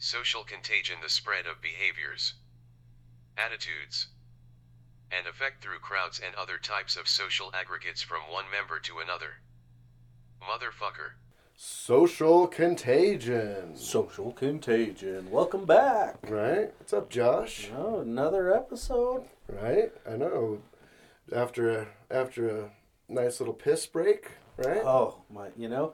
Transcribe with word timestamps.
social 0.00 0.42
contagion, 0.44 0.96
the 1.02 1.10
spread 1.10 1.46
of 1.46 1.60
behaviors, 1.60 2.34
attitudes, 3.36 4.08
and 5.12 5.26
affect 5.26 5.62
through 5.62 5.78
crowds 5.78 6.20
and 6.24 6.34
other 6.34 6.56
types 6.56 6.96
of 6.96 7.06
social 7.06 7.50
aggregates 7.54 8.00
from 8.00 8.20
one 8.30 8.46
member 8.50 8.80
to 8.80 8.98
another. 8.98 9.34
Motherfucker. 10.42 11.12
Social 11.54 12.46
contagion. 12.46 13.76
Social 13.76 14.32
contagion. 14.32 15.30
Welcome 15.30 15.66
back. 15.66 16.16
Right? 16.26 16.72
What's 16.78 16.94
up, 16.94 17.10
Josh? 17.10 17.68
Oh, 17.76 18.00
another 18.00 18.54
episode. 18.54 19.24
Right? 19.48 19.92
I 20.10 20.16
know. 20.16 20.62
After 21.30 21.70
a 21.70 21.86
after 22.10 22.48
a 22.48 22.70
nice 23.06 23.38
little 23.38 23.54
piss 23.54 23.84
break, 23.86 24.30
right? 24.56 24.82
Oh 24.82 25.22
my! 25.32 25.50
You 25.56 25.68
know, 25.68 25.92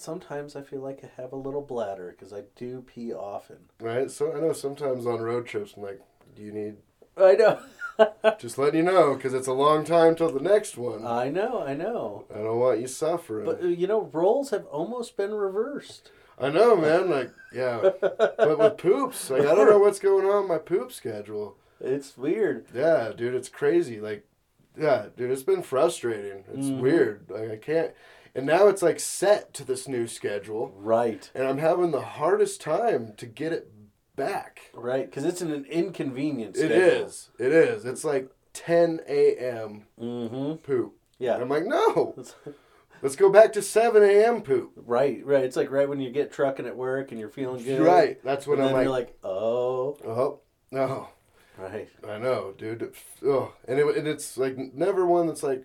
sometimes 0.00 0.56
I 0.56 0.62
feel 0.62 0.80
like 0.80 1.00
I 1.02 1.20
have 1.20 1.32
a 1.32 1.36
little 1.36 1.62
bladder 1.62 2.14
because 2.16 2.32
I 2.32 2.42
do 2.54 2.82
pee 2.82 3.12
often. 3.12 3.58
Right? 3.80 4.10
So 4.10 4.36
I 4.36 4.40
know 4.40 4.52
sometimes 4.52 5.06
on 5.06 5.20
road 5.20 5.46
trips 5.46 5.74
I'm 5.76 5.82
like, 5.82 6.00
do 6.34 6.42
you 6.42 6.52
need 6.52 6.76
I 7.16 7.32
know. 7.32 7.58
just 8.38 8.58
letting 8.58 8.84
you 8.84 8.92
know 8.92 9.14
because 9.14 9.32
it's 9.32 9.46
a 9.46 9.52
long 9.52 9.84
time 9.84 10.14
till 10.14 10.30
the 10.30 10.40
next 10.40 10.76
one. 10.76 11.06
I 11.06 11.30
know. 11.30 11.62
I 11.62 11.74
know. 11.74 12.26
I 12.34 12.38
don't 12.38 12.58
want 12.58 12.80
you 12.80 12.86
suffering. 12.86 13.46
But 13.46 13.62
uh, 13.62 13.68
you 13.68 13.86
know, 13.86 14.10
roles 14.12 14.50
have 14.50 14.66
almost 14.66 15.16
been 15.16 15.32
reversed. 15.34 16.10
I 16.38 16.50
know, 16.50 16.76
man. 16.76 17.08
Like, 17.08 17.30
yeah. 17.54 17.90
but 18.00 18.58
with 18.58 18.76
poops, 18.76 19.30
like 19.30 19.42
I 19.42 19.54
don't 19.54 19.70
know 19.70 19.78
what's 19.78 19.98
going 19.98 20.26
on 20.26 20.42
with 20.42 20.50
my 20.50 20.58
poop 20.58 20.92
schedule. 20.92 21.56
It's 21.80 22.16
weird. 22.16 22.66
Yeah, 22.74 23.12
dude, 23.16 23.34
it's 23.34 23.48
crazy. 23.48 24.00
Like, 24.00 24.26
yeah, 24.78 25.06
dude, 25.16 25.30
it's 25.30 25.42
been 25.42 25.62
frustrating. 25.62 26.44
It's 26.52 26.68
Mhm. 26.68 26.80
weird. 26.80 27.26
Like, 27.30 27.50
I 27.50 27.56
can't. 27.56 27.92
And 28.36 28.44
now 28.46 28.68
it's 28.68 28.82
like 28.82 29.00
set 29.00 29.54
to 29.54 29.64
this 29.64 29.88
new 29.88 30.06
schedule, 30.06 30.72
Right. 30.76 31.30
and 31.34 31.48
I'm 31.48 31.56
having 31.58 31.90
the 31.90 32.02
hardest 32.02 32.60
time 32.60 33.14
to 33.16 33.24
get 33.26 33.52
it 33.52 33.72
back. 34.14 34.70
Right. 34.74 35.06
Because 35.06 35.24
it's 35.24 35.40
an 35.40 35.64
inconvenience. 35.64 36.58
It 36.58 36.70
is. 36.70 37.30
It 37.38 37.52
is. 37.52 37.84
It's 37.86 38.04
like 38.04 38.28
10 38.52 39.00
a.m. 39.08 39.86
Mm-hmm. 39.98 40.54
poop. 40.56 40.94
Yeah. 41.18 41.34
And 41.34 41.42
I'm 41.44 41.48
like, 41.48 41.64
no, 41.64 42.14
let's 43.02 43.16
go 43.16 43.30
back 43.30 43.54
to 43.54 43.62
7 43.62 44.02
a.m. 44.02 44.42
poop. 44.42 44.72
Right. 44.76 45.24
Right. 45.24 45.44
It's 45.44 45.56
like 45.56 45.70
right 45.70 45.88
when 45.88 46.00
you 46.00 46.10
get 46.10 46.30
trucking 46.30 46.66
at 46.66 46.76
work 46.76 47.10
and 47.12 47.18
you're 47.18 47.30
feeling 47.30 47.64
good. 47.64 47.80
Right. 47.80 48.22
That's 48.22 48.46
when 48.46 48.58
And 48.58 48.68
I'm 48.68 48.74
like, 48.74 48.84
you're 48.84 48.92
like, 48.92 49.18
oh. 49.24 49.96
oh, 50.06 50.40
no. 50.70 51.08
Right. 51.58 51.88
I 52.06 52.18
know, 52.18 52.52
dude. 52.58 52.92
Oh, 53.24 53.54
and 53.66 53.78
it 53.78 53.96
and 53.96 54.06
it's 54.06 54.36
like 54.36 54.58
never 54.74 55.06
one 55.06 55.26
that's 55.26 55.42
like, 55.42 55.64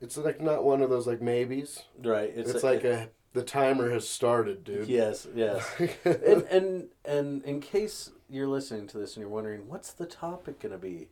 it's 0.00 0.16
like 0.16 0.40
not 0.40 0.64
one 0.64 0.82
of 0.82 0.90
those 0.90 1.06
like 1.06 1.22
maybes. 1.22 1.82
Right. 2.02 2.32
It's, 2.34 2.62
like 2.62 2.84
a 2.84 3.08
the 3.32 3.42
timer 3.42 3.90
has 3.90 4.08
started, 4.08 4.64
dude. 4.64 4.88
Yes. 4.88 5.26
Yes. 5.34 5.68
and, 6.04 6.42
and 6.44 6.88
and 7.04 7.44
in 7.44 7.60
case 7.60 8.10
you're 8.28 8.48
listening 8.48 8.86
to 8.88 8.98
this 8.98 9.16
and 9.16 9.22
you're 9.22 9.30
wondering 9.30 9.68
what's 9.68 9.92
the 9.92 10.06
topic 10.06 10.60
going 10.60 10.72
to 10.72 10.78
be, 10.78 11.08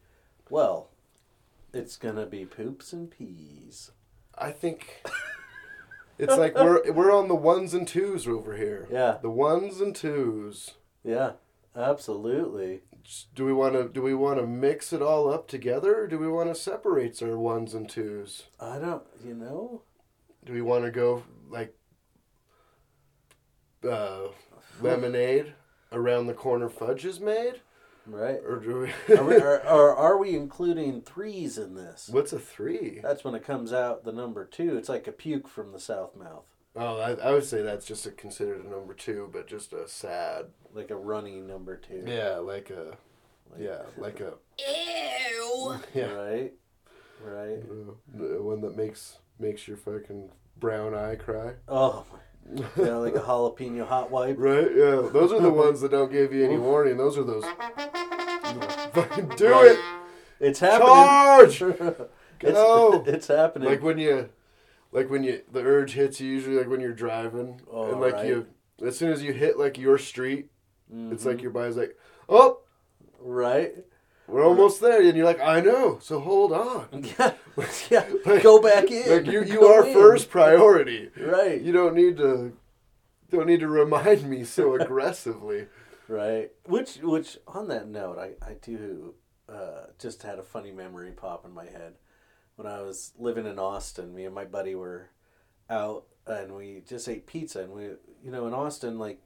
well, 0.51 0.91
it's 1.73 1.97
going 1.97 2.17
to 2.17 2.27
be 2.27 2.45
poops 2.45 2.93
and 2.93 3.11
peas. 3.11 3.91
I 4.37 4.51
think 4.51 5.03
it's 6.19 6.37
like 6.37 6.55
we're 6.55 6.91
we're 6.93 7.13
on 7.13 7.29
the 7.29 7.35
ones 7.35 7.75
and 7.75 7.87
twos 7.87 8.27
over 8.27 8.57
here. 8.57 8.89
Yeah. 8.91 9.19
The 9.21 9.31
ones 9.31 9.81
and 9.81 9.95
twos. 9.95 10.73
Yeah, 11.05 11.33
absolutely. 11.77 12.83
Do 13.35 13.45
we 13.45 13.53
want 13.53 13.75
to 13.75 13.89
do 13.89 14.03
we 14.03 14.15
want 14.15 14.39
to 14.39 14.47
mix 14.47 14.93
it 14.93 15.03
all 15.03 15.33
up 15.33 15.49
together, 15.49 16.03
or 16.03 16.07
do 16.07 16.19
we 16.19 16.29
want 16.29 16.49
to 16.49 16.61
separate 16.61 17.23
our 17.23 17.39
ones 17.39 17.75
and 17.75 17.89
twos? 17.89 18.45
I 18.61 18.79
don't, 18.79 19.03
you 19.25 19.35
know, 19.35 19.83
Do 20.45 20.53
we 20.53 20.63
want 20.63 20.85
to 20.85 20.91
go 20.91 21.23
like 21.51 21.75
uh, 23.89 24.29
lemonade 24.81 25.55
around 25.91 26.27
the 26.27 26.35
corner 26.35 26.69
fudge 26.69 27.05
is 27.05 27.21
made, 27.21 27.61
right? 28.07 28.39
or 28.47 28.57
do 28.61 28.79
we? 29.09 29.15
Are 29.17 29.25
we, 29.25 29.37
are, 29.37 29.61
are, 29.67 29.95
are 29.97 30.19
we 30.19 30.35
including 30.37 31.03
threes 31.03 31.59
in 31.59 31.75
this? 31.75 32.09
What's 32.11 32.33
a 32.33 32.39
three? 32.39 33.01
That's 33.03 33.25
when 33.25 33.35
it 33.35 33.45
comes 33.45 33.73
out 33.73 34.05
the 34.05 34.13
number 34.13 34.45
two. 34.45 34.77
It's 34.77 34.89
like 34.89 35.07
a 35.07 35.13
puke 35.13 35.49
from 35.49 35.73
the 35.73 35.81
south 35.81 36.17
mouth, 36.17 36.47
Oh, 36.75 36.99
I, 36.99 37.13
I 37.13 37.33
would 37.33 37.45
say 37.45 37.61
that's 37.63 37.85
just 37.87 38.07
a, 38.07 38.11
considered 38.11 38.65
a 38.65 38.69
number 38.71 38.95
two, 38.95 39.29
but 39.33 39.47
just 39.47 39.73
a 39.75 39.87
sad. 39.87 40.47
like 40.75 40.91
a 40.91 40.97
runny 40.97 41.41
number 41.41 41.77
two. 41.77 42.03
Yeah, 42.07 42.37
like 42.37 42.71
a. 42.71 42.97
Yeah, 43.59 43.83
like 43.99 44.21
a. 44.21 44.35
Ew. 44.59 45.75
Yeah, 45.95 46.13
Right. 46.13 46.53
Right. 47.25 47.59
uh, 47.59 47.93
the 48.15 48.43
one 48.43 48.63
that 48.63 48.77
makes 48.77 49.19
makes 49.39 49.69
your 49.69 49.77
fucking 49.77 50.31
brown 50.59 50.95
eye 50.95 51.17
cry. 51.17 51.53
Oh, 51.69 52.05
know, 52.77 53.01
like 53.01 53.15
a 53.15 53.21
jalapeno 53.27 53.87
hot 53.87 54.11
wipe. 54.11 54.37
Right? 54.39 54.69
Yeah, 54.75 55.09
those 55.13 55.33
are 55.33 55.41
the 55.41 55.51
ones 55.65 55.83
that 55.83 55.91
don't 55.91 56.11
give 56.11 56.33
you 56.33 56.45
any 56.45 56.57
warning. 56.57 56.97
Those 56.97 57.19
are 57.19 57.23
those. 57.25 57.45
Fucking 58.93 59.29
do 59.37 59.51
Right. 59.51 59.71
it! 59.73 59.79
It's 60.41 60.59
happening. 60.61 60.89
Charge! 60.89 61.63
it's, 62.41 63.09
it's 63.09 63.27
happening. 63.29 63.69
Like 63.69 63.83
when 63.83 63.99
you, 63.99 64.29
like 64.93 65.11
when 65.11 65.25
you, 65.25 65.43
the 65.51 65.61
urge 65.63 65.93
hits 65.95 66.21
you. 66.21 66.31
Usually, 66.31 66.57
like 66.57 66.69
when 66.69 66.81
you're 66.81 66.93
driving, 66.93 67.61
Oh, 67.71 67.91
and 67.93 68.01
like 68.01 68.15
right. 68.15 68.27
you, 68.27 68.47
as 68.85 68.97
soon 68.97 69.11
as 69.13 69.23
you 69.23 69.33
hit 69.33 69.59
like 69.59 69.77
your 69.79 69.99
street, 69.99 70.51
it's 70.91 71.25
Mhm. 71.25 71.27
like 71.27 71.43
your 71.43 71.51
body's 71.51 71.77
like, 71.77 71.97
oh, 72.29 72.61
right. 73.21 73.73
we're 74.29 74.45
almost 74.45 74.81
there, 74.81 75.03
and 75.03 75.17
you're 75.17 75.27
like, 75.27 75.41
I 75.41 75.61
know, 75.61 75.99
so 76.01 76.21
hold 76.21 76.53
on. 76.53 76.87
Yeah, 77.19 77.33
yeah. 77.91 78.05
Like- 78.27 78.43
Go 78.43 78.61
back 78.63 78.91
in. 78.91 79.11
Like 79.11 79.27
you, 79.27 79.43
you 79.45 79.61
Go 79.61 79.75
are 79.81 79.87
in. 79.87 79.93
first 79.93 80.31
priority. 80.31 81.11
Right. 81.21 81.61
You 81.61 81.73
don't 81.73 81.95
need 81.95 82.17
to, 82.19 82.57
don't 83.31 83.47
need 83.47 83.61
to 83.61 83.69
remind 83.69 84.25
me 84.29 84.45
so 84.45 84.75
aggressively. 84.75 85.67
Right. 86.09 86.51
Which, 86.67 86.97
which, 87.03 87.39
on 87.47 87.69
that 87.69 87.89
note, 87.89 88.19
I, 88.19 88.33
I 88.47 88.55
do 88.55 89.15
uh, 89.49 89.87
just 89.99 90.23
had 90.23 90.39
a 90.39 90.43
funny 90.43 90.73
memory 90.73 91.13
pop 91.13 91.45
in 91.45 91.53
my 91.53 91.65
head. 91.67 91.95
When 92.63 92.73
I 92.73 92.83
was 92.83 93.13
living 93.19 93.47
in 93.47 93.59
Austin, 93.59 94.15
me 94.15 94.25
and 94.25 94.35
my 94.35 94.45
buddy 94.45 94.77
were 94.77 95.09
out 95.69 96.05
and 96.29 96.55
we 96.55 96.83
just 96.87 97.09
ate 97.09 97.27
pizza. 97.27 97.63
And 97.63 97.73
we, 97.73 97.83
you 98.23 98.31
know, 98.31 98.47
in 98.47 98.55
Austin, 98.55 99.01
like, 99.01 99.19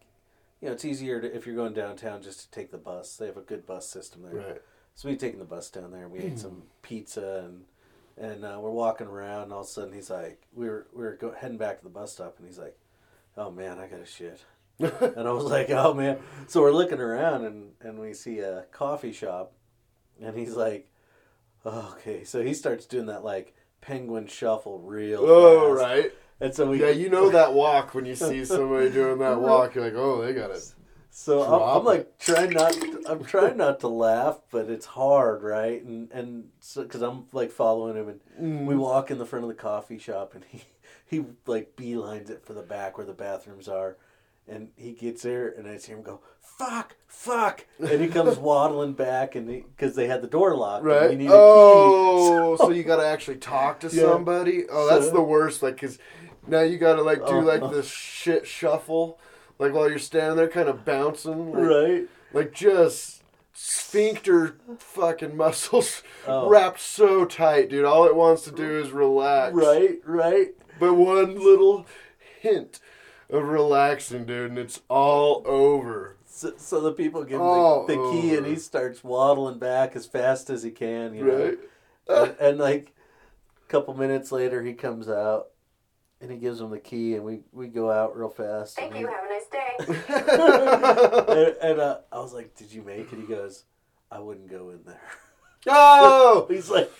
you 0.62 0.68
know, 0.68 0.72
it's 0.72 0.86
easier 0.86 1.20
to, 1.20 1.36
if 1.36 1.46
you're 1.46 1.54
going 1.54 1.74
downtown 1.74 2.22
just 2.22 2.40
to 2.40 2.50
take 2.50 2.70
the 2.70 2.78
bus. 2.78 3.16
They 3.16 3.26
have 3.26 3.36
a 3.36 3.42
good 3.42 3.66
bus 3.66 3.86
system 3.86 4.22
there. 4.22 4.34
Right. 4.34 4.62
So 4.94 5.10
we 5.10 5.16
taken 5.16 5.38
the 5.38 5.44
bus 5.44 5.68
down 5.68 5.90
there 5.90 6.04
and 6.04 6.12
we 6.12 6.20
ate 6.20 6.38
some 6.38 6.62
pizza 6.80 7.44
and 7.44 7.64
and 8.16 8.46
uh, 8.46 8.58
we're 8.58 8.70
walking 8.70 9.06
around 9.06 9.42
and 9.42 9.52
all 9.52 9.60
of 9.60 9.66
a 9.66 9.68
sudden 9.68 9.92
he's 9.92 10.08
like 10.08 10.40
we 10.54 10.66
were 10.66 10.86
we 10.94 11.04
were 11.04 11.16
go, 11.16 11.34
heading 11.38 11.58
back 11.58 11.76
to 11.78 11.84
the 11.84 11.90
bus 11.90 12.14
stop 12.14 12.38
and 12.38 12.46
he's 12.46 12.58
like, 12.58 12.78
oh 13.36 13.50
man 13.50 13.78
I 13.78 13.86
got 13.86 13.98
to 13.98 14.06
shit. 14.06 14.42
and 14.78 15.28
I 15.28 15.32
was 15.32 15.44
like, 15.44 15.68
oh 15.68 15.92
man. 15.92 16.20
So 16.46 16.62
we're 16.62 16.72
looking 16.72 17.00
around 17.00 17.44
and 17.44 17.72
and 17.82 17.98
we 17.98 18.14
see 18.14 18.38
a 18.38 18.62
coffee 18.72 19.12
shop, 19.12 19.52
and 20.22 20.34
he's 20.34 20.56
like, 20.56 20.88
okay. 21.66 22.24
So 22.24 22.42
he 22.42 22.54
starts 22.54 22.86
doing 22.86 23.06
that 23.06 23.24
like 23.24 23.54
penguin 23.80 24.26
shuffle 24.26 24.78
real. 24.80 25.20
Oh, 25.22 25.74
fast. 25.74 25.84
right. 25.84 26.12
And 26.40 26.54
so 26.54 26.68
we 26.70 26.80
Yeah, 26.80 26.90
you 26.90 27.08
know 27.08 27.30
that 27.30 27.52
walk 27.54 27.94
when 27.94 28.04
you 28.04 28.14
see 28.14 28.44
somebody 28.44 28.90
doing 28.90 29.18
that 29.18 29.40
walk. 29.40 29.74
You're 29.74 29.84
like, 29.84 29.94
oh, 29.94 30.22
they 30.22 30.32
got 30.32 30.50
it. 30.50 30.62
So 31.10 31.42
I'm, 31.42 31.78
I'm 31.78 31.84
like 31.84 32.18
trying 32.18 32.50
not. 32.50 32.76
I'm 33.06 33.24
trying 33.34 33.56
not 33.56 33.80
to 33.80 33.88
laugh, 33.88 34.40
but 34.50 34.68
it's 34.68 34.84
hard, 34.86 35.42
right? 35.42 35.82
And 35.82 36.12
and 36.12 36.50
so 36.60 36.82
because 36.82 37.00
I'm 37.02 37.24
like 37.32 37.50
following 37.50 37.96
him, 37.96 38.08
and 38.08 38.66
we 38.66 38.74
Mm. 38.74 38.78
walk 38.78 39.10
in 39.10 39.16
the 39.18 39.24
front 39.24 39.44
of 39.44 39.48
the 39.48 39.54
coffee 39.54 39.98
shop, 39.98 40.34
and 40.34 40.44
he 40.44 40.64
he 41.06 41.24
like 41.46 41.74
beelines 41.76 42.28
it 42.28 42.44
for 42.44 42.52
the 42.52 42.62
back 42.62 42.98
where 42.98 43.06
the 43.06 43.14
bathrooms 43.14 43.66
are, 43.66 43.96
and 44.48 44.68
he 44.76 44.92
gets 44.92 45.22
there, 45.22 45.48
and 45.48 45.66
I 45.66 45.78
hear 45.78 45.96
him 45.96 46.02
go 46.02 46.20
fuck, 46.40 46.96
fuck, 47.06 47.66
and 47.78 48.00
he 48.00 48.08
comes 48.08 48.38
waddling 48.38 48.94
back, 48.94 49.34
and 49.34 49.46
because 49.46 49.94
they 49.94 50.06
had 50.06 50.22
the 50.22 50.26
door 50.28 50.56
locked, 50.56 50.84
and 50.84 50.90
Right. 50.92 51.10
we 51.10 51.16
need 51.16 51.28
a 51.30 51.34
Oh, 51.34 52.56
key. 52.58 52.64
so 52.64 52.70
you 52.70 52.82
got 52.82 52.96
to 52.96 53.06
actually 53.06 53.36
talk 53.36 53.80
to 53.80 53.88
Yeah. 53.92 54.02
somebody. 54.04 54.64
Oh, 54.70 54.88
that's 54.88 55.06
So- 55.06 55.12
the 55.14 55.22
worst. 55.22 55.62
Like, 55.62 55.78
cause 55.80 55.98
now 56.46 56.60
you 56.60 56.78
got 56.78 56.94
to 56.96 57.02
like 57.02 57.18
do 57.26 57.34
Oh. 57.36 57.40
like 57.40 57.60
uh-huh. 57.62 57.72
this 57.74 57.88
shit 57.88 58.46
shuffle, 58.46 59.18
like 59.58 59.72
while 59.74 59.88
you're 59.90 59.98
standing 59.98 60.36
there, 60.36 60.48
kind 60.48 60.68
of 60.68 60.84
bouncing, 60.84 61.52
like, 61.52 61.64
right? 61.68 62.08
like 62.32 62.52
just 62.52 63.22
sphincter 63.52 64.56
fucking 64.78 65.36
muscles 65.36 66.02
Oh. 66.26 66.48
wrapped 66.48 66.80
so 66.80 67.24
tight, 67.24 67.68
dude. 67.70 67.84
All 67.84 68.06
it 68.06 68.14
wants 68.16 68.42
to 68.42 68.50
do 68.52 68.78
is 68.80 68.90
relax. 68.92 69.54
Right, 69.54 69.98
right. 70.04 70.48
But 70.78 70.94
one 70.94 71.34
little 71.42 71.86
hint 72.40 72.80
of 73.30 73.42
relaxing, 73.42 74.24
dude, 74.24 74.50
and 74.50 74.58
it's 74.58 74.80
all 74.88 75.42
over. 75.46 76.16
So, 76.26 76.52
so 76.56 76.80
the 76.80 76.92
people 76.92 77.24
give 77.24 77.40
him 77.40 77.46
the, 77.46 77.84
the 77.88 78.10
key, 78.12 78.36
and 78.36 78.46
he 78.46 78.56
starts 78.56 79.02
waddling 79.02 79.58
back 79.58 79.96
as 79.96 80.06
fast 80.06 80.50
as 80.50 80.62
he 80.62 80.70
can. 80.70 81.14
You 81.14 81.24
know? 81.24 81.44
Right? 81.44 81.58
and, 82.08 82.36
and 82.40 82.58
like 82.58 82.94
a 83.64 83.70
couple 83.70 83.94
minutes 83.94 84.32
later 84.32 84.62
he 84.62 84.74
comes 84.74 85.08
out 85.08 85.48
and 86.20 86.30
he 86.30 86.38
gives 86.38 86.60
him 86.60 86.70
the 86.70 86.78
key 86.78 87.14
and 87.14 87.24
we, 87.24 87.40
we 87.52 87.68
go 87.68 87.90
out 87.90 88.16
real 88.16 88.28
fast 88.28 88.76
Thank 88.76 88.92
and, 88.92 89.00
you. 89.00 89.08
Have 89.08 89.24
a 89.24 89.28
nice 89.28 89.46
day. 89.50 89.76
and, 91.62 91.72
and, 91.72 91.80
uh, 91.80 91.98
i 92.12 92.18
was 92.18 92.32
like 92.32 92.54
did 92.56 92.72
you 92.72 92.82
make 92.82 93.12
it 93.12 93.18
he 93.18 93.26
goes 93.26 93.64
i 94.10 94.18
wouldn't 94.18 94.50
go 94.50 94.70
in 94.70 94.80
there 94.86 95.00
oh! 95.68 96.46
he's 96.48 96.70
like 96.70 96.90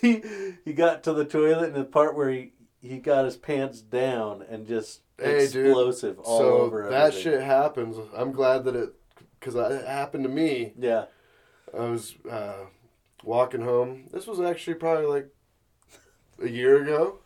he 0.00 0.22
he 0.64 0.72
got 0.74 1.02
to 1.04 1.12
the 1.12 1.24
toilet 1.24 1.68
and 1.68 1.74
the 1.74 1.84
part 1.84 2.14
where 2.14 2.30
he 2.30 2.52
he 2.82 2.98
got 2.98 3.24
his 3.24 3.36
pants 3.36 3.80
down 3.80 4.44
and 4.48 4.66
just 4.66 5.00
Hey, 5.20 5.48
dude. 5.48 5.66
explosive 5.66 6.18
all 6.20 6.38
so 6.38 6.58
over 6.58 6.88
that 6.90 7.08
everything. 7.08 7.22
shit 7.22 7.42
happens. 7.42 7.96
I'm 8.16 8.32
glad 8.32 8.64
that 8.64 8.76
it, 8.76 8.90
because 9.38 9.54
it 9.54 9.86
happened 9.86 10.24
to 10.24 10.30
me. 10.30 10.72
Yeah. 10.78 11.04
I 11.76 11.84
was 11.84 12.16
uh, 12.30 12.64
walking 13.22 13.62
home. 13.62 14.08
This 14.12 14.26
was 14.26 14.40
actually 14.40 14.74
probably 14.74 15.06
like 15.06 15.28
a 16.42 16.48
year 16.48 16.82
ago. 16.82 17.18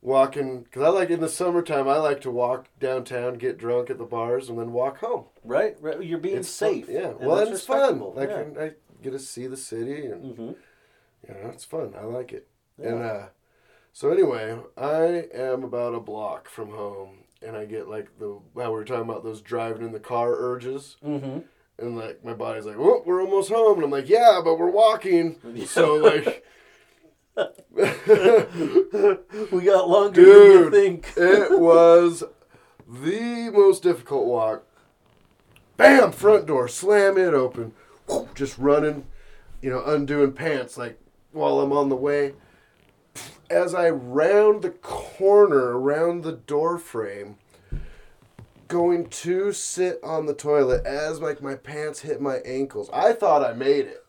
Walking, 0.00 0.64
because 0.64 0.82
I 0.82 0.88
like 0.88 1.08
in 1.08 1.20
the 1.20 1.30
summertime, 1.30 1.88
I 1.88 1.96
like 1.96 2.20
to 2.22 2.30
walk 2.30 2.66
downtown, 2.78 3.34
get 3.34 3.56
drunk 3.56 3.88
at 3.88 3.96
the 3.96 4.04
bars, 4.04 4.50
and 4.50 4.58
then 4.58 4.72
walk 4.72 4.98
home. 4.98 5.24
Right. 5.42 5.76
Right. 5.80 6.02
You're 6.02 6.18
being 6.18 6.36
It's 6.36 6.58
fun- 6.58 6.74
safe. 6.74 6.88
Yeah. 6.90 7.12
and 7.12 7.20
well, 7.20 7.38
it's 7.38 7.64
fun. 7.64 8.00
Like 8.14 8.28
yeah. 8.28 8.40
and 8.40 8.58
I 8.58 8.72
get 9.02 9.12
to 9.12 9.18
see 9.18 9.46
the 9.46 9.56
city, 9.56 10.04
and 10.04 10.24
mm-hmm. 10.24 10.42
you 10.42 11.34
know, 11.42 11.48
it's 11.48 11.64
fun. 11.64 11.94
I 11.98 12.04
like 12.04 12.34
it. 12.34 12.46
Yeah. 12.78 12.88
And 12.88 13.02
uh, 13.02 13.26
so 13.94 14.10
anyway, 14.10 14.58
I 14.76 15.28
am 15.32 15.62
about 15.62 15.94
a 15.94 16.00
block 16.00 16.48
from 16.48 16.70
home, 16.70 17.20
and 17.40 17.56
I 17.56 17.64
get 17.64 17.88
like 17.88 18.18
the 18.18 18.40
how 18.56 18.70
we 18.70 18.74
were 18.74 18.84
talking 18.84 19.08
about 19.08 19.22
those 19.22 19.40
driving 19.40 19.86
in 19.86 19.92
the 19.92 20.00
car 20.00 20.34
urges. 20.34 20.96
hmm 21.00 21.38
And 21.78 21.96
like 21.96 22.24
my 22.24 22.34
body's 22.34 22.66
like, 22.66 22.76
"Oh, 22.76 23.04
we're 23.06 23.22
almost 23.22 23.50
home," 23.50 23.76
and 23.76 23.84
I'm 23.84 23.90
like, 23.92 24.08
"Yeah, 24.08 24.40
but 24.42 24.58
we're 24.58 24.68
walking." 24.70 25.36
So 25.64 25.94
like, 25.94 26.44
we 29.52 29.62
got 29.62 29.88
longer 29.88 30.24
than 30.24 30.52
you 30.52 30.70
think. 30.72 31.12
it 31.16 31.56
was 31.58 32.24
the 32.88 33.50
most 33.52 33.84
difficult 33.84 34.26
walk. 34.26 34.64
Bam! 35.76 36.10
Front 36.10 36.46
door, 36.46 36.66
slam 36.66 37.16
it 37.16 37.32
open. 37.32 37.74
Just 38.34 38.58
running, 38.58 39.06
you 39.62 39.70
know, 39.70 39.84
undoing 39.84 40.32
pants 40.32 40.76
like 40.76 40.98
while 41.30 41.60
I'm 41.60 41.72
on 41.72 41.88
the 41.88 41.96
way. 41.96 42.34
As 43.54 43.72
I 43.72 43.88
round 43.88 44.62
the 44.62 44.70
corner 44.70 45.78
around 45.78 46.24
the 46.24 46.32
door 46.32 46.76
frame, 46.76 47.36
going 48.66 49.06
to 49.06 49.52
sit 49.52 50.00
on 50.02 50.26
the 50.26 50.34
toilet 50.34 50.84
as 50.84 51.20
like 51.20 51.40
my 51.40 51.54
pants 51.54 52.00
hit 52.00 52.20
my 52.20 52.38
ankles. 52.38 52.90
I 52.92 53.12
thought 53.12 53.44
I 53.44 53.52
made 53.52 53.86
it. 53.86 54.04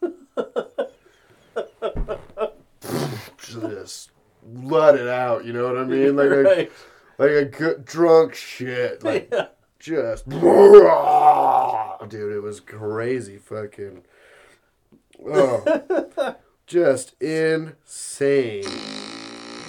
Just 3.38 4.09
let 4.51 4.95
it 4.95 5.07
out, 5.07 5.45
you 5.45 5.53
know 5.53 5.68
what 5.68 5.77
I 5.77 5.83
mean? 5.83 6.15
Like 6.25 6.31
a, 6.31 6.68
like 7.19 7.31
a 7.31 7.45
good 7.45 7.86
drunk 7.86 8.33
shit. 8.33 9.03
Like 9.07 9.30
Yeah. 9.31 9.50
just 9.77 10.27
dude, 10.27 10.42
it 12.33 12.42
was 12.42 12.62
crazy 12.62 13.38
fucking 13.38 14.06
oh, 15.24 16.36
just 16.65 17.13
insane. 17.21 18.63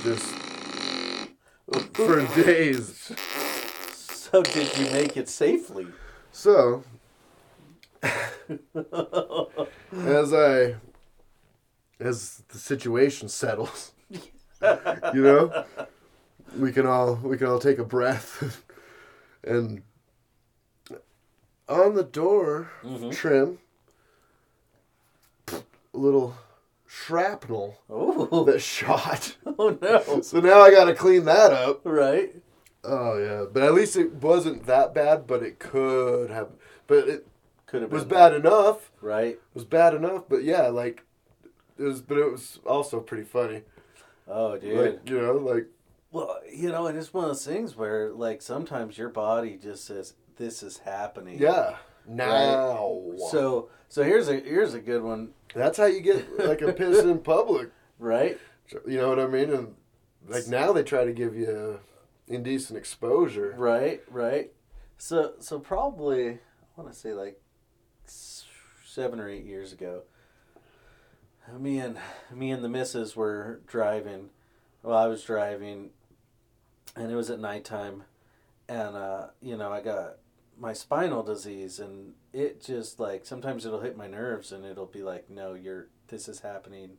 Just 0.06 0.34
for 1.94 2.24
days. 2.40 3.10
So 4.08 4.40
did 4.40 4.78
you 4.78 4.88
make 4.92 5.16
it 5.16 5.28
safely? 5.28 5.88
So, 6.30 6.84
as 8.04 8.12
I, 10.32 10.76
as 11.98 12.44
the 12.50 12.58
situation 12.58 13.28
settles, 13.28 13.94
you 14.12 15.22
know, 15.22 15.64
we 16.56 16.70
can 16.70 16.86
all 16.86 17.16
we 17.16 17.36
can 17.36 17.48
all 17.48 17.58
take 17.58 17.80
a 17.80 17.84
breath, 17.84 18.62
and 19.42 19.82
on 21.68 21.96
the 21.96 22.04
door 22.04 22.70
mm-hmm. 22.84 23.10
trim, 23.10 23.58
a 25.48 25.62
little 25.92 26.36
shrapnel 26.86 27.78
Oh. 27.90 28.44
that 28.44 28.60
shot. 28.60 29.36
Oh 29.58 29.78
no. 29.80 30.20
So 30.20 30.40
now 30.40 30.60
I 30.60 30.70
got 30.70 30.84
to 30.84 30.94
clean 30.94 31.24
that 31.24 31.52
up. 31.52 31.80
Right. 31.84 32.34
Oh 32.84 33.18
yeah, 33.18 33.46
but 33.52 33.62
at 33.62 33.74
least 33.74 33.96
it 33.96 34.12
wasn't 34.14 34.66
that 34.66 34.94
bad. 34.94 35.26
But 35.26 35.42
it 35.42 35.58
could 35.58 36.30
have. 36.30 36.50
But 36.86 37.08
it 37.08 37.26
Could 37.66 37.82
have 37.82 37.90
was 37.90 38.04
been 38.04 38.10
bad 38.18 38.34
enough. 38.34 38.92
Right. 39.00 39.34
It 39.34 39.40
was 39.54 39.64
bad 39.64 39.94
enough. 39.94 40.24
But 40.28 40.44
yeah, 40.44 40.68
like 40.68 41.04
it 41.78 41.82
was. 41.82 42.02
But 42.02 42.18
it 42.18 42.30
was 42.30 42.60
also 42.66 43.00
pretty 43.00 43.24
funny. 43.24 43.62
Oh, 44.28 44.58
dude. 44.58 44.78
Like 44.78 45.08
you 45.10 45.20
know, 45.20 45.32
like 45.34 45.66
Well, 46.12 46.38
you 46.52 46.68
know, 46.70 46.86
and 46.86 46.98
it's 46.98 47.14
one 47.14 47.24
of 47.24 47.30
those 47.30 47.46
things 47.46 47.76
where, 47.76 48.10
like, 48.12 48.42
sometimes 48.42 48.98
your 48.98 49.08
body 49.08 49.56
just 49.56 49.84
says, 49.86 50.14
"This 50.36 50.62
is 50.62 50.78
happening." 50.78 51.38
yeah. 51.40 51.76
Now. 52.06 53.02
So, 53.30 53.68
so 53.88 54.02
here's 54.02 54.28
a 54.28 54.40
here's 54.40 54.74
a 54.74 54.80
good 54.80 55.02
one, 55.02 55.30
that's 55.54 55.78
how 55.78 55.86
you 55.86 56.00
get 56.00 56.38
like 56.38 56.62
a 56.62 56.72
piss 56.72 57.02
in 57.02 57.18
public. 57.20 57.70
right? 57.98 58.38
You 58.86 58.98
know 58.98 59.08
what 59.08 59.18
I 59.18 59.26
mean? 59.26 59.50
And 59.50 59.74
like 60.28 60.48
now 60.48 60.72
they 60.72 60.82
try 60.82 61.04
to 61.04 61.12
give 61.12 61.34
you 61.36 61.80
indecent 62.28 62.78
exposure. 62.78 63.54
Right, 63.56 64.02
right. 64.10 64.52
So, 64.98 65.34
so 65.40 65.58
probably 65.58 66.30
I 66.30 66.38
want 66.76 66.92
to 66.92 66.98
say 66.98 67.12
like 67.12 67.40
seven 68.04 69.20
or 69.20 69.28
eight 69.28 69.44
years 69.44 69.72
ago. 69.72 70.02
Me 71.56 71.78
and 71.78 71.96
me 72.34 72.50
and 72.50 72.64
the 72.64 72.68
missus 72.68 73.14
were 73.14 73.60
driving. 73.66 74.30
Well, 74.82 74.96
I 74.96 75.06
was 75.06 75.22
driving, 75.22 75.90
and 76.96 77.10
it 77.10 77.14
was 77.14 77.30
at 77.30 77.38
nighttime, 77.38 78.02
and 78.68 78.96
uh, 78.96 79.26
you 79.40 79.56
know 79.56 79.70
I 79.70 79.80
got 79.80 80.16
my 80.58 80.72
spinal 80.72 81.22
disease, 81.22 81.78
and 81.78 82.14
it 82.32 82.62
just 82.62 82.98
like 82.98 83.26
sometimes 83.26 83.66
it'll 83.66 83.80
hit 83.80 83.96
my 83.96 84.06
nerves, 84.06 84.52
and 84.52 84.64
it'll 84.64 84.86
be 84.86 85.02
like, 85.02 85.28
no, 85.30 85.54
you're 85.54 85.88
this 86.08 86.28
is 86.28 86.40
happening. 86.40 86.92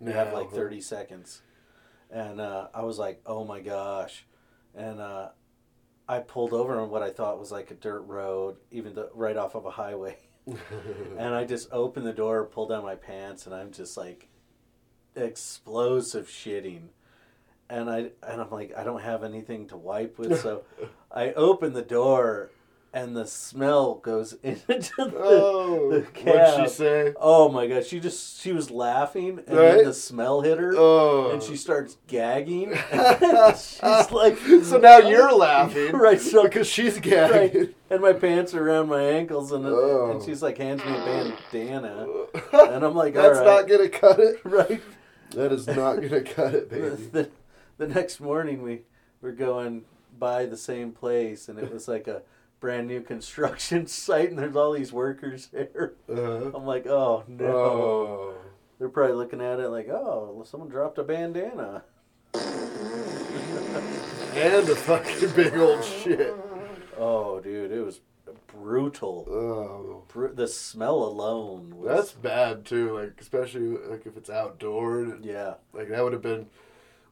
You 0.00 0.12
have 0.12 0.32
like 0.32 0.50
Now. 0.50 0.56
thirty 0.56 0.80
seconds, 0.80 1.42
and 2.10 2.40
uh, 2.40 2.68
I 2.74 2.82
was 2.82 2.98
like, 2.98 3.20
oh 3.26 3.44
my 3.44 3.60
gosh, 3.60 4.26
and 4.74 5.00
uh, 5.00 5.28
I 6.08 6.18
pulled 6.18 6.52
over 6.52 6.78
on 6.80 6.90
what 6.90 7.02
I 7.02 7.10
thought 7.10 7.38
was 7.38 7.52
like 7.52 7.70
a 7.70 7.74
dirt 7.74 8.02
road, 8.02 8.56
even 8.70 8.94
though 8.94 9.08
right 9.14 9.36
off 9.36 9.54
of 9.54 9.64
a 9.66 9.70
highway. 9.70 10.16
and 11.18 11.34
I 11.34 11.44
just 11.44 11.68
opened 11.72 12.06
the 12.06 12.12
door, 12.12 12.44
pulled 12.44 12.68
down 12.68 12.82
my 12.82 12.96
pants, 12.96 13.46
and 13.46 13.54
I'm 13.54 13.72
just 13.72 13.96
like 13.96 14.28
explosive 15.16 16.26
shitting. 16.28 16.88
And 17.70 17.88
I 17.88 18.10
and 18.22 18.40
I'm 18.42 18.50
like, 18.50 18.74
I 18.76 18.84
don't 18.84 19.00
have 19.00 19.24
anything 19.24 19.68
to 19.68 19.76
wipe 19.76 20.18
with, 20.18 20.40
so 20.42 20.64
I 21.10 21.32
open 21.32 21.72
the 21.72 21.82
door, 21.82 22.50
and 22.94 23.14
the 23.16 23.26
smell 23.26 23.96
goes 23.96 24.32
into 24.42 24.66
the, 24.68 25.12
Oh, 25.18 25.90
the 25.90 26.00
what'd 26.22 26.62
she 26.62 26.68
say? 26.72 27.12
Oh 27.20 27.50
my 27.50 27.66
god, 27.66 27.84
she 27.84 27.98
just 28.00 28.40
she 28.40 28.52
was 28.52 28.70
laughing, 28.70 29.40
and 29.46 29.56
Right? 29.58 29.74
then 29.76 29.84
the 29.84 29.92
smell 29.92 30.40
hit 30.42 30.58
her, 30.58 30.72
Oh, 30.76 31.32
and 31.32 31.42
she 31.42 31.56
starts 31.56 31.96
gagging. 32.06 32.72
She's 33.56 33.82
like, 34.12 34.38
so 34.62 34.78
now 34.78 34.98
you're 34.98 35.34
laughing, 35.34 35.92
right? 35.92 36.20
So 36.20 36.44
Because 36.44 36.68
she's 36.68 36.98
gagging. 37.00 37.60
right, 37.60 37.74
and 37.90 38.00
my 38.00 38.12
pants 38.12 38.54
are 38.54 38.66
around 38.66 38.88
my 38.88 39.02
ankles, 39.02 39.52
and 39.52 39.66
Oh. 39.66 40.12
and 40.12 40.22
she's 40.22 40.40
like 40.42 40.56
hands 40.58 40.84
me 40.84 40.92
a 40.92 41.04
bandana, 41.04 42.06
and 42.52 42.84
I'm 42.84 42.94
like, 42.94 43.14
That's 43.14 43.40
not 43.40 43.68
gonna 43.68 43.88
cut 43.88 44.20
it. 44.20 44.36
right. 44.44 44.80
That 45.30 45.50
is 45.52 45.66
not 45.66 45.96
gonna 46.00 46.20
cut 46.22 46.54
it, 46.54 46.70
baby. 46.70 46.90
the, 47.10 47.28
the 47.76 47.88
next 47.88 48.20
morning 48.20 48.62
we 48.62 48.82
were 49.20 49.32
going 49.32 49.84
by 50.16 50.46
the 50.46 50.56
same 50.56 50.92
place, 50.92 51.48
and 51.48 51.58
it 51.58 51.72
was 51.72 51.88
like 51.88 52.06
a 52.06 52.22
brand 52.64 52.88
new 52.88 53.02
construction 53.02 53.86
site, 53.88 54.30
and 54.30 54.38
there's 54.38 54.56
all 54.56 54.72
these 54.72 54.90
workers 54.90 55.48
there. 55.52 55.92
Uh-huh. 56.10 56.50
I'm 56.54 56.64
like, 56.64 56.86
oh 56.86 57.22
no. 57.28 57.44
Oh. 57.46 58.34
They're 58.78 58.88
probably 58.88 59.16
looking 59.16 59.42
at 59.42 59.60
it 59.60 59.68
like, 59.68 59.90
oh, 59.90 60.42
someone 60.46 60.70
dropped 60.70 60.96
a 60.96 61.02
bandana. 61.02 61.84
And 64.32 64.66
a 64.66 64.74
fucking 64.74 65.28
big 65.36 65.54
old 65.58 65.84
shit. 65.84 66.34
Oh, 66.98 67.38
dude, 67.40 67.70
it 67.70 67.84
was 67.84 68.00
brutal. 68.46 69.26
Oh. 69.28 70.04
Bru- 70.08 70.32
the 70.34 70.48
smell 70.48 71.02
alone 71.04 71.76
was. 71.76 71.86
That's 71.86 72.12
bad 72.12 72.64
too, 72.64 72.98
like 72.98 73.20
especially 73.20 73.76
like 73.90 74.06
if 74.06 74.16
it's 74.16 74.30
outdoor. 74.30 75.18
yeah. 75.20 75.56
Like 75.74 75.90
that 75.90 76.02
would 76.02 76.14
have 76.14 76.22
been 76.22 76.46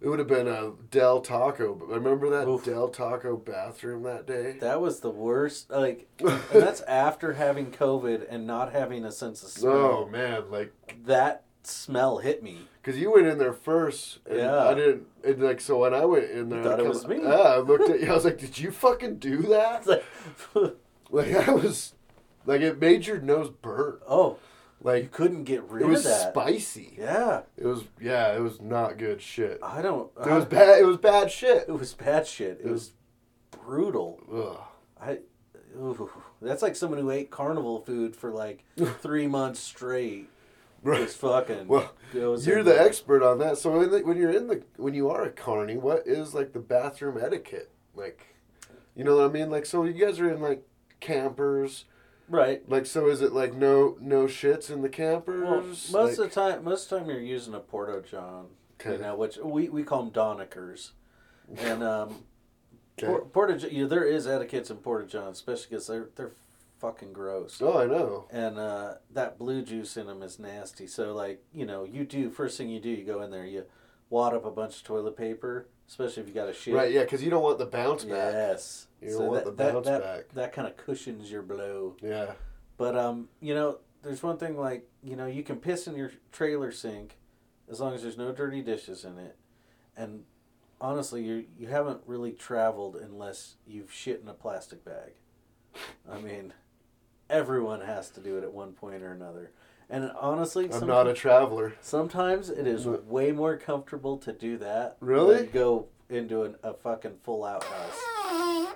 it 0.02 0.08
would 0.08 0.18
have 0.18 0.28
been 0.28 0.48
a 0.48 0.72
Del 0.90 1.20
Taco. 1.20 1.74
But 1.74 1.88
remember 1.88 2.28
that 2.30 2.48
Oof. 2.48 2.64
Del 2.64 2.88
Taco 2.88 3.36
bathroom 3.36 4.02
that 4.02 4.26
day? 4.26 4.56
That 4.60 4.80
was 4.80 5.00
the 5.00 5.10
worst. 5.10 5.70
Like, 5.70 6.08
and 6.20 6.40
that's 6.52 6.80
after 6.82 7.34
having 7.34 7.70
COVID 7.70 8.26
and 8.28 8.46
not 8.46 8.72
having 8.72 9.04
a 9.04 9.12
sense 9.12 9.42
of 9.42 9.50
smell. 9.50 9.72
Oh 9.72 10.08
man, 10.10 10.50
like 10.50 10.72
That 11.04 11.44
smell 11.62 12.18
hit 12.18 12.42
me. 12.42 12.58
Cause 12.82 12.96
you 12.96 13.12
went 13.12 13.28
in 13.28 13.38
there 13.38 13.52
first, 13.52 14.18
and 14.28 14.38
Yeah. 14.38 14.58
I 14.66 14.74
didn't. 14.74 15.06
And 15.24 15.40
like 15.40 15.60
so, 15.60 15.78
when 15.78 15.94
I 15.94 16.04
went 16.04 16.28
in 16.30 16.48
there, 16.48 16.64
thought 16.64 16.80
I 16.80 16.82
it 16.84 16.88
was 16.88 17.06
me. 17.06 17.18
Yeah, 17.22 17.30
I 17.30 17.58
looked 17.58 17.88
at 17.88 18.00
you. 18.00 18.10
I 18.10 18.14
was 18.14 18.24
like, 18.24 18.38
"Did 18.38 18.58
you 18.58 18.72
fucking 18.72 19.18
do 19.18 19.42
that?" 19.42 19.86
Like, 20.54 20.74
Like 21.10 21.48
I 21.48 21.52
was, 21.52 21.94
like 22.44 22.60
it 22.60 22.80
made 22.80 23.06
your 23.06 23.20
nose 23.20 23.50
burn. 23.50 23.98
oh, 24.08 24.38
you 24.84 25.08
couldn't 25.10 25.44
get 25.44 25.62
rid 25.70 25.82
of 25.82 25.88
that. 25.88 25.88
it 25.88 25.90
was 25.90 26.04
of 26.06 26.10
that. 26.12 26.32
spicy. 26.32 26.94
Yeah, 26.98 27.42
It 27.56 27.66
was 27.66 27.84
yeah, 28.00 28.34
it 28.36 28.40
was 28.40 28.60
not 28.60 28.98
good 28.98 29.22
shit. 29.22 29.58
I 29.62 29.80
don't. 29.82 30.10
It 30.24 30.30
was 30.30 30.44
bad. 30.44 30.78
It 30.80 30.84
was 30.86 30.96
bad 30.96 31.30
shit. 31.30 31.66
It 31.68 31.72
was 31.72 31.94
bad 31.94 32.26
shit. 32.26 32.60
It 32.64 32.70
was 32.70 32.92
brutal. 33.50 34.20
Ugh. 34.32 34.60
I. 35.00 35.18
Ooh, 35.78 36.10
that's 36.42 36.60
like 36.62 36.76
someone 36.76 36.98
who 36.98 37.10
ate 37.10 37.30
carnival 37.30 37.80
food 37.80 38.14
for 38.14 38.30
like 38.30 38.64
three 39.00 39.26
months 39.26 39.60
straight. 39.60 40.28
Just 40.84 41.16
fucking. 41.18 41.68
Well, 41.68 41.92
You're 42.12 42.36
the 42.36 42.62
there. 42.72 42.86
expert 42.86 43.22
on 43.22 43.38
that. 43.38 43.56
So 43.56 43.78
when 43.88 44.16
you're 44.16 44.32
in 44.32 44.48
the 44.48 44.62
when 44.76 44.94
you 44.94 45.08
are 45.10 45.22
a 45.22 45.30
carny, 45.30 45.76
what 45.76 46.06
is 46.06 46.34
like 46.34 46.52
the 46.52 46.58
bathroom 46.58 47.18
etiquette? 47.22 47.70
Like, 47.94 48.26
You 48.96 49.04
know 49.04 49.16
what 49.16 49.30
I 49.30 49.32
mean? 49.32 49.48
Like, 49.48 49.64
so 49.64 49.84
you 49.84 49.92
guys 49.92 50.18
are 50.18 50.28
in 50.30 50.40
like 50.40 50.66
campers. 51.00 51.84
Right. 52.32 52.66
Like, 52.66 52.86
so 52.86 53.08
is 53.08 53.20
it 53.20 53.32
like 53.34 53.52
no 53.54 53.98
no 54.00 54.24
shits 54.24 54.70
in 54.70 54.80
the 54.80 54.88
campers? 54.88 55.42
Well, 55.42 55.60
most 55.62 55.92
Like- 55.92 56.12
of 56.12 56.16
the 56.16 56.28
time, 56.30 56.64
most 56.64 56.84
of 56.84 56.90
the 56.90 56.98
time 57.00 57.10
you're 57.10 57.20
using 57.20 57.52
a 57.54 57.60
Porta 57.60 58.00
John, 58.08 58.46
you 58.84 58.90
Okay. 58.92 59.02
know, 59.02 59.14
which 59.14 59.36
we, 59.36 59.68
we 59.68 59.82
call 59.84 60.04
them 60.04 60.12
Donikers, 60.12 60.92
and 61.58 61.82
um, 61.82 62.24
Okay. 62.98 63.06
Por- 63.06 63.26
Porta 63.26 63.70
you 63.70 63.82
know, 63.82 63.88
there 63.88 64.04
is 64.04 64.26
etiquettes 64.26 64.70
in 64.70 64.78
Porta 64.78 65.06
Johns, 65.06 65.36
especially 65.38 65.66
because 65.70 65.86
they're 65.86 66.08
they're 66.16 66.32
fucking 66.78 67.12
gross, 67.12 67.60
Oh, 67.62 67.78
I 67.78 67.86
know. 67.86 68.24
and 68.30 68.58
uh, 68.58 68.94
that 69.12 69.38
blue 69.38 69.62
juice 69.62 69.96
in 69.98 70.06
them 70.06 70.22
is 70.22 70.38
nasty. 70.38 70.86
So 70.86 71.12
like 71.14 71.42
you 71.52 71.66
know, 71.66 71.84
you 71.84 72.04
do 72.04 72.30
first 72.30 72.56
thing 72.56 72.70
you 72.70 72.80
do, 72.80 72.88
you 72.88 73.04
go 73.04 73.20
in 73.20 73.30
there, 73.30 73.44
you 73.46 73.64
wad 74.12 74.34
up 74.34 74.44
a 74.44 74.50
bunch 74.50 74.76
of 74.76 74.84
toilet 74.84 75.16
paper, 75.16 75.66
especially 75.88 76.22
if 76.22 76.28
you 76.28 76.34
got 76.34 76.48
a 76.48 76.52
shit. 76.52 76.74
Right, 76.74 76.92
yeah, 76.92 77.02
because 77.02 77.24
you 77.24 77.30
don't 77.30 77.42
want 77.42 77.58
the 77.58 77.66
bounce 77.66 78.04
back. 78.04 78.34
Yes. 78.34 78.86
You 79.00 79.10
don't 79.12 79.26
want 79.26 79.44
that, 79.44 79.56
the 79.56 79.64
that, 79.64 79.72
bounce 79.72 79.86
that, 79.86 80.02
back. 80.02 80.28
That 80.34 80.52
kind 80.52 80.68
of 80.68 80.76
cushions 80.76 81.30
your 81.30 81.42
blow. 81.42 81.96
Yeah. 82.02 82.32
But 82.76 82.96
um, 82.96 83.28
you 83.40 83.54
know, 83.54 83.78
there's 84.02 84.22
one 84.22 84.36
thing 84.36 84.56
like 84.56 84.86
you 85.02 85.16
know 85.16 85.26
you 85.26 85.42
can 85.42 85.56
piss 85.56 85.86
in 85.86 85.96
your 85.96 86.12
trailer 86.30 86.70
sink 86.70 87.16
as 87.70 87.80
long 87.80 87.94
as 87.94 88.02
there's 88.02 88.18
no 88.18 88.32
dirty 88.32 88.60
dishes 88.60 89.04
in 89.04 89.18
it, 89.18 89.36
and 89.96 90.24
honestly, 90.80 91.22
you 91.22 91.46
you 91.58 91.68
haven't 91.68 92.02
really 92.06 92.32
traveled 92.32 92.96
unless 92.96 93.54
you've 93.66 93.92
shit 93.92 94.20
in 94.22 94.28
a 94.28 94.34
plastic 94.34 94.84
bag. 94.84 95.12
I 96.10 96.18
mean, 96.20 96.52
everyone 97.30 97.80
has 97.80 98.10
to 98.10 98.20
do 98.20 98.36
it 98.36 98.44
at 98.44 98.52
one 98.52 98.72
point 98.72 99.02
or 99.02 99.12
another, 99.12 99.52
and 99.90 100.10
honestly, 100.20 100.68
I'm 100.72 100.86
not 100.86 101.06
a 101.06 101.12
traveler. 101.14 101.74
sometimes 101.80 102.48
it 102.50 102.66
is 102.66 102.84
But- 102.84 103.06
way 103.06 103.32
more 103.32 103.56
comfortable 103.56 104.16
to 104.18 104.32
do 104.32 104.56
that. 104.58 104.96
Really? 105.00 105.46
Go 105.46 105.86
into 106.08 106.42
an, 106.44 106.56
a 106.62 106.74
fucking 106.74 107.18
full 107.22 107.44
out 107.44 107.64
house. 107.64 108.74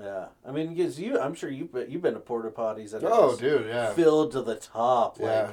Yeah, 0.00 0.28
I 0.46 0.50
mean, 0.52 0.74
because 0.74 0.98
you, 0.98 1.20
I'm 1.20 1.34
sure 1.34 1.50
you've 1.50 1.72
been, 1.72 1.90
you've 1.90 2.00
been 2.00 2.14
to 2.14 2.20
porta 2.20 2.48
potties 2.50 2.92
that 2.92 3.04
are 3.04 3.10
Oh, 3.12 3.28
just 3.30 3.40
dude, 3.42 3.66
yeah. 3.66 3.92
filled 3.92 4.32
to 4.32 4.40
the 4.40 4.54
top, 4.56 5.18
like, 5.20 5.28
Yeah. 5.28 5.52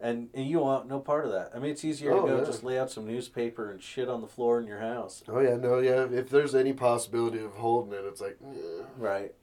and 0.00 0.30
and 0.32 0.46
you 0.48 0.60
want 0.60 0.88
no 0.88 0.98
part 0.98 1.26
of 1.26 1.32
that. 1.32 1.50
I 1.54 1.58
mean, 1.58 1.72
it's 1.72 1.84
easier 1.84 2.12
Oh, 2.12 2.22
to 2.22 2.32
go 2.32 2.38
yeah. 2.38 2.44
just 2.44 2.64
lay 2.64 2.78
out 2.78 2.90
some 2.90 3.06
newspaper 3.06 3.70
and 3.70 3.82
shit 3.82 4.08
on 4.08 4.22
the 4.22 4.26
floor 4.26 4.58
in 4.60 4.66
your 4.66 4.78
house, 4.78 5.22
Oh, 5.28 5.40
yeah, 5.40 5.56
no, 5.56 5.78
yeah. 5.80 6.06
If 6.10 6.30
there's 6.30 6.54
any 6.54 6.72
possibility 6.72 7.38
of 7.44 7.52
holding 7.52 7.92
it, 7.92 8.04
it's 8.06 8.20
like, 8.22 8.38
yeah. 8.40 8.84
right? 8.96 9.34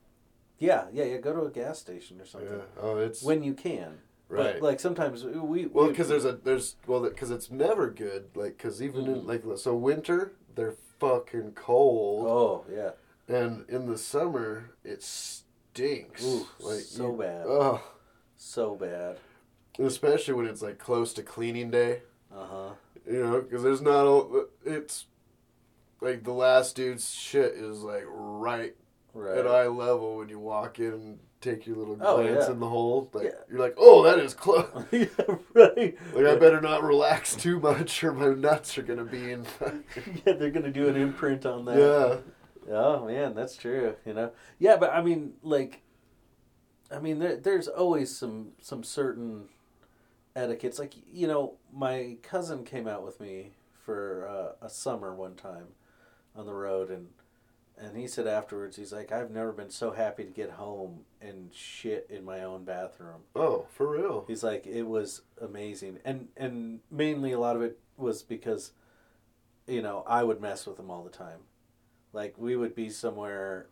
Yeah, 0.57 0.85
yeah, 0.91 1.03
yeah. 1.03 1.17
Go 1.17 1.33
to 1.33 1.41
a 1.43 1.51
gas 1.51 1.77
station 1.77 2.19
or 2.19 2.25
something 2.25 2.49
yeah. 2.49 2.81
Oh, 2.81 2.97
it's. 2.97 3.21
when 3.21 3.43
you 3.43 3.53
can. 3.53 3.99
Right. 4.29 4.53
But 4.53 4.61
like 4.61 4.79
sometimes 4.79 5.23
we 5.25 5.65
well, 5.67 5.87
because 5.89 6.07
there's 6.09 6.25
a, 6.25 6.33
there's, 6.33 6.75
well, 6.87 7.01
because 7.01 7.31
it's 7.31 7.51
never 7.51 7.89
good. 7.89 8.29
Like, 8.35 8.57
because 8.57 8.81
even 8.81 9.05
in, 9.05 9.21
Mhm. 9.21 9.25
like, 9.27 9.57
so 9.57 9.75
winter, 9.75 10.33
they're 10.55 10.75
fucking 10.99 11.51
cold. 11.53 12.27
oh 12.27 12.65
yeah, 12.73 12.91
And 13.27 13.67
in 13.69 13.87
the 13.87 13.97
summer, 13.97 14.71
it 14.83 15.03
stinks. 15.03 16.23
Ooh, 16.25 16.47
like 16.59 16.79
so 16.81 17.11
you- 17.11 17.17
bad. 17.17 17.45
Oh, 17.47 17.83
so 18.37 18.75
bad. 18.75 19.17
especially 19.79 20.33
when 20.35 20.45
it's 20.45 20.61
like 20.61 20.77
close 20.77 21.13
to 21.13 21.23
cleaning 21.23 21.71
day. 21.71 22.01
Uh 22.33 22.45
huh. 22.45 22.69
You 23.09 23.23
know, 23.23 23.41
because 23.41 23.63
there's 23.63 23.81
not 23.81 24.05
a. 24.05 24.45
It's 24.65 25.05
like 26.01 26.23
the 26.23 26.31
last 26.33 26.75
dude's 26.75 27.11
shit 27.13 27.53
is 27.53 27.81
like 27.81 28.03
right, 28.07 28.75
Right. 29.13 29.37
at 29.37 29.47
eye 29.47 29.67
level 29.67 30.17
when 30.17 30.29
you 30.29 30.39
walk 30.39 30.79
in 30.79 31.19
take 31.43 31.67
your 31.67 31.75
little 31.75 31.97
Oh, 32.01 32.21
glance 32.23 32.45
yeah. 32.47 32.51
in 32.53 32.59
the 32.59 32.69
hole. 32.69 33.09
Like 33.13 33.25
Yeah. 33.25 33.31
you're 33.49 33.59
like, 33.59 33.75
oh, 33.77 34.03
that 34.03 34.19
is 34.19 34.33
close. 34.33 34.65
yeah, 34.91 35.05
right. 35.53 35.97
Like 36.13 36.25
I 36.25 36.35
better 36.35 36.61
not 36.61 36.83
relax 36.83 37.35
too 37.35 37.59
much, 37.59 38.03
or 38.03 38.13
my 38.13 38.27
nuts 38.33 38.77
are 38.77 38.83
gonna 38.83 39.05
be 39.05 39.31
in. 39.31 39.45
yeah, 40.25 40.33
they're 40.33 40.51
gonna 40.51 40.71
do 40.71 40.87
an 40.87 40.95
imprint 40.95 41.45
on 41.45 41.65
that. 41.65 41.77
yeah. 41.77 42.17
Oh 42.75 43.05
man, 43.05 43.35
that's 43.35 43.57
true. 43.57 43.95
You 44.05 44.13
know. 44.13 44.31
Yeah, 44.59 44.77
but 44.77 44.91
I 44.93 45.01
mean, 45.01 45.33
like, 45.43 45.81
I 46.91 46.99
mean, 46.99 47.19
there, 47.19 47.35
there's 47.35 47.67
always 47.67 48.15
some 48.15 48.53
some 48.61 48.83
certain 48.83 49.45
etiquettes. 50.35 50.79
Like, 50.79 50.93
you 51.11 51.27
know, 51.27 51.53
my 51.73 52.17
cousin 52.23 52.63
came 52.63 52.87
out 52.87 53.03
with 53.05 53.19
me 53.19 53.51
for 53.85 54.27
uh, 54.27 54.65
a 54.65 54.69
summer 54.69 55.13
one 55.13 55.35
time 55.35 55.67
on 56.35 56.45
the 56.45 56.53
road, 56.53 56.89
and 56.89 57.09
and 57.77 57.97
he 57.97 58.07
said 58.07 58.27
afterwards, 58.27 58.77
he's 58.77 58.93
like, 58.93 59.11
I've 59.11 59.31
never 59.31 59.51
been 59.51 59.69
so 59.71 59.91
happy 59.91 60.23
to 60.23 60.29
get 60.31 60.51
home 60.51 61.01
and 61.23 61.53
shit 61.53 62.07
in 62.09 62.25
my 62.25 62.43
own 62.43 62.65
bathroom. 62.65 63.21
Oh, 63.35 63.65
for 63.71 63.89
real. 63.89 64.25
He's 64.27 64.43
like, 64.43 64.67
it 64.67 64.83
was 64.83 65.21
amazing, 65.41 65.99
and 66.03 66.27
and 66.35 66.79
mainly 66.91 67.31
a 67.31 67.39
lot 67.39 67.55
of 67.55 67.61
it 67.61 67.79
was 67.97 68.23
because, 68.23 68.71
you 69.67 69.81
know, 69.81 70.03
I 70.07 70.23
would 70.23 70.41
mess 70.41 70.65
with 70.65 70.79
him 70.79 70.91
all 70.91 71.03
the 71.03 71.09
time. 71.09 71.39
Like 72.11 72.35
we 72.37 72.55
would 72.55 72.75
be 72.75 72.89
somewhere 72.89 73.67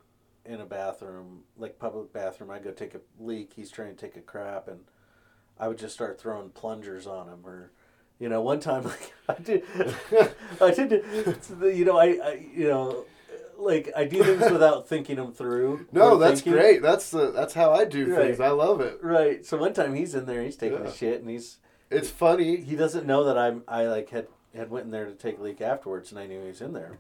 in 0.46 0.62
a 0.62 0.66
bathroom, 0.66 1.42
like 1.58 1.78
public 1.78 2.14
bathroom. 2.14 2.52
I'd 2.52 2.64
go 2.64 2.72
take 2.72 2.96
a 2.96 3.02
leak. 3.20 3.54
He's 3.56 3.70
trying 3.70 3.96
to 3.96 4.02
take 4.02 4.16
a 4.16 4.22
crap, 4.22 4.68
and 4.68 4.80
I 5.60 5.68
would 5.68 5.78
just 5.78 5.94
start 5.94 6.20
throwing 6.20 6.50
plungers 6.50 7.06
on 7.06 7.28
him, 7.28 7.46
or, 7.46 7.72
you 8.20 8.30
know, 8.30 8.42
one 8.42 8.60
time 8.60 8.84
like 8.86 9.14
I 9.28 9.36
did, 9.42 9.64
I 10.62 10.72
did, 10.72 11.04
you 11.76 11.86
know, 11.86 11.98
I, 11.98 12.06
I 12.06 12.46
you 12.54 12.68
know. 12.70 13.06
Like 13.62 13.92
I 13.96 14.06
do 14.06 14.24
things 14.24 14.52
without 14.52 14.88
thinking 14.90 15.18
them 15.18 15.32
through. 15.34 15.86
No, 15.92 16.18
that's 16.18 16.42
thinking. 16.42 16.54
great. 16.62 16.82
That's 16.82 17.12
the 17.12 17.32
that's 17.32 17.54
how 17.54 17.72
I 17.72 17.86
do 17.86 18.14
Right. 18.14 18.28
things. 18.28 18.40
I 18.40 18.50
love 18.50 18.82
it. 18.82 19.00
Right. 19.02 19.46
So 19.46 19.58
one 19.58 19.74
time 19.74 19.94
he's 19.96 20.16
in 20.16 20.26
there, 20.26 20.42
he's 20.44 20.56
taking 20.58 20.80
Yeah. 20.84 20.90
a 20.90 20.94
shit, 20.94 21.22
and 21.22 21.30
he's 21.30 21.58
It's 21.90 22.10
funny. 22.10 22.58
he 22.58 22.76
doesn't 22.76 23.06
know 23.06 23.24
that 23.26 23.38
I'm 23.38 23.64
I 23.68 23.86
like 23.88 24.10
had 24.10 24.28
had 24.56 24.70
went 24.70 24.86
in 24.86 24.92
there 24.92 25.06
to 25.06 25.14
take 25.14 25.38
a 25.38 25.42
leak 25.42 25.62
afterwards, 25.62 26.12
and 26.12 26.20
I 26.20 26.26
knew 26.28 26.42
he 26.42 26.48
was 26.48 26.62
in 26.62 26.74
there. 26.74 27.00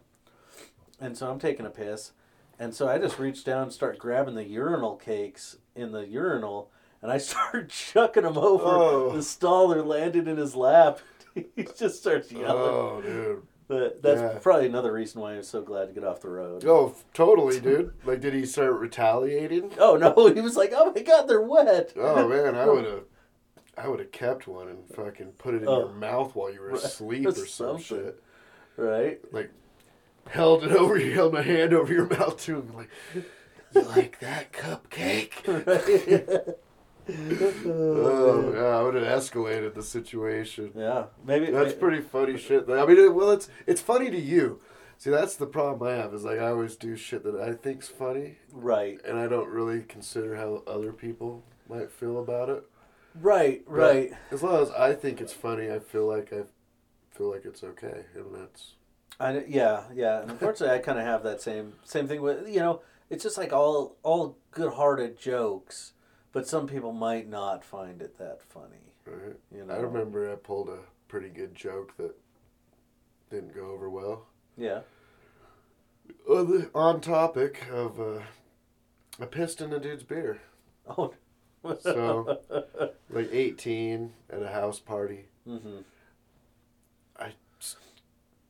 And 1.00 1.18
so 1.18 1.30
I'm 1.30 1.40
taking 1.40 1.66
a 1.66 1.70
piss, 1.72 2.12
and 2.60 2.74
so 2.76 2.88
I 2.88 2.98
just 3.00 3.18
reached 3.18 3.46
down 3.46 3.64
and 3.64 3.74
start 3.74 3.98
grabbing 3.98 4.36
the 4.36 4.48
urinal 4.48 4.96
cakes 4.96 5.58
in 5.76 5.92
the 5.92 6.08
urinal, 6.08 6.70
and 7.02 7.12
I 7.12 7.18
start 7.20 7.70
chucking 7.70 8.24
them 8.24 8.38
over 8.38 8.64
Oh. 8.66 9.12
the 9.12 9.24
stall. 9.24 9.70
They 9.70 9.82
landed 9.82 10.28
in 10.28 10.38
his 10.38 10.56
lap. 10.56 11.00
he 11.34 11.66
just 11.76 12.00
starts 12.02 12.32
yelling. 12.32 12.48
Oh, 12.50 13.02
dude. 13.02 13.42
But 13.72 14.02
that's 14.02 14.20
Yeah. 14.20 14.38
probably 14.42 14.66
another 14.66 14.92
reason 14.92 15.22
why 15.22 15.36
I 15.36 15.38
was 15.38 15.48
so 15.48 15.62
glad 15.62 15.86
to 15.88 15.94
get 15.94 16.04
off 16.04 16.20
the 16.20 16.28
road. 16.30 16.66
Oh, 16.66 16.94
totally, 17.14 17.62
dude. 17.62 17.94
Like, 18.04 18.20
did 18.20 18.34
he 18.34 18.46
start 18.46 18.74
retaliating? 18.74 19.72
Oh 19.80 19.96
no, 19.96 20.28
he 20.28 20.42
was 20.42 20.58
like, 20.58 20.74
"Oh 20.76 20.92
my 20.94 21.02
god, 21.02 21.30
they're 21.30 21.40
wet." 21.42 21.94
Oh 21.96 22.28
man, 22.28 22.56
I 22.56 22.66
would 22.70 22.84
have, 22.84 23.04
I 23.78 23.88
would 23.88 24.00
have 24.00 24.12
kept 24.12 24.46
one 24.46 24.68
and 24.68 24.86
fucking 24.94 25.32
put 25.38 25.54
it 25.54 25.62
in 25.62 25.70
Oh. 25.70 25.80
your 25.86 25.90
mouth 25.94 26.36
while 26.36 26.52
you 26.52 26.60
were 26.60 26.72
Right. 26.72 26.84
asleep 26.84 27.26
or 27.30 27.32
some 27.32 27.80
Something. 27.80 27.84
shit. 27.84 28.24
Right. 28.76 29.22
Like, 29.32 29.52
held 30.28 30.66
it 30.66 30.72
over 30.76 30.98
you, 30.98 31.14
held 31.14 31.32
my 31.32 31.42
hand 31.42 31.74
over 31.74 31.94
your 31.94 32.08
mouth 32.08 32.38
too, 32.42 32.60
and 32.60 32.76
like, 32.76 32.90
you 33.74 33.82
like 33.84 34.20
that 34.20 34.52
cupcake? 34.52 35.48
Right. 35.48 36.56
Oh 37.66 38.52
yeah, 38.56 38.78
I 38.78 38.82
would 38.84 38.96
have 38.96 39.04
escalated 39.04 39.74
the 39.74 39.84
situation. 39.84 40.72
yeah, 40.76 41.06
maybe 41.26 41.52
That's 41.52 41.74
may- 41.74 41.80
pretty 41.80 42.02
funny 42.02 42.38
shit. 42.38 42.70
I 42.70 42.86
mean, 42.86 42.98
it, 42.98 43.14
well, 43.14 43.32
it's 43.32 43.50
it's 43.68 43.82
funny 43.82 44.10
to 44.12 44.20
you. 44.20 44.60
See, 44.98 45.10
that's 45.10 45.36
the 45.36 45.48
problem 45.48 45.92
I 45.92 45.96
have 45.96 46.14
is 46.14 46.24
like 46.24 46.40
I 46.40 46.48
always 46.50 46.76
do 46.76 46.96
shit 46.96 47.24
that 47.24 47.36
I 47.36 47.54
think's 47.54 47.88
funny, 47.88 48.38
right. 48.52 49.00
and 49.04 49.18
I 49.18 49.28
don't 49.28 49.50
really 49.50 49.82
consider 49.82 50.36
how 50.36 50.62
other 50.68 50.94
people 50.94 51.44
might 51.68 51.92
feel 51.92 52.20
about 52.20 52.50
it. 52.50 52.64
Right, 53.20 53.64
But 53.66 53.74
right. 53.74 54.12
As 54.32 54.42
long 54.44 54.62
as 54.62 54.70
I 54.72 54.94
think 54.94 55.20
it's 55.20 55.34
funny, 55.34 55.72
I 55.72 55.80
feel 55.80 56.08
like 56.08 56.32
I 56.32 56.44
feel 57.10 57.32
like 57.32 57.46
it's 57.46 57.64
okay, 57.64 58.06
and 58.16 58.34
that's 58.34 58.74
I 59.20 59.44
yeah, 59.48 59.84
yeah. 59.94 60.22
And 60.22 60.32
unfortunately, 60.32 60.76
I 60.76 60.80
kind 60.80 61.00
of 61.00 61.06
have 61.06 61.24
that 61.24 61.42
same 61.42 61.74
same 61.84 62.08
thing 62.08 62.22
with 62.22 62.48
you 62.48 62.60
know. 62.60 62.82
It's 63.10 63.24
just 63.24 63.38
like 63.38 63.52
all 63.52 63.98
all 64.04 64.38
good-hearted 64.52 65.20
jokes, 65.20 65.92
but 66.32 66.48
some 66.48 66.68
people 66.68 66.92
might 66.94 67.28
not 67.30 67.64
find 67.64 68.02
it 68.02 68.18
that 68.18 68.42
funny. 68.42 68.94
right. 69.06 69.36
You 69.54 69.66
know. 69.66 69.74
I 69.74 69.78
remember 69.78 70.32
I 70.32 70.36
pulled 70.36 70.70
a 70.70 70.80
pretty 71.08 71.30
good 71.30 71.56
joke 71.56 71.96
that 71.98 72.16
didn't 73.30 73.56
go 73.56 73.72
over 73.72 73.90
well. 73.90 74.26
Yeah. 74.58 74.82
On, 76.30 76.50
the, 76.50 76.70
on 76.76 77.02
topic 77.02 77.64
of 77.72 78.00
uh, 78.00 78.20
I 79.20 79.26
pissed 79.26 79.62
in 79.62 79.72
a 79.74 79.80
dude's 79.80 80.04
beer. 80.04 80.42
Oh. 80.88 81.14
So- 81.82 82.40
Like 83.10 83.30
18 83.34 84.14
at 84.30 84.42
a 84.42 84.48
house 84.48 84.80
party. 84.80 85.26
hmm 85.46 85.80
I 87.20 87.34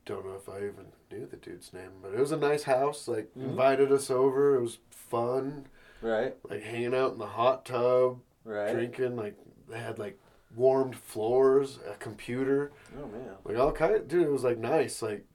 don't 0.05 0.23
know 0.25 0.35
if 0.35 0.47
I 0.47 0.57
even 0.59 0.91
knew 1.11 1.25
the 1.25 1.35
dude's 1.37 1.73
name, 1.73 1.91
but 2.01 2.13
it 2.13 2.19
was 2.19 2.31
a 2.31 2.37
nice 2.37 2.63
house. 2.63 3.07
Like 3.07 3.31
Mhm. 3.37 3.43
invited 3.49 3.91
us 3.91 4.09
over. 4.11 4.55
It 4.55 4.61
was 4.61 4.77
fun. 4.91 5.65
Right. 6.01 6.35
Like 6.49 6.63
hanging 6.63 6.95
out 6.95 7.13
in 7.13 7.19
the 7.19 7.27
hot 7.27 7.65
tub, 7.65 8.19
Right. 8.43 8.73
drinking. 8.73 9.15
Like 9.15 9.35
they 9.69 9.77
had 9.79 9.99
like 9.99 10.19
warmed 10.55 10.95
floors, 10.95 11.79
a 11.89 11.95
computer, 11.95 12.71
Oh 12.97 13.07
man. 13.07 13.35
like 13.43 13.57
all 13.57 13.71
kind. 13.71 13.95
of, 13.95 14.07
dude, 14.07 14.23
it 14.27 14.31
was 14.31 14.43
like 14.43 14.57
nice. 14.57 15.01
Like 15.01 15.25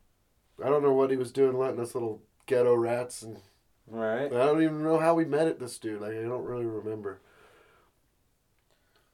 I 0.64 0.68
don't 0.68 0.82
know 0.82 0.92
what 0.92 1.11
he 1.11 1.16
was 1.16 1.32
doing, 1.32 1.56
letting 1.58 1.80
us 1.80 1.94
little 1.94 2.23
ghetto 2.46 2.75
rats, 2.75 3.23
and 3.23 3.38
Right. 3.88 4.26
I 4.32 4.46
don't 4.46 4.62
even 4.62 4.82
know 4.82 4.99
how 4.99 5.14
we 5.14 5.25
met 5.25 5.46
at 5.46 5.61
this 5.61 5.78
dude. 5.78 6.00
Like 6.00 6.12
I 6.14 6.23
don't 6.23 6.44
really 6.44 6.66
remember 6.66 7.20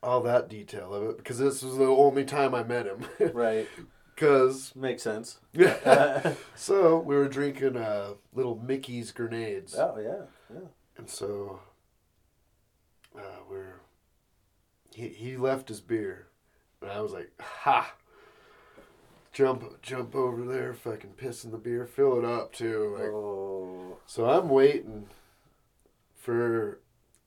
all 0.03 0.21
that 0.23 0.49
detail 0.49 0.93
of 0.95 1.03
it 1.11 1.17
because 1.19 1.39
this 1.39 1.63
was 1.63 1.77
the 1.77 1.85
only 1.85 2.25
time 2.25 2.55
I 2.55 2.63
met 2.65 2.87
him. 2.87 3.05
Right. 3.35 3.69
Cause 4.17 4.73
Makes 4.77 5.03
sense. 5.03 5.39
yeah. 5.53 6.35
so 6.55 6.99
we 6.99 7.15
were 7.17 7.29
drinking 7.29 7.77
uh, 7.77 8.11
little 8.35 8.57
Mickey's 8.57 9.11
grenades, 9.11 9.75
Oh 9.77 9.99
yeah. 9.99 10.27
And 10.97 11.09
so 11.09 11.61
uh, 13.17 13.41
we're 13.51 13.81
he 14.95 15.09
he 15.09 15.37
left 15.37 15.69
his 15.69 15.81
beer, 15.81 16.27
and 16.81 16.91
I 16.91 17.01
was 17.01 17.13
like, 17.13 17.31
ha. 17.41 17.95
Jump, 19.33 19.81
jump 19.81 20.15
over 20.15 20.45
there, 20.45 20.75
fucking 20.75 21.13
piss 21.17 21.43
in 21.43 21.53
the 21.53 21.57
beer, 21.57 21.87
fill 21.87 22.19
it 22.19 22.25
up 22.27 22.53
too. 22.53 22.95
Like, 22.99 23.09
Oh, 23.09 23.97
So 24.05 24.29
I'm 24.29 24.51
waiting 24.51 25.07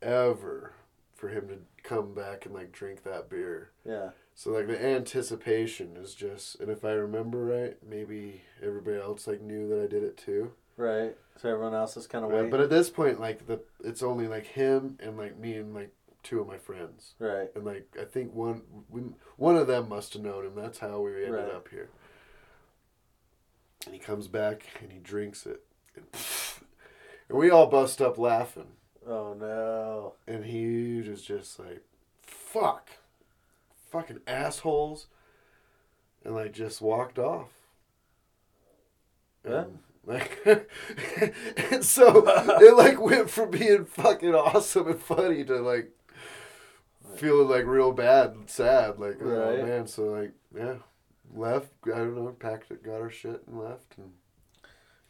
forever 0.01 0.73
for 1.15 1.29
him 1.29 1.47
to 1.47 1.57
come 1.83 2.13
back 2.13 2.45
and 2.45 2.53
like 2.53 2.71
drink 2.71 3.03
that 3.03 3.29
beer. 3.29 3.71
yeah. 3.83 4.09
So 4.37 4.51
like 4.51 4.67
the 4.67 4.83
anticipation 4.85 5.95
is 5.95 6.13
just, 6.13 6.59
and 6.59 6.69
if 6.69 6.83
I 6.85 6.91
remember 6.91 7.43
right, 7.45 7.77
maybe 7.87 8.41
everybody 8.61 8.97
else 8.99 9.25
like 9.27 9.41
knew 9.41 9.67
that 9.69 9.81
I 9.81 9.87
did 9.87 10.03
it 10.03 10.17
too. 10.17 10.51
Right. 10.77 11.15
So 11.41 11.49
everyone 11.49 11.73
else 11.73 11.97
is 11.97 12.07
kind 12.07 12.23
of 12.25 12.31
waiting. 12.31 12.49
But 12.49 12.59
at 12.61 12.69
this 12.69 12.89
point, 12.89 13.19
like 13.19 13.47
the 13.47 13.59
it's 13.83 14.03
only 14.03 14.27
like 14.27 14.45
him 14.45 14.97
and 15.01 15.17
like 15.17 15.37
me 15.37 15.55
and 15.55 15.73
like 15.73 15.91
two 16.23 16.39
of 16.39 16.47
my 16.47 16.57
friends, 16.57 17.13
right. 17.19 17.49
and 17.55 17.63
like 17.65 17.87
I 17.99 18.05
think 18.05 18.33
one 18.33 18.61
we, 18.89 19.01
one 19.37 19.55
of 19.57 19.67
them 19.67 19.89
must 19.89 20.13
have 20.13 20.21
known 20.23 20.45
him. 20.45 20.55
That's 20.55 20.79
how 20.79 20.99
we 21.01 21.11
ended 21.25 21.31
Right. 21.45 21.51
up 21.53 21.67
here. 21.69 21.89
And 23.85 23.93
he 23.93 23.99
comes 23.99 24.27
back 24.27 24.65
and 24.81 24.91
he 24.91 24.99
drinks 24.99 25.45
it, 25.45 25.61
and, 25.95 26.05
and 27.29 27.37
we 27.37 27.49
all 27.49 27.67
bust 27.67 28.01
up 28.01 28.17
laughing. 28.17 28.71
Oh 29.07 29.35
no. 29.39 30.13
and 30.27 30.45
he 30.45 31.07
was 31.07 31.21
just 31.21 31.59
like, 31.59 31.83
"Fuck, 32.23 32.89
fucking 33.91 34.21
assholes," 34.25 35.07
and 36.23 36.33
like 36.33 36.53
just 36.53 36.81
walked 36.81 37.19
off. 37.19 37.49
Yeah. 39.47 39.65
Like, 40.05 40.39
and 41.71 41.83
so 41.83 42.23
it 42.61 42.75
like 42.75 43.01
went 43.01 43.29
from 43.29 43.49
being 43.51 43.85
fucking 43.85 44.35
awesome 44.35 44.87
and 44.87 45.01
funny 45.01 45.43
to 45.45 45.55
like 45.61 45.91
feeling 47.15 47.47
like 47.49 47.65
real 47.65 47.91
bad 47.91 48.31
and 48.31 48.49
sad. 48.49 48.99
Like, 48.99 49.17
oh, 49.21 49.25
Right. 49.25 49.59
oh 49.59 49.65
man, 49.65 49.87
so 49.87 50.03
like, 50.05 50.33
yeah, 50.55 50.75
left. 51.33 51.69
I 51.85 51.97
don't 51.97 52.15
know, 52.15 52.35
packed 52.39 52.71
it, 52.71 52.83
got 52.83 53.01
our 53.01 53.09
shit, 53.09 53.41
and 53.47 53.59
left. 53.59 53.97
And 53.97 54.11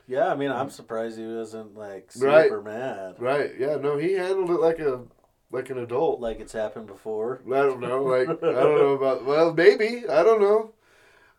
Yeah, 0.08 0.28
I 0.32 0.36
mean, 0.36 0.52
I'm 0.52 0.68
mm. 0.68 0.72
surprised 0.72 1.18
he 1.18 1.26
wasn't 1.26 1.76
like 1.76 2.12
Right. 2.18 2.46
super 2.46 2.62
mad. 2.62 3.16
right, 3.20 3.52
yeah, 3.60 3.76
no, 3.76 3.98
he 3.98 4.14
handled 4.14 4.52
it 4.52 4.62
like 4.62 4.80
a 4.80 5.02
like 5.52 5.70
an 5.70 5.78
adult. 5.80 6.20
Like 6.20 6.40
it's 6.40 6.54
happened 6.54 6.88
before. 6.88 7.42
I 7.48 7.58
don't 7.64 7.80
know. 7.80 8.04
Like 8.04 8.30
I 8.30 8.34
don't 8.34 8.44
know 8.80 8.94
about. 8.94 9.26
Well, 9.26 9.54
maybe 9.54 10.08
I 10.08 10.24
don't 10.24 10.42
know. 10.42 10.72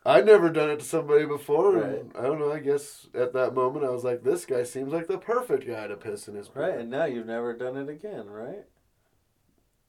I'd 0.06 0.24
never 0.26 0.50
done 0.50 0.70
it 0.70 0.78
to 0.78 0.84
somebody 0.84 1.24
before, 1.26 1.78
and 1.78 2.12
I 2.16 2.22
don't 2.22 2.38
know. 2.38 2.52
I 2.52 2.60
guess 2.60 3.08
at 3.12 3.32
that 3.32 3.54
moment 3.54 3.84
I 3.84 3.90
was 3.90 4.04
like, 4.04 4.22
"This 4.22 4.44
guy 4.46 4.62
seems 4.62 4.92
like 4.92 5.08
the 5.08 5.18
perfect 5.18 5.66
guy 5.66 5.86
to 5.88 5.96
piss 5.96 6.28
in 6.28 6.34
his 6.36 6.48
beer." 6.48 6.62
Right, 6.62 6.78
and 6.78 6.88
now 6.90 7.04
you've 7.06 7.26
never 7.26 7.52
done 7.52 7.76
it 7.76 7.88
again, 7.88 8.28
right? 8.30 8.64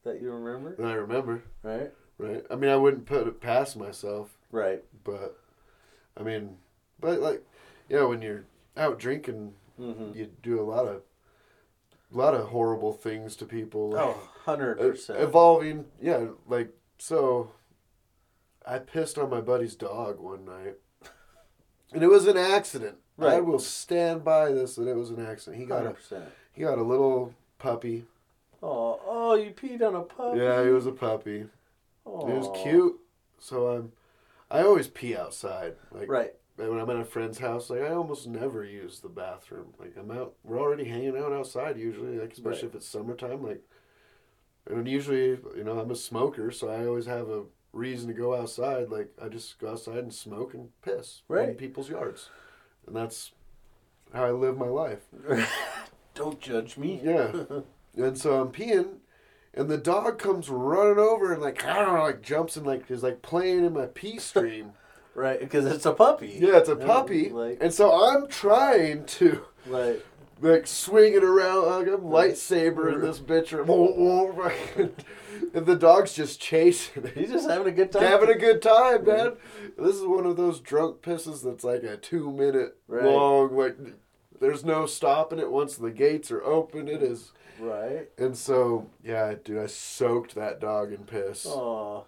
That 0.03 0.21
you 0.21 0.31
remember, 0.31 0.75
I 0.83 0.93
remember, 0.93 1.43
right? 1.63 1.91
right? 2.17 2.43
I 2.49 2.55
mean, 2.55 2.69
I 2.71 2.77
wouldn't 2.77 3.05
put 3.05 3.27
it 3.27 3.41
past 3.41 3.75
myself, 3.77 4.37
Right. 4.51 4.83
but 5.03 5.37
I 6.15 6.23
mean, 6.23 6.57
but 6.99 7.19
like, 7.19 7.43
yeah, 7.89 8.03
when 8.05 8.21
you're 8.21 8.45
out 8.75 8.99
drinking, 8.99 9.53
Mm-hmm. 9.79 10.17
you 10.17 10.31
do 10.41 10.59
a 10.59 10.63
lot 10.63 10.87
of, 10.87 11.03
a 12.11 12.17
lot 12.17 12.33
of 12.33 12.47
horrible 12.47 12.93
things 12.93 13.35
to 13.35 13.45
people. 13.45 13.91
Like, 13.91 14.01
Oh, 14.01 14.29
100 14.45 14.79
Uh, 14.79 14.89
percent. 14.89 15.19
evolving 15.21 15.85
yeah 16.01 16.25
like 16.47 16.69
so 16.97 17.51
i 18.67 18.79
pissed 18.79 19.17
on 19.17 19.29
my 19.29 19.41
buddy's 19.41 19.75
dog 19.75 20.19
one 20.19 20.45
night. 20.45 20.75
And 21.93 22.03
it 22.03 22.07
was 22.09 22.27
an 22.27 22.35
accident. 22.37 22.97
I 23.17 23.39
will 23.39 23.59
stand 23.59 24.23
by 24.25 24.51
this 24.51 24.75
that 24.75 24.87
it 24.87 24.95
was 24.95 25.09
an 25.09 25.25
accident. 25.25 25.61
He 25.61 25.65
got 25.67 25.83
Hundred 25.85 25.97
a 26.11 26.23
he 26.51 26.63
got 26.63 26.77
a 26.77 26.83
little 26.83 27.33
puppy. 27.59 28.05
Oh, 28.61 28.99
oh, 29.05 29.35
you 29.35 29.51
peed 29.51 29.81
on 29.81 29.95
a 29.95 30.01
puppy. 30.01 30.39
yeah 30.39 30.63
he 30.63 30.69
was 30.69 30.85
a 30.85 30.91
puppy. 30.91 31.45
Oh, 32.05 32.27
it 32.27 32.37
was 32.37 32.49
cute. 32.61 32.99
So 33.39 33.67
i'm 33.69 33.91
i 34.51 34.61
always 34.61 34.87
pee 34.87 35.15
outside. 35.15 35.75
Like 35.91 36.09
Right. 36.09 36.33
when 36.57 36.79
i'm 36.79 36.89
at 36.89 36.97
a 36.97 37.05
friend's 37.05 37.37
house 37.39 37.69
like 37.69 37.81
i 37.81 37.89
almost 37.93 38.27
never 38.27 38.63
use 38.63 38.99
the 38.99 39.09
bathroom. 39.09 39.73
Like 39.79 39.93
i'm 39.97 40.11
out 40.11 40.33
we're 40.43 40.59
already 40.59 40.85
hanging 40.85 41.17
out 41.17 41.31
outside 41.31 41.77
usually 41.77 42.17
like 42.19 42.33
especially 42.33 42.63
Right. 42.63 42.69
if 42.71 42.75
it's 42.75 42.87
summertime 42.87 43.43
like 43.43 43.61
and 44.69 44.87
usually 44.87 45.39
you 45.55 45.63
know 45.63 45.79
i'm 45.79 45.91
a 45.91 45.95
smoker 45.95 46.51
so 46.51 46.67
i 46.69 46.85
always 46.85 47.05
have 47.05 47.29
a 47.29 47.43
reason 47.73 48.07
to 48.07 48.13
go 48.13 48.35
outside 48.35 48.89
like 48.89 49.09
i 49.21 49.27
just 49.27 49.59
go 49.59 49.71
outside 49.71 49.97
and 49.97 50.13
smoke 50.13 50.53
and 50.53 50.69
piss 50.81 51.21
in 51.49 51.55
people's 51.55 51.89
yards. 51.89 52.29
And 52.85 52.95
that's 52.95 53.31
how 54.13 54.25
i 54.25 54.31
live 54.31 54.57
my 54.57 54.67
life. 54.67 55.05
Don't 56.15 56.39
judge 56.39 56.77
me. 56.77 57.01
yeah. 57.03 57.31
And 57.95 58.15
so 58.17 58.39
i'm 58.41 58.49
peeing 58.49 58.97
and 59.55 59.69
the 59.69 59.77
dog 59.77 60.19
comes 60.19 60.49
running 60.49 60.99
over 60.99 61.33
and 61.33 61.41
like 61.41 61.65
I 61.65 61.75
don't 61.83 61.95
know, 61.95 62.03
like 62.03 62.21
jumps 62.21 62.57
and 62.57 62.65
like 62.65 62.89
is 62.91 63.01
like 63.01 63.21
playing 63.23 63.65
in 63.65 63.73
my 63.73 63.87
pee 63.87 64.19
stream. 64.19 64.73
Right, 65.15 65.39
because 65.39 65.65
it's 65.65 65.87
a 65.87 65.93
puppy. 65.93 66.37
Yeah, 66.39 66.57
it's 66.57 66.69
a 66.69 66.75
puppy, 66.75 67.29
Like, 67.29 67.57
and 67.59 67.73
so 67.73 67.91
I'm 67.91 68.27
trying 68.27 69.03
to 69.05 69.41
like, 69.65 70.05
like 70.41 70.67
swing 70.67 71.15
it 71.15 71.23
around 71.23 71.65
like 71.65 71.87
a 71.87 71.97
lightsaber 71.97 72.93
in 72.93 73.01
this 73.01 73.17
bitch, 73.17 73.51
the 75.53 75.75
dog's 75.75 76.13
just 76.13 76.39
chasing 76.39 77.05
it. 77.05 77.13
he's 77.17 77.31
just 77.31 77.49
having 77.49 77.67
a 77.67 77.71
good 77.71 77.91
time. 77.91 78.03
Having 78.03 78.29
a 78.29 78.37
good 78.37 78.61
time, 78.61 79.05
man. 79.05 79.33
This 79.77 79.95
is 79.95 80.05
one 80.05 80.25
of 80.25 80.37
those 80.37 80.59
drunk 80.59 81.01
pisses 81.01 81.43
that's 81.43 81.63
like 81.63 81.83
a 81.83 81.97
two 81.97 82.31
minute 82.31 82.77
Right. 82.87 83.03
long. 83.05 83.55
Like, 83.55 83.77
there's 84.39 84.63
no 84.65 84.85
stopping 84.85 85.39
it 85.39 85.51
once 85.51 85.75
the 85.77 85.91
gates 85.91 86.31
are 86.31 86.43
open. 86.43 86.87
It 86.87 87.01
is, 87.01 87.31
Right. 87.59 88.09
and 88.17 88.37
so 88.37 88.89
yeah, 89.03 89.33
dude, 89.43 89.57
I 89.57 89.65
soaked 89.67 90.35
that 90.35 90.59
dog 90.59 90.91
in 90.93 91.05
piss. 91.05 91.45
Aw. 91.45 92.03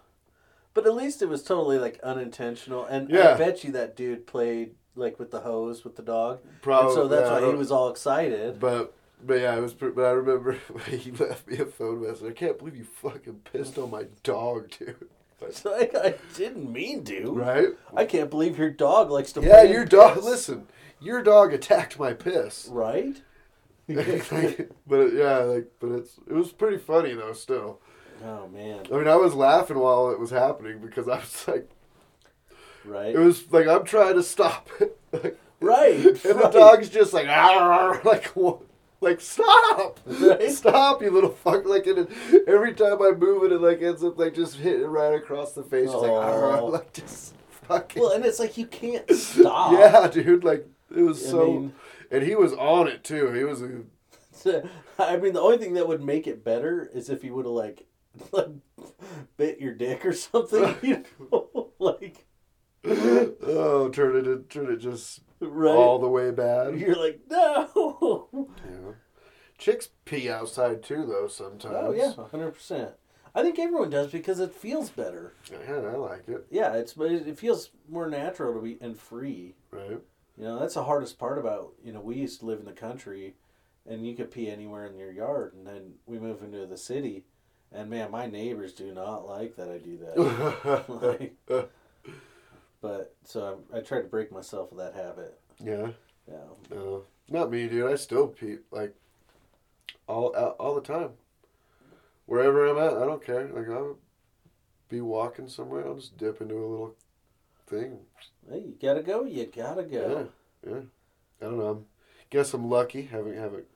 But 0.72 0.86
at 0.86 0.94
least 0.94 1.20
it 1.22 1.26
was 1.28 1.42
totally 1.42 1.78
like 1.78 1.98
unintentional, 2.02 2.84
and 2.84 3.10
Yeah. 3.10 3.34
I 3.34 3.36
bet 3.36 3.64
you 3.64 3.72
that 3.72 3.96
dude 3.96 4.26
played 4.26 4.74
like 4.94 5.18
with 5.18 5.30
the 5.30 5.40
hose 5.40 5.84
with 5.84 5.96
the 5.96 6.02
dog, 6.02 6.40
Probably, 6.62 6.86
and 6.90 6.94
so 6.94 7.08
that's 7.08 7.28
yeah, 7.28 7.40
why 7.40 7.48
he 7.52 7.54
was 7.56 7.70
all 7.72 7.88
excited. 7.90 8.60
But 8.60 8.92
but 9.24 9.40
yeah, 9.40 9.56
it 9.56 9.60
was. 9.60 9.74
But 9.74 9.98
I 9.98 10.10
remember 10.10 10.52
he 10.88 11.10
left 11.12 11.46
me 11.48 11.58
a 11.58 11.66
phone 11.66 12.02
message. 12.06 12.30
I 12.30 12.32
can't 12.32 12.58
believe 12.58 12.76
you 12.76 12.84
fucking 12.84 13.40
pissed 13.52 13.78
on 13.78 13.90
my 13.90 14.04
dog, 14.22 14.70
dude. 14.78 14.96
Like, 15.42 15.52
So 15.54 15.72
I, 15.74 15.88
I 16.08 16.14
didn't 16.36 16.70
mean 16.70 17.02
to. 17.04 17.32
right? 17.32 17.68
I 17.96 18.04
can't 18.04 18.28
believe 18.28 18.58
your 18.58 18.68
dog 18.68 19.10
likes 19.10 19.32
to. 19.32 19.40
Yeah, 19.40 19.62
your 19.62 19.86
dog. 19.86 20.16
piss. 20.16 20.24
Listen, 20.24 20.66
your 21.00 21.22
dog 21.22 21.54
attacked 21.54 21.98
my 21.98 22.12
piss. 22.12 22.68
Right. 22.70 23.22
but 23.88 23.96
it, 23.98 25.14
yeah, 25.14 25.38
like, 25.38 25.68
but 25.80 25.92
it's 25.92 26.18
it 26.28 26.34
was 26.34 26.52
pretty 26.52 26.76
funny 26.76 27.14
though. 27.14 27.32
Still, 27.32 27.80
oh 28.22 28.48
man. 28.48 28.80
I 28.92 28.96
mean, 28.98 29.08
I 29.08 29.16
was 29.16 29.32
laughing 29.34 29.78
while 29.78 30.10
it 30.10 30.20
was 30.20 30.30
happening 30.30 30.78
because 30.78 31.08
I 31.08 31.16
was 31.16 31.48
like, 31.48 31.70
Right. 32.84 33.14
it 33.14 33.18
was 33.18 33.50
like 33.50 33.66
I'm 33.66 33.84
trying 33.84 34.14
to 34.16 34.22
stop 34.22 34.68
it, 34.78 34.98
like, 35.12 35.38
right. 35.60 35.96
and 35.96 36.38
the 36.40 36.50
dog's 36.52 36.88
just 36.90 37.12
like, 37.14 37.26
like 38.04 38.26
what? 38.28 38.60
Like 39.00 39.20
stop, 39.20 39.98
Right. 40.04 40.50
stop, 40.50 41.02
you 41.02 41.10
little 41.10 41.30
fuck! 41.30 41.64
Like 41.64 41.86
and 41.86 42.00
it, 42.00 42.44
every 42.46 42.74
time 42.74 43.00
I 43.00 43.12
move 43.12 43.44
it, 43.44 43.52
it 43.52 43.60
like 43.60 43.80
ends 43.80 44.04
up 44.04 44.18
like 44.18 44.34
just 44.34 44.56
hitting 44.56 44.86
right 44.86 45.14
across 45.14 45.52
the 45.52 45.62
face. 45.62 45.86
It's 45.86 45.94
like, 45.94 46.10
"Arr," 46.10 46.58
Aw. 46.58 46.64
like 46.66 46.92
just 46.92 47.34
fucking. 47.62 48.02
Well, 48.02 48.12
and 48.12 48.24
it's 48.26 48.38
like 48.38 48.58
you 48.58 48.66
can't 48.66 49.10
stop. 49.10 49.72
yeah, 49.72 50.06
dude. 50.08 50.44
Like 50.44 50.66
it 50.94 51.02
was 51.02 51.26
I 51.26 51.30
so, 51.30 51.46
mean- 51.46 51.74
and 52.10 52.22
he 52.22 52.34
was 52.34 52.52
on 52.52 52.88
it 52.88 53.02
too. 53.02 53.32
He 53.32 53.44
was 53.44 53.62
a 53.62 53.82
I 54.98 55.16
mean, 55.16 55.32
the 55.32 55.40
only 55.40 55.58
thing 55.58 55.74
that 55.74 55.88
would 55.88 56.02
make 56.02 56.26
it 56.26 56.44
better 56.44 56.88
is 56.92 57.10
if 57.10 57.22
he 57.22 57.30
would 57.30 57.46
have 57.46 57.54
like, 57.54 57.86
like 58.32 58.48
bit 59.36 59.60
your 59.60 59.74
dick 59.74 60.04
or 60.04 60.12
something. 60.12 60.76
You 60.82 61.04
know, 61.30 61.70
like 61.78 62.26
oh, 62.84 63.90
turn 63.92 64.16
it, 64.16 64.50
turn 64.50 64.72
it 64.72 64.78
just 64.78 65.20
right. 65.40 65.74
all 65.74 65.98
the 65.98 66.08
way 66.08 66.30
bad. 66.30 66.78
You're 66.78 66.96
like 66.96 67.20
no. 67.30 68.28
Chicks 69.60 69.90
pee 70.06 70.30
outside 70.30 70.82
too, 70.82 71.04
though. 71.06 71.28
Sometimes. 71.28 71.76
Oh 71.78 71.92
yeah, 71.92 72.14
hundred 72.30 72.52
percent. 72.52 72.92
I 73.34 73.42
think 73.42 73.58
everyone 73.58 73.90
does 73.90 74.10
because 74.10 74.40
it 74.40 74.54
feels 74.54 74.88
better. 74.90 75.34
Yeah, 75.52 75.74
I 75.74 75.96
like 75.96 76.26
it. 76.28 76.46
Yeah, 76.50 76.74
it's 76.74 76.94
but 76.94 77.12
it 77.12 77.38
feels 77.38 77.70
more 77.88 78.08
natural 78.08 78.54
to 78.54 78.60
be 78.60 78.78
and 78.80 78.98
free. 78.98 79.54
Right. 79.70 80.00
You 80.36 80.44
know, 80.44 80.58
that's 80.58 80.74
the 80.74 80.84
hardest 80.84 81.18
part 81.18 81.38
about 81.38 81.74
you 81.84 81.92
know 81.92 82.00
we 82.00 82.16
used 82.16 82.40
to 82.40 82.46
live 82.46 82.58
in 82.58 82.64
the 82.64 82.72
country, 82.72 83.34
and 83.86 84.06
you 84.06 84.14
could 84.16 84.30
pee 84.30 84.48
anywhere 84.48 84.86
in 84.86 84.96
your 84.96 85.12
yard, 85.12 85.52
and 85.52 85.66
then 85.66 85.92
we 86.06 86.18
moved 86.18 86.42
into 86.42 86.64
the 86.66 86.78
city, 86.78 87.24
and 87.70 87.90
man, 87.90 88.10
my 88.10 88.26
neighbors 88.26 88.72
do 88.72 88.92
not 88.92 89.28
like 89.28 89.56
that 89.56 89.68
I 89.68 89.76
do 89.76 89.98
that. 89.98 90.84
like, 91.48 91.68
but 92.80 93.14
so 93.24 93.60
I, 93.72 93.78
I 93.78 93.80
try 93.82 94.00
to 94.00 94.08
break 94.08 94.32
myself 94.32 94.72
of 94.72 94.78
that 94.78 94.94
habit. 94.94 95.38
yeah. 95.62 95.88
Yeah. 96.28 96.36
No, 96.70 97.02
not 97.28 97.50
me, 97.50 97.68
dude. 97.68 97.90
I 97.90 97.96
still 97.96 98.28
pee 98.28 98.58
like 98.70 98.94
all 100.06 100.34
all 100.36 100.50
all 100.58 100.74
the 100.74 100.80
time. 100.80 101.10
Wherever 102.26 102.66
I'm 102.66 102.78
at, 102.78 102.96
I 103.02 103.04
don't 103.06 103.24
care. 103.24 103.48
Like 103.48 103.68
I'll 103.68 103.98
be 104.88 105.00
walking 105.00 105.48
somewhere, 105.48 105.86
I'll 105.86 105.96
just 105.96 106.16
dip 106.18 106.40
into 106.40 106.54
a 106.54 106.66
little 106.66 106.94
thing. 107.66 107.98
Hey, 108.48 108.58
you 108.60 108.74
gotta 108.80 109.02
go. 109.02 109.24
You 109.24 109.46
gotta 109.46 109.82
go. 109.84 110.28
Yeah, 110.64 110.70
yeah. 110.72 110.80
I 111.40 111.44
don't 111.44 111.58
know. 111.58 111.66
I'm, 111.68 111.84
guess 112.30 112.52
I'm 112.54 112.68
lucky. 112.68 113.02
Haven't 113.02 113.36
haven't 113.36 113.66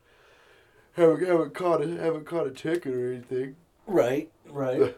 haven't 0.92 1.26
haven't 1.26 1.54
caught 1.54 1.82
a 1.82 1.88
haven't 1.96 2.26
caught 2.26 2.46
a 2.46 2.50
ticket 2.50 2.94
or 2.94 3.12
anything. 3.12 3.56
Right, 3.86 4.30
right. 4.48 4.96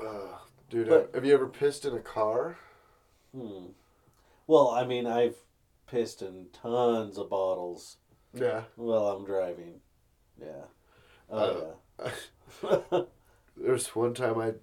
Uh, 0.00 0.38
dude, 0.70 0.88
But- 0.88 1.10
have 1.14 1.24
you 1.24 1.34
ever 1.34 1.46
pissed 1.48 1.84
in 1.84 1.94
a 1.94 2.00
car? 2.00 2.58
hmm. 3.34 3.66
Well, 4.46 4.68
I 4.68 4.84
mean, 4.84 5.06
I've 5.06 5.36
pissed 5.86 6.20
in 6.20 6.48
tons 6.52 7.16
of 7.16 7.30
bottles 7.30 7.96
Yeah. 8.34 8.62
while 8.76 9.06
I'm 9.08 9.24
driving. 9.24 9.80
Yeah. 10.40 10.64
Oh 11.30 11.74
Uh, 11.98 12.10
yeah. 12.72 13.00
There's 13.56 13.88
one 13.94 14.14
time 14.14 14.38
I 14.38 14.54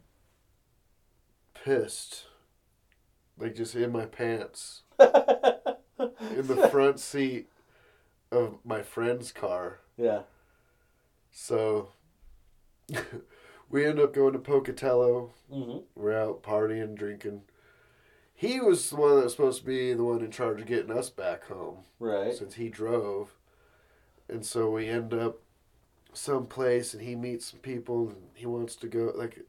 pissed, 1.53 2.25
like 3.38 3.55
just 3.55 3.75
in 3.75 3.91
my 3.91 4.05
pants, 4.05 4.84
in 4.99 6.47
the 6.47 6.67
front 6.71 6.99
seat 6.99 7.47
of 8.31 8.57
my 8.63 8.81
friend's 8.81 9.31
car. 9.31 9.79
yeah. 9.97 10.21
So 11.31 11.89
we 13.69 13.86
end 13.86 13.99
up 13.99 14.13
going 14.13 14.34
to 14.34 14.39
Pocatello. 14.39 15.31
hmm 15.49 15.77
We're 15.95 16.17
out 16.17 16.43
partying, 16.43 16.95
drinking. 16.95 17.43
He 18.34 18.60
was 18.60 18.89
the 18.89 18.95
one 18.97 19.15
that 19.15 19.23
was 19.25 19.34
supposed 19.34 19.60
to 19.62 19.65
be 19.65 19.93
the 19.93 20.03
one 20.03 20.21
in 20.21 20.31
charge 20.31 20.60
of 20.62 20.67
getting 20.67 20.91
us 20.91 21.10
back 21.10 21.45
home 21.45 21.77
Right. 21.99 22.34
since 22.34 22.55
he 22.55 22.69
drove. 22.69 23.34
And 24.31 24.45
so 24.45 24.69
we 24.71 24.87
end 24.87 25.13
up 25.13 25.39
someplace 26.13 26.93
and 26.93 27.03
he 27.03 27.15
meets 27.15 27.51
some 27.51 27.59
people 27.59 28.09
and 28.09 28.17
he 28.33 28.45
wants 28.45 28.75
to 28.77 28.87
go 28.87 29.11
like 29.15 29.45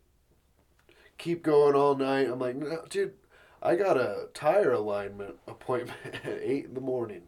keep 1.19 1.43
going 1.43 1.75
all 1.75 1.95
night. 1.95 2.29
I'm 2.29 2.39
like, 2.39 2.57
no, 2.57 2.85
dude, 2.89 3.15
I 3.63 3.77
got 3.77 3.97
a 3.97 4.29
tire 4.35 4.73
alignment 4.73 5.37
appointment 5.47 6.17
at 6.25 6.41
eight 6.43 6.67
in 6.67 6.75
the 6.75 6.81
morning. 6.81 7.23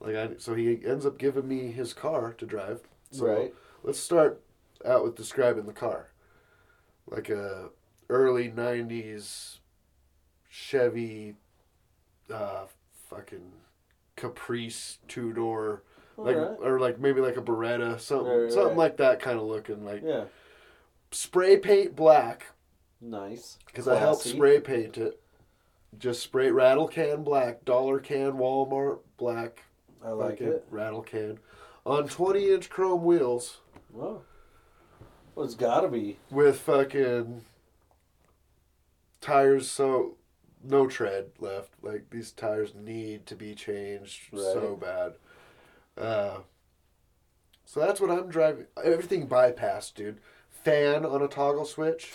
Like 0.00 0.16
I 0.16 0.30
so 0.38 0.54
he 0.54 0.80
ends 0.86 1.04
up 1.04 1.18
giving 1.18 1.46
me 1.46 1.70
his 1.70 1.92
car 1.92 2.32
to 2.34 2.46
drive. 2.46 2.80
So 3.10 3.26
Right. 3.26 3.54
let's 3.82 3.98
start 4.00 4.40
out 4.84 5.04
with 5.04 5.16
describing 5.16 5.66
the 5.66 5.72
car. 5.74 6.08
Like 7.06 7.28
a 7.28 7.68
early 8.08 8.48
nineties 8.50 9.58
Chevy 10.48 11.34
uh 12.32 12.64
fucking 13.10 13.52
Caprice 14.16 14.98
two 15.08 15.32
door 15.32 15.82
like 16.24 16.36
Alright. 16.36 16.58
or 16.62 16.78
like 16.80 16.98
maybe 17.00 17.20
like 17.20 17.36
a 17.36 17.42
Beretta, 17.42 17.98
something 18.00 18.26
Right, 18.28 18.36
right, 18.44 18.52
something 18.52 18.68
right. 18.70 18.76
like 18.78 18.96
that 18.98 19.20
kind 19.20 19.38
of 19.38 19.44
looking, 19.46 19.84
like 19.84 20.02
Yeah. 20.04 20.24
spray 21.10 21.56
paint 21.58 21.96
black 21.96 22.46
Nice. 23.00 23.58
because 23.66 23.88
I 23.88 23.96
helped 23.98 24.22
spray 24.22 24.60
paint 24.60 24.98
it. 24.98 25.20
Just 25.98 26.22
spray 26.22 26.50
rattle 26.50 26.86
can 26.88 27.24
black, 27.24 27.64
dollar 27.64 27.98
can 27.98 28.32
Walmart 28.32 29.00
black, 29.16 29.64
I 30.04 30.10
like 30.10 30.40
it. 30.40 30.64
rattle 30.70 31.02
can 31.02 31.38
on 31.86 32.06
twenty 32.08 32.50
inch 32.52 32.68
chrome 32.70 33.02
wheels 33.04 33.60
Well, 33.92 34.22
well, 35.34 35.46
it's 35.46 35.54
got 35.54 35.80
to 35.80 35.88
be. 35.88 36.18
with 36.30 36.60
fucking 36.60 37.44
tires 39.20 39.70
so 39.70 40.16
no 40.62 40.86
tread 40.86 41.30
left. 41.38 41.72
Like 41.82 42.10
these 42.10 42.32
tires 42.32 42.74
need 42.74 43.26
to 43.26 43.34
be 43.34 43.54
changed 43.54 44.28
so 44.34 44.76
bad. 44.80 45.14
Uh, 46.00 46.38
so 47.64 47.80
that's 47.80 48.00
what 48.00 48.10
I'm 48.10 48.28
driving. 48.28 48.66
Everything 48.82 49.28
bypassed, 49.28 49.94
dude. 49.94 50.18
Fan 50.64 51.06
on 51.06 51.22
a 51.22 51.28
toggle 51.28 51.64
switch, 51.64 52.12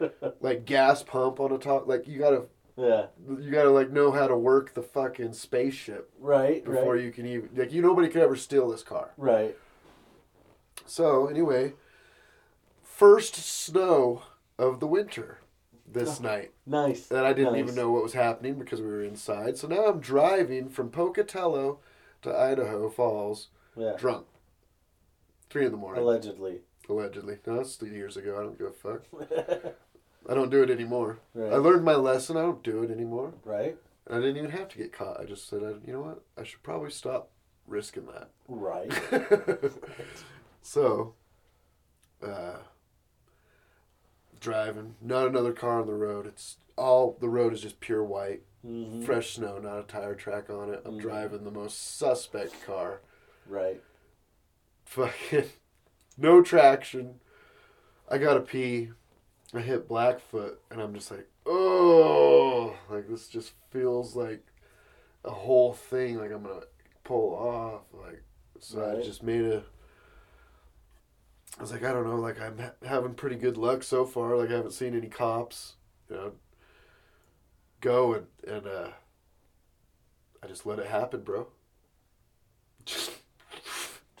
like 0.40 0.64
gas 0.64 1.02
pump 1.02 1.40
on 1.40 1.50
a 1.52 1.58
toggle. 1.58 1.88
Like 1.88 2.06
you 2.06 2.18
gotta, 2.18 2.42
Yeah. 2.76 3.06
you 3.28 3.50
gotta 3.50 3.70
like 3.70 3.90
know 3.90 4.12
how 4.12 4.28
to 4.28 4.36
work 4.36 4.74
the 4.74 4.82
fucking 4.82 5.32
spaceship 5.32 6.10
Right. 6.18 6.64
before 6.64 6.94
right. 6.94 7.02
you 7.04 7.10
can 7.10 7.26
even 7.26 7.48
like 7.56 7.72
you. 7.72 7.82
Nobody 7.82 8.08
could 8.08 8.22
ever 8.22 8.36
steal 8.36 8.68
this 8.68 8.82
car. 8.84 9.10
Right. 9.16 9.56
So 10.86 11.26
anyway, 11.26 11.74
first 12.82 13.34
snow 13.34 14.22
of 14.58 14.80
the 14.80 14.86
winter 14.86 15.38
this 15.90 16.20
night. 16.20 16.52
Nice. 16.66 17.10
And 17.10 17.20
I 17.20 17.32
didn't 17.32 17.54
Nice. 17.54 17.60
even 17.62 17.74
know 17.74 17.90
what 17.90 18.02
was 18.02 18.12
happening 18.12 18.54
because 18.58 18.80
we 18.80 18.86
were 18.88 19.02
inside. 19.02 19.56
So 19.56 19.66
now 19.66 19.86
I'm 19.86 20.00
driving 20.00 20.68
from 20.68 20.90
Pocatello 20.90 21.80
to 22.22 22.36
Idaho 22.36 22.88
Falls 22.90 23.48
Yeah. 23.76 23.94
drunk. 23.96 24.26
Three 25.50 25.64
in 25.66 25.72
the 25.72 25.78
morning, 25.78 26.02
Allegedly. 26.02 26.60
allegedly. 26.88 27.38
No, 27.46 27.56
that's 27.56 27.76
three 27.76 27.90
years 27.94 28.16
ago. 28.16 28.38
I 28.38 28.42
don't 28.42 28.58
give 28.58 28.66
a 28.68 28.72
fuck. 28.72 29.74
I 30.28 30.34
don't 30.34 30.50
do 30.50 30.62
it 30.62 30.70
anymore. 30.70 31.20
Right. 31.34 31.52
I 31.52 31.56
learned 31.56 31.84
my 31.84 31.94
lesson. 31.94 32.36
I 32.36 32.42
don't 32.42 32.62
do 32.62 32.82
it 32.82 32.90
anymore. 32.90 33.32
right. 33.44 33.76
I 34.10 34.14
didn't 34.16 34.38
even 34.38 34.50
have 34.52 34.68
to 34.70 34.78
get 34.78 34.90
caught. 34.92 35.20
I 35.20 35.24
just 35.24 35.48
said, 35.48 35.60
you 35.86 35.92
know 35.92 36.00
what? 36.00 36.22
I 36.38 36.42
should 36.42 36.62
probably 36.62 36.90
stop 36.90 37.28
risking 37.66 38.06
that. 38.06 38.30
Right. 38.48 38.90
so, 40.62 41.12
uh, 42.26 42.56
driving, 44.40 44.94
not 45.00 45.26
another 45.28 45.52
car 45.52 45.80
on 45.80 45.86
the 45.86 45.94
road. 45.94 46.26
It's 46.26 46.56
all 46.76 47.16
the 47.20 47.28
road 47.28 47.52
is 47.52 47.60
just 47.60 47.80
pure 47.80 48.02
white, 48.04 48.42
hmm 48.62 49.02
fresh 49.04 49.34
snow, 49.34 49.58
not 49.58 49.78
a 49.80 49.82
tire 49.84 50.14
track 50.14 50.50
on 50.50 50.72
it. 50.72 50.82
I'm 50.84 50.98
Mhm. 50.98 51.00
driving 51.00 51.44
the 51.44 51.50
most 51.50 51.96
suspect 51.98 52.62
car. 52.64 53.00
Right. 53.46 53.82
Fucking 54.84 55.44
no 56.18 56.42
traction. 56.42 57.20
I 58.10 58.18
gotta 58.18 58.40
pee. 58.40 58.90
I 59.54 59.60
hit 59.60 59.88
Blackfoot, 59.88 60.60
and 60.70 60.80
I'm 60.80 60.94
just 60.94 61.10
like, 61.10 61.28
oh, 61.46 62.76
like 62.90 63.08
this 63.08 63.28
just 63.28 63.52
feels 63.70 64.16
like 64.16 64.44
a 65.24 65.30
whole 65.30 65.72
thing. 65.74 66.18
Like 66.18 66.32
I'm 66.32 66.42
gonna 66.44 66.62
pull 67.04 67.34
off. 67.34 67.82
Like 67.92 68.22
so, 68.60 68.96
I 68.98 69.02
just 69.02 69.22
made 69.22 69.44
a. 69.44 69.64
I 71.58 71.62
was 71.62 71.72
like, 71.72 71.82
I 71.82 71.92
don't 71.92 72.06
know. 72.06 72.16
Like 72.16 72.40
I'm 72.40 72.58
ha- 72.58 72.72
having 72.86 73.14
pretty 73.14 73.36
good 73.36 73.56
luck 73.56 73.82
so 73.82 74.04
far. 74.04 74.36
Like 74.36 74.50
I 74.50 74.54
haven't 74.54 74.72
seen 74.72 74.94
any 74.94 75.08
cops. 75.08 75.74
You 76.10 76.16
know. 76.16 76.32
Go 77.80 78.14
and 78.14 78.26
and 78.46 78.66
uh. 78.66 78.88
I 80.42 80.46
just 80.46 80.66
let 80.66 80.78
it 80.78 80.86
happen, 80.86 81.22
bro. 81.22 81.48
Just 82.84 83.10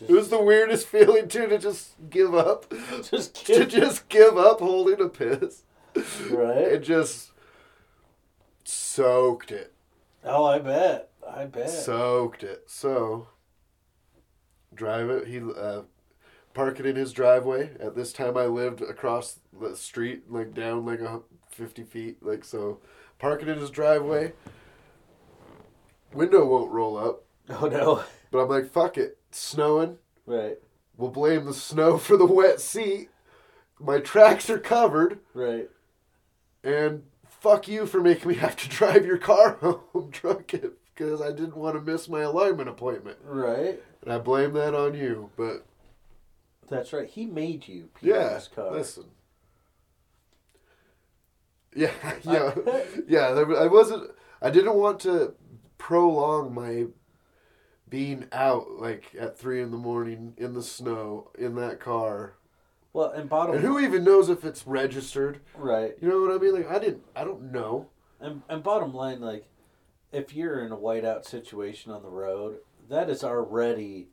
it 0.00 0.10
was 0.10 0.28
the 0.28 0.42
weirdest 0.42 0.86
feeling 0.86 1.28
too 1.28 1.46
to 1.48 1.58
just 1.58 1.92
give 2.08 2.34
up. 2.34 2.72
Just 3.10 3.46
to 3.46 3.66
just 3.66 4.08
give 4.08 4.36
up 4.36 4.60
holding 4.60 5.00
a 5.00 5.08
piss. 5.08 5.62
Right. 6.30 6.58
It 6.58 6.84
just 6.84 7.32
soaked 8.64 9.50
it. 9.50 9.72
Oh, 10.22 10.44
I 10.44 10.60
bet. 10.60 11.10
I 11.28 11.46
bet. 11.46 11.70
Soaked 11.70 12.44
it. 12.44 12.64
So 12.66 13.28
drive 14.72 15.10
it. 15.10 15.26
He 15.26 15.40
uh, 15.40 15.82
park 16.54 16.78
it 16.78 16.86
in 16.86 16.96
his 16.96 17.12
driveway. 17.12 17.70
At 17.80 17.96
this 17.96 18.12
time, 18.12 18.36
I 18.36 18.46
lived 18.46 18.80
across 18.80 19.40
the 19.58 19.76
street, 19.76 20.30
like 20.30 20.54
down 20.54 20.86
like 20.86 21.00
a 21.00 21.20
fifty 21.50 21.82
feet. 21.82 22.22
Like 22.22 22.44
so, 22.44 22.80
park 23.18 23.42
it 23.42 23.48
in 23.48 23.58
his 23.58 23.70
driveway. 23.70 24.32
Window 26.12 26.46
won't 26.46 26.72
roll 26.72 26.96
up, 26.96 27.24
oh 27.50 27.66
no. 27.68 28.04
but 28.30 28.40
I'm 28.40 28.48
like, 28.48 28.70
fuck 28.70 28.96
it. 28.96 29.18
It's 29.28 29.38
snowing. 29.38 29.98
Right. 30.26 30.58
We'll 30.96 31.10
blame 31.10 31.44
the 31.44 31.54
snow 31.54 31.98
for 31.98 32.16
the 32.16 32.26
wet 32.26 32.60
seat. 32.60 33.10
My 33.78 34.00
tracks 34.00 34.50
are 34.50 34.58
covered. 34.58 35.20
Right. 35.34 35.68
And 36.64 37.04
fuck 37.28 37.68
you 37.68 37.86
for 37.86 38.00
making 38.00 38.28
me 38.28 38.34
have 38.36 38.56
to 38.56 38.68
drive 38.68 39.06
your 39.06 39.18
car 39.18 39.52
home 39.60 40.10
drunk 40.10 40.54
because 40.94 41.20
I 41.20 41.28
didn't 41.30 41.56
want 41.56 41.76
to 41.76 41.80
miss 41.92 42.08
my 42.08 42.22
alignment 42.22 42.68
appointment. 42.68 43.18
Right. 43.22 43.80
And 44.02 44.12
I 44.12 44.18
blame 44.18 44.52
that 44.54 44.74
on 44.74 44.94
you. 44.94 45.30
But 45.36 45.64
That's 46.68 46.92
right. 46.92 47.08
He 47.08 47.26
made 47.26 47.68
you 47.68 47.90
pee 47.94 48.08
yeah, 48.08 48.40
car. 48.54 48.72
listen. 48.72 49.04
Yeah, 51.78 51.92
yeah, 52.24 52.54
yeah. 53.06 53.30
There, 53.32 53.56
I 53.56 53.66
wasn't. 53.66 54.10
I 54.42 54.50
didn't 54.50 54.74
want 54.74 55.00
to 55.00 55.34
prolong 55.78 56.52
my 56.52 56.86
being 57.88 58.26
out 58.32 58.70
like 58.78 59.14
at 59.18 59.38
three 59.38 59.62
in 59.62 59.70
the 59.70 59.76
morning 59.76 60.34
in 60.36 60.54
the 60.54 60.62
snow 60.62 61.30
in 61.38 61.54
that 61.54 61.78
car. 61.80 62.34
Well, 62.92 63.10
and 63.10 63.28
bottom 63.28 63.54
And 63.56 63.64
who 63.64 63.78
even 63.78 64.02
knows 64.02 64.28
if 64.28 64.44
it's 64.44 64.66
registered? 64.66 65.40
right. 65.54 65.94
You 66.00 66.08
know 66.08 66.20
what 66.20 66.32
I 66.34 66.38
mean? 66.38 66.54
Like 66.54 66.68
I 66.68 66.78
didn't. 66.80 67.04
I 67.14 67.22
don't 67.22 67.52
know. 67.52 67.88
And 68.20 68.42
and 68.48 68.62
bottom 68.62 68.92
line, 68.92 69.20
like, 69.20 69.46
if 70.10 70.34
you're 70.34 70.64
in 70.64 70.72
a 70.72 70.76
whiteout 70.76 71.24
situation 71.24 71.92
on 71.92 72.02
the 72.02 72.10
road, 72.10 72.58
that 72.88 73.08
is 73.08 73.22
already 73.22 74.08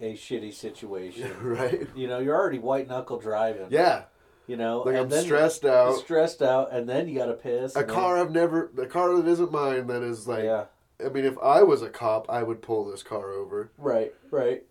a 0.00 0.14
shitty 0.14 0.52
situation. 0.52 1.32
right? 1.42 1.86
You 1.94 2.08
know, 2.08 2.18
you're 2.18 2.36
already 2.36 2.58
white 2.58 2.88
knuckle 2.88 3.18
driving. 3.18 3.68
Yeah. 3.70 4.04
You 4.48 4.56
know, 4.56 4.80
Like 4.80 4.96
I'm 4.96 5.10
stressed 5.10 5.64
out. 5.66 5.98
stressed 5.98 6.42
out, 6.42 6.72
and 6.72 6.88
then 6.88 7.06
you 7.06 7.16
got 7.18 7.26
to 7.26 7.34
piss. 7.34 7.76
A 7.76 7.80
and 7.80 7.88
then- 7.88 7.94
car 7.94 8.16
I've 8.18 8.32
never, 8.32 8.72
a 8.78 8.86
car 8.86 9.14
that 9.16 9.28
isn't 9.28 9.52
mine, 9.52 9.86
that 9.88 10.02
is 10.02 10.26
like, 10.26 10.42
yeah. 10.44 10.64
I 11.04 11.10
mean, 11.10 11.24
if 11.26 11.38
I 11.38 11.62
was 11.62 11.82
a 11.82 11.88
cop, 11.90 12.28
I 12.30 12.42
would 12.42 12.60
pull 12.62 12.84
this 12.90 13.02
car 13.04 13.30
over. 13.30 13.70
Right. 13.78 14.12
Right. 14.32 14.64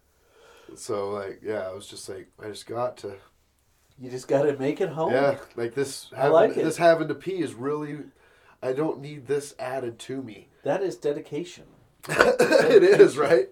So 0.75 1.11
like, 1.11 1.39
yeah, 1.43 1.69
I 1.69 1.73
was 1.73 1.87
just 1.87 2.09
like, 2.09 2.27
I 2.43 2.47
just 2.49 2.65
got 2.67 2.97
to, 2.97 3.15
You 3.99 4.09
just 4.09 4.27
got 4.27 4.41
to 4.43 4.57
make 4.57 4.81
it 4.81 4.89
home. 4.89 5.13
yeah, 5.13 5.37
like 5.55 5.73
this. 5.75 6.09
I 6.11 6.17
Having, 6.21 6.31
like 6.33 6.57
it. 6.57 6.63
This 6.65 6.77
having 6.77 7.07
to 7.07 7.15
pee 7.15 7.39
is 7.39 7.53
really. 7.53 7.99
I 8.63 8.73
don't 8.73 8.99
need 8.99 9.27
this 9.27 9.53
added 9.59 9.99
to 9.99 10.21
me. 10.23 10.49
That 10.63 10.81
is 10.81 10.97
dedication. 10.97 11.65
it 12.09 12.83
is, 12.83 13.15
right? 13.17 13.49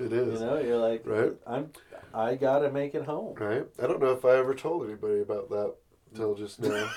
It 0.00 0.12
is. 0.12 0.40
You 0.40 0.46
know, 0.46 0.58
you're 0.58 0.76
like, 0.78 1.02
Right. 1.06 1.32
I'm, 1.46 1.70
I 2.12 2.34
gotta 2.34 2.70
make 2.70 2.94
it 2.94 3.04
home. 3.04 3.34
Right? 3.38 3.66
I 3.82 3.86
don't 3.86 4.00
know 4.00 4.12
if 4.12 4.24
I 4.24 4.36
ever 4.36 4.54
told 4.54 4.86
anybody 4.86 5.20
about 5.20 5.48
that 5.50 5.74
till 6.14 6.34
just 6.34 6.60
now. 6.60 6.90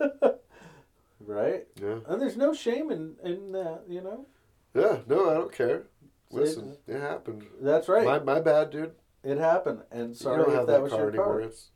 Right? 1.24 1.66
yeah. 1.80 1.98
And 2.08 2.20
there's 2.20 2.36
no 2.36 2.52
shame 2.52 2.90
in, 2.90 3.14
in 3.22 3.52
that, 3.52 3.82
you 3.88 4.00
know? 4.00 4.26
Yeah, 4.74 4.98
no, 5.06 5.30
I 5.30 5.34
don't 5.34 5.52
care. 5.52 5.84
Listen, 6.32 6.76
it 6.88 6.98
happened. 7.00 7.44
That's 7.60 7.88
right. 7.88 8.04
My, 8.04 8.18
my 8.18 8.40
bad, 8.40 8.70
dude. 8.70 8.92
it 9.22 9.38
happened. 9.38 9.82
And 9.92 10.16
sorry 10.16 10.38
you 10.38 10.44
don't 10.46 10.52
if 10.52 10.58
have 10.58 10.66
that, 10.66 10.72
that, 10.72 10.82
was 10.82 10.92
your 10.92 11.08
anymore. 11.08 11.24
car. 11.26 11.40
It's, 11.42 11.70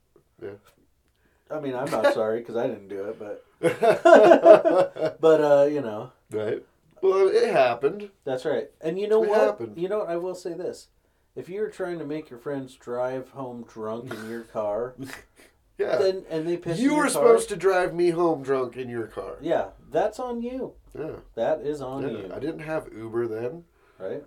I 1.50 1.60
mean, 1.60 1.76
I'm 1.76 1.90
not 1.90 2.12
sorry 2.14 2.40
because 2.40 2.56
I 2.56 2.66
didn't 2.66 2.88
do 2.88 3.04
it, 3.04 3.18
but, 3.20 3.44
but, 5.20 5.40
uh, 5.40 5.66
you 5.70 5.80
know, 5.80 6.10
Right. 6.32 6.64
Well, 7.02 7.28
it 7.28 7.52
happened. 7.52 8.10
that's 8.24 8.44
right. 8.44 8.68
And 8.80 8.98
you 8.98 9.06
know 9.06 9.22
It 9.22 9.30
what? 9.30 9.40
happened. 9.40 9.78
You 9.78 9.88
know 9.88 9.98
what? 9.98 10.08
I 10.10 10.16
will 10.16 10.34
say 10.34 10.54
this. 10.54 10.88
If 11.36 11.48
you're 11.48 11.68
trying 11.70 11.98
to 11.98 12.04
make 12.06 12.30
your 12.30 12.38
friends 12.38 12.74
drive 12.74 13.28
home 13.30 13.64
drunk 13.68 14.12
in 14.12 14.28
your 14.30 14.42
car, 14.42 14.94
Yeah. 15.78 15.96
then 15.96 16.24
and 16.30 16.48
they 16.48 16.56
piss 16.56 16.78
you 16.80 16.94
were 16.94 17.02
car, 17.02 17.10
supposed 17.10 17.50
to 17.50 17.56
drive 17.56 17.94
me 17.94 18.08
home 18.10 18.42
drunk 18.42 18.76
in 18.78 18.88
your 18.88 19.06
car. 19.08 19.36
Yeah, 19.42 19.68
that's 19.90 20.18
on 20.18 20.40
you. 20.40 20.72
Yeah. 20.98 21.16
That 21.34 21.60
is 21.60 21.82
on 21.82 22.02
Yeah, 22.02 22.08
you. 22.08 22.32
I 22.34 22.38
didn't 22.38 22.60
have 22.60 22.88
Uber 22.96 23.28
then. 23.28 23.64
Right? 23.98 24.24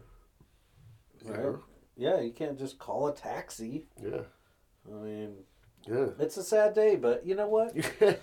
you 1.26 1.32
Right. 1.32 1.40
know? 1.42 1.64
Yeah, 1.98 2.20
you 2.22 2.32
can't 2.32 2.58
just 2.58 2.78
call 2.80 3.08
a 3.08 3.16
taxi. 3.16 3.88
Yeah. 4.02 4.22
I 4.88 4.94
mean, 5.04 5.36
Yeah. 5.88 6.10
it's 6.20 6.38
a 6.38 6.44
sad 6.44 6.74
day, 6.76 6.96
but 6.96 7.26
you 7.26 7.34
know 7.36 7.48
what? 7.50 7.76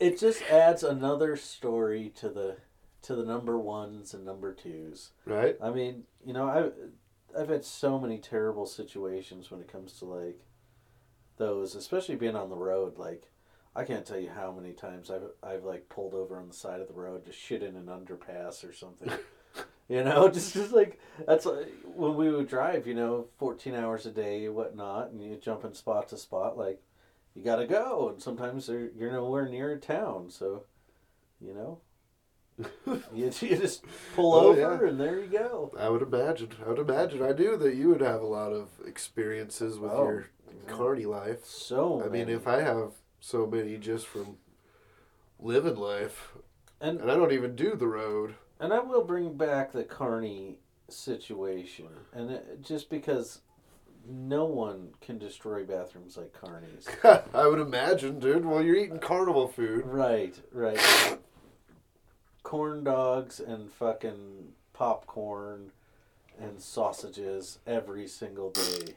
It 0.00 0.18
just 0.18 0.42
adds 0.50 0.82
another 0.82 1.36
story 1.36 2.10
to 2.16 2.28
the 2.28 2.56
to 3.02 3.14
the 3.14 3.24
number 3.24 3.58
ones 3.58 4.12
and 4.14 4.24
number 4.24 4.52
twos. 4.54 5.10
right? 5.26 5.56
I 5.62 5.70
mean, 5.70 6.04
you 6.24 6.32
know, 6.32 6.48
I've 6.48 6.72
I've 7.38 7.48
had 7.48 7.64
so 7.64 7.98
many 7.98 8.18
terrible 8.18 8.66
situations 8.66 9.50
when 9.50 9.60
it 9.60 9.70
comes 9.70 9.98
to 9.98 10.04
like 10.04 10.40
those, 11.36 11.74
especially 11.74 12.16
being 12.16 12.36
on 12.36 12.50
the 12.50 12.56
road. 12.56 12.98
Like, 12.98 13.30
I 13.74 13.84
can't 13.84 14.06
tell 14.06 14.18
you 14.18 14.30
how 14.30 14.52
many 14.52 14.72
times 14.72 15.10
I've 15.10 15.30
I've 15.42 15.64
like 15.64 15.88
pulled 15.88 16.14
over 16.14 16.38
on 16.38 16.48
the 16.48 16.54
side 16.54 16.80
of 16.80 16.88
the 16.88 16.94
road 16.94 17.24
to 17.24 17.32
shit 17.32 17.62
in 17.62 17.76
an 17.76 17.86
underpass 17.86 18.68
or 18.68 18.72
something. 18.72 19.10
you 19.88 20.04
know, 20.04 20.28
just 20.32 20.54
just 20.54 20.72
like 20.72 21.00
that's 21.26 21.46
like, 21.46 21.72
when 21.84 22.16
we 22.16 22.30
would 22.30 22.48
drive. 22.48 22.86
You 22.86 22.94
know, 22.94 23.26
fourteen 23.38 23.74
hours 23.74 24.06
a 24.06 24.10
day, 24.10 24.48
whatnot, 24.48 25.10
and 25.10 25.22
you 25.22 25.36
jump 25.36 25.64
in 25.64 25.74
spot 25.74 26.08
to 26.10 26.16
spot. 26.16 26.56
Like, 26.56 26.80
you 27.34 27.42
got 27.42 27.56
to 27.56 27.66
go, 27.66 28.10
and 28.10 28.22
sometimes 28.22 28.68
you're 28.68 29.12
nowhere 29.12 29.48
near 29.48 29.72
a 29.72 29.78
town, 29.78 30.30
so 30.30 30.64
you 31.40 31.54
know. 31.54 31.80
You, 32.86 33.32
you 33.40 33.56
just 33.56 33.84
pull 34.14 34.34
Oh, 34.34 34.48
over 34.50 34.60
yeah. 34.84 34.88
and 34.90 35.00
there 35.00 35.18
you 35.20 35.26
go. 35.26 35.72
I 35.78 35.88
would 35.88 36.02
imagine. 36.02 36.50
I 36.64 36.68
would 36.68 36.78
imagine. 36.78 37.22
I 37.22 37.32
knew 37.32 37.56
that 37.56 37.74
you 37.74 37.88
would 37.88 38.00
have 38.00 38.20
a 38.22 38.26
lot 38.26 38.52
of 38.52 38.68
experiences 38.86 39.78
with 39.78 39.90
Oh, 39.92 40.04
your 40.04 40.26
carny 40.66 41.04
life. 41.04 41.44
So 41.44 42.02
I 42.04 42.08
mean, 42.08 42.28
if 42.28 42.46
I 42.46 42.60
have 42.60 42.92
so 43.20 43.46
many 43.46 43.76
just 43.78 44.06
from 44.06 44.36
living 45.38 45.76
life, 45.76 46.32
and 46.80 47.00
and 47.00 47.10
I 47.10 47.14
don't 47.16 47.32
even 47.32 47.56
do 47.56 47.74
the 47.74 47.88
road. 47.88 48.34
and 48.60 48.72
I 48.72 48.78
will 48.80 49.04
bring 49.04 49.36
back 49.36 49.72
the 49.72 49.84
Carney 49.84 50.58
situation, 50.88 51.88
and 52.12 52.30
it, 52.30 52.62
just 52.62 52.88
because 52.90 53.40
no 54.06 54.44
one 54.44 54.90
can 55.00 55.18
destroy 55.18 55.64
bathrooms 55.64 56.16
like 56.16 56.32
Carney's. 56.32 56.86
I 57.34 57.46
would 57.46 57.58
imagine, 57.60 58.18
dude. 58.20 58.44
Well, 58.44 58.62
you're 58.62 58.76
eating 58.76 58.98
carnival 58.98 59.48
food. 59.48 59.86
right, 59.86 60.38
right. 60.52 60.78
Corn 62.54 62.84
dogs 62.84 63.40
and 63.40 63.68
fucking 63.68 64.52
popcorn 64.72 65.72
and 66.40 66.60
sausages 66.60 67.58
every 67.66 68.06
single 68.06 68.50
day. 68.50 68.94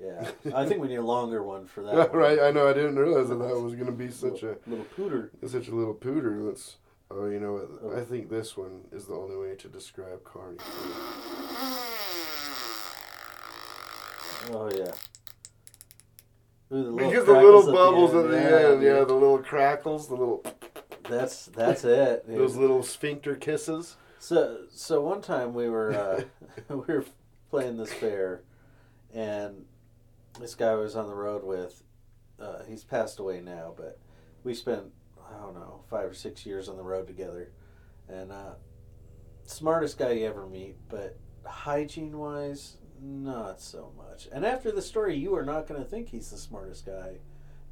Yeah, 0.00 0.30
I 0.54 0.64
think 0.64 0.80
we 0.80 0.86
need 0.86 0.94
a 0.94 1.02
longer 1.02 1.42
one 1.42 1.66
for 1.66 1.82
that. 1.82 1.94
one. 2.12 2.16
right? 2.16 2.38
I 2.38 2.52
know. 2.52 2.68
I 2.68 2.72
didn't 2.72 2.94
realize 2.94 3.28
that 3.30 3.40
that 3.40 3.60
was 3.60 3.74
going 3.74 3.86
to 3.86 3.92
be 3.92 4.08
such 4.08 4.44
a 4.44 4.56
little 4.68 4.86
pooter. 4.96 5.30
such 5.44 5.66
a 5.66 5.74
little 5.74 5.94
pooter. 5.94 6.46
Let's. 6.46 6.76
Oh, 7.10 7.26
you 7.26 7.40
know 7.40 7.54
what? 7.54 7.70
Oh. 7.82 8.00
I 8.00 8.04
think 8.04 8.30
this 8.30 8.56
one 8.56 8.82
is 8.92 9.06
the 9.06 9.14
only 9.14 9.36
way 9.36 9.56
to 9.56 9.66
describe 9.66 10.22
carny. 10.22 10.58
Oh 14.52 14.70
yeah. 14.72 14.92
Ooh, 16.70 16.84
the 16.84 16.90
little 16.90 17.10
Because 17.10 17.26
the 17.26 17.32
little 17.32 17.72
bubbles 17.72 18.14
at 18.14 18.30
the 18.30 18.68
end, 18.68 18.80
yeah, 18.80 19.02
the 19.02 19.12
little 19.12 19.38
crackles, 19.38 20.06
the 20.06 20.14
little 20.14 20.44
That's 21.08 21.46
that's 21.46 21.84
it. 21.84 22.26
dude. 22.26 22.38
those 22.38 22.56
little 22.56 22.82
sphincter 22.82 23.36
kisses. 23.36 23.96
So 24.18 24.62
so 24.70 25.00
one 25.00 25.20
time 25.20 25.54
we 25.54 25.68
were 25.68 25.92
uh, 25.92 26.22
we 26.74 26.94
were 26.94 27.04
playing 27.50 27.76
this 27.76 27.92
fair, 27.92 28.42
and 29.12 29.64
this 30.40 30.54
guy 30.54 30.72
I 30.72 30.74
was 30.76 30.96
on 30.96 31.06
the 31.08 31.14
road 31.14 31.44
with. 31.44 31.82
Uh, 32.40 32.64
he's 32.66 32.82
passed 32.82 33.20
away 33.20 33.40
now, 33.40 33.72
but 33.76 33.98
we 34.42 34.54
spent 34.54 34.86
I 35.30 35.40
don't 35.40 35.54
know 35.54 35.84
five 35.88 36.10
or 36.10 36.14
six 36.14 36.44
years 36.44 36.68
on 36.68 36.76
the 36.76 36.82
road 36.82 37.06
together, 37.06 37.52
and 38.08 38.32
uh, 38.32 38.54
smartest 39.44 39.98
guy 39.98 40.12
you 40.12 40.26
ever 40.26 40.46
meet, 40.46 40.76
but 40.88 41.18
hygiene 41.44 42.18
wise, 42.18 42.76
not 43.00 43.60
so 43.60 43.92
much. 43.96 44.28
And 44.32 44.44
after 44.44 44.72
the 44.72 44.82
story, 44.82 45.16
you 45.16 45.34
are 45.36 45.44
not 45.44 45.66
going 45.66 45.82
to 45.82 45.88
think 45.88 46.08
he's 46.08 46.30
the 46.30 46.38
smartest 46.38 46.86
guy 46.86 47.18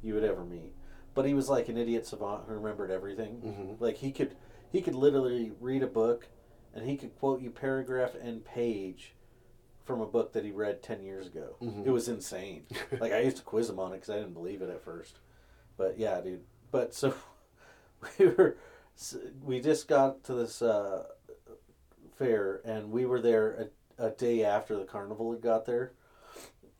you 0.01 0.13
would 0.13 0.23
ever 0.23 0.43
meet. 0.43 0.73
But 1.13 1.25
he 1.25 1.33
was 1.33 1.49
like 1.49 1.69
an 1.69 1.77
idiot 1.77 2.05
savant 2.07 2.43
who 2.47 2.53
remembered 2.53 2.91
everything. 2.91 3.41
Mm-hmm. 3.45 3.83
Like 3.83 3.97
he 3.97 4.11
could 4.11 4.35
he 4.71 4.81
could 4.81 4.95
literally 4.95 5.51
read 5.59 5.83
a 5.83 5.87
book 5.87 6.27
and 6.73 6.89
he 6.89 6.97
could 6.97 7.15
quote 7.19 7.41
you 7.41 7.51
paragraph 7.51 8.15
and 8.19 8.43
page 8.43 9.13
from 9.83 10.01
a 10.01 10.05
book 10.07 10.33
that 10.33 10.45
he 10.45 10.51
read 10.51 10.81
10 10.81 11.03
years 11.03 11.27
ago. 11.27 11.55
Mhm. 11.61 11.85
It 11.85 11.91
was 11.91 12.07
insane. 12.07 12.65
like 12.99 13.11
I 13.11 13.19
used 13.19 13.37
to 13.37 13.43
quiz 13.43 13.69
him 13.69 13.79
on 13.79 13.93
it 13.93 13.99
cuz 13.99 14.09
I 14.09 14.15
didn't 14.15 14.33
believe 14.33 14.61
it 14.61 14.69
at 14.69 14.81
first. 14.81 15.19
But 15.77 15.97
yeah, 15.99 16.19
dude. 16.21 16.45
But 16.71 16.93
so 16.93 17.13
we 18.19 18.27
were 18.27 18.57
we 19.43 19.59
just 19.59 19.87
got 19.87 20.23
to 20.23 20.33
this 20.33 20.61
uh, 20.61 21.05
fair 22.15 22.61
and 22.65 22.91
we 22.91 23.05
were 23.05 23.19
there 23.21 23.69
a, 23.99 24.07
a 24.07 24.09
day 24.11 24.43
after 24.43 24.75
the 24.77 24.85
carnival 24.85 25.31
had 25.31 25.41
got 25.41 25.65
there. 25.65 25.93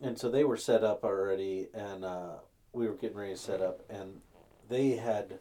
And 0.02 0.18
so 0.18 0.30
they 0.30 0.44
were 0.44 0.58
set 0.58 0.84
up 0.84 1.04
already 1.04 1.70
and 1.74 2.04
uh, 2.04 2.38
we 2.74 2.88
were 2.88 2.96
getting 2.96 3.18
ready 3.18 3.34
to 3.34 3.38
set 3.40 3.62
up 3.62 3.82
and 3.90 4.20
they 4.70 4.92
had 4.92 5.40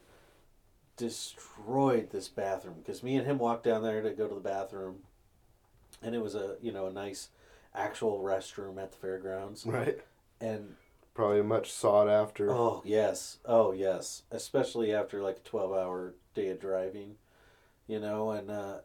destroyed 0.97 2.11
this 2.11 2.29
bathroom 2.29 2.77
because 2.79 3.03
me 3.03 3.17
and 3.17 3.27
him 3.27 3.39
walked 3.39 3.65
down 3.65 3.83
there 3.83 4.03
to 4.03 4.11
go 4.11 4.29
to 4.29 4.35
the 4.35 4.41
bathroom 4.41 4.97
and 6.03 6.15
it 6.15 6.23
was 6.23 6.35
a 6.35 6.57
you 6.61 6.71
know 6.71 6.87
a 6.87 6.93
nice 6.93 7.31
actual 7.75 8.21
restroom 8.23 8.81
at 8.81 8.93
the 8.93 8.99
fairgrounds 8.99 9.65
Right. 9.67 9.99
and 10.41 10.75
Probably 11.15 11.41
a 11.41 11.45
much 11.45 11.71
sought 11.73 12.09
after. 12.09 12.51
oh 12.51 12.83
yes 12.85 13.39
oh 13.47 13.73
yes 13.73 14.23
especially 14.31 14.93
after 14.95 15.23
like 15.23 15.39
a 15.39 15.49
12 15.49 15.73
hour 15.73 16.15
day 16.35 16.49
of 16.51 16.61
driving 16.61 17.17
you 17.87 17.99
know 17.99 18.31
and 18.31 18.51
uh, 18.51 18.79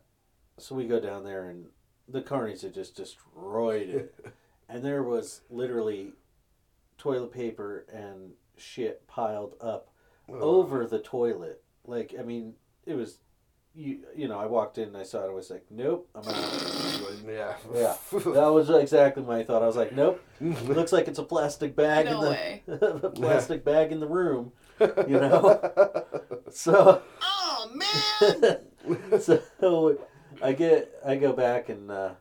so 0.58 0.74
we 0.76 0.88
go 0.88 1.00
down 1.00 1.24
there 1.24 1.50
and 1.50 1.66
the 2.08 2.22
carnies 2.22 2.62
had 2.62 2.74
just 2.74 2.96
destroyed 2.96 3.90
it 3.90 4.26
and 4.70 4.84
there 4.84 5.04
was 5.04 5.42
literally 5.50 6.14
toilet 6.98 7.32
paper 7.32 7.86
and 7.94 8.32
shit 8.58 9.08
piled 9.08 9.56
up 9.62 9.90
Oh. 10.30 10.40
over 10.40 10.86
the 10.86 11.00
toilet. 11.00 11.64
Like, 11.86 12.14
I 12.20 12.24
mean, 12.24 12.56
it 12.86 12.96
was, 12.96 13.20
you 13.74 14.00
you 14.14 14.28
know, 14.28 14.38
I 14.38 14.46
walked 14.46 14.78
in 14.78 14.90
and 14.90 14.98
I 14.98 15.04
saw 15.04 15.24
it. 15.24 15.30
I 15.30 15.34
was 15.34 15.50
like, 15.50 15.66
nope, 15.70 16.10
I'm 16.16 16.28
out. 16.28 16.34
Yeah. 17.26 17.56
Yeah, 17.74 17.96
that 18.12 18.48
was 18.54 18.70
exactly 18.70 19.24
my 19.24 19.44
thought. 19.44 19.62
I 19.64 19.68
was 19.68 19.76
like, 19.78 19.94
nope, 19.94 20.22
looks 20.42 20.92
like 20.92 21.08
it's 21.08 21.20
a 21.20 21.24
plastic 21.24 21.76
bag 21.76 22.06
No 22.08 22.22
in 22.24 22.30
way. 22.30 22.64
the 22.68 23.08
a 23.08 23.10
plastic 23.10 23.64
bag 23.64 23.92
in 23.94 24.00
the 24.02 24.08
room. 24.08 24.52
You 24.80 24.88
know, 25.20 26.04
so 26.52 27.02
Oh 27.22 27.72
man! 27.74 29.20
so 29.22 29.98
I 30.42 30.52
get 30.54 30.94
I 31.06 31.16
go 31.16 31.32
back 31.34 31.70
and 31.70 31.90
uh, 31.90 32.12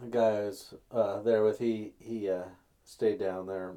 the 0.00 0.08
guy 0.08 0.28
I 0.38 0.40
was 0.46 0.74
uh, 0.92 1.20
there 1.22 1.42
with 1.44 1.58
he 1.58 1.94
he 1.98 2.28
uh, 2.30 2.44
stayed 2.92 3.18
down 3.18 3.46
there. 3.46 3.72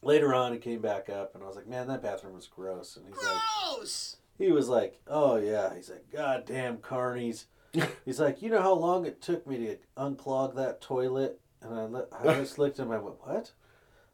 Later 0.00 0.34
on, 0.34 0.52
he 0.52 0.58
came 0.58 0.80
back 0.80 1.10
up, 1.10 1.34
and 1.34 1.42
I 1.42 1.46
was 1.46 1.56
like, 1.56 1.66
"Man, 1.66 1.88
that 1.88 2.02
bathroom 2.02 2.34
was 2.34 2.46
gross." 2.46 2.96
And 2.96 3.06
he's 3.06 3.16
like, 3.22 3.36
Gross! 3.76 4.16
he 4.38 4.50
was 4.50 4.68
like, 4.68 5.00
"Oh 5.06 5.36
yeah." 5.36 5.74
He's 5.74 5.90
like, 5.90 6.10
"God 6.10 6.44
damn 6.46 6.78
carnies." 6.78 7.44
He's 8.04 8.20
like, 8.20 8.42
"You 8.42 8.50
know 8.50 8.60
how 8.60 8.74
long 8.74 9.06
it 9.06 9.22
took 9.22 9.46
me 9.46 9.58
to 9.58 9.76
unclog 9.96 10.54
that 10.56 10.80
toilet?" 10.80 11.40
And 11.62 11.74
I, 11.74 11.84
li- 11.84 12.06
I 12.12 12.34
just 12.34 12.58
looked 12.58 12.78
at 12.78 12.86
him. 12.86 12.92
I 12.92 12.98
went, 12.98 13.16
"What? 13.24 13.52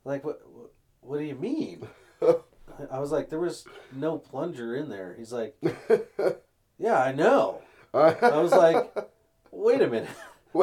Like 0.05 0.25
what? 0.25 0.41
What, 0.49 0.73
what 1.01 1.19
do 1.19 1.25
you 1.25 1.35
mean?" 1.35 1.89
I 2.91 2.99
was 3.01 3.11
like, 3.11 3.31
"There 3.31 3.41
was 3.41 3.65
no 3.93 4.19
plunger 4.19 4.77
in 4.77 4.89
there." 4.89 5.15
He's 5.19 5.33
like, 5.33 5.57
"Yeah, 6.79 7.03
I 7.03 7.13
know." 7.13 7.63
I 7.95 8.39
was 8.39 8.53
like, 8.53 8.95
"Wait 9.51 9.81
a 9.81 9.89
minute. 9.89 10.11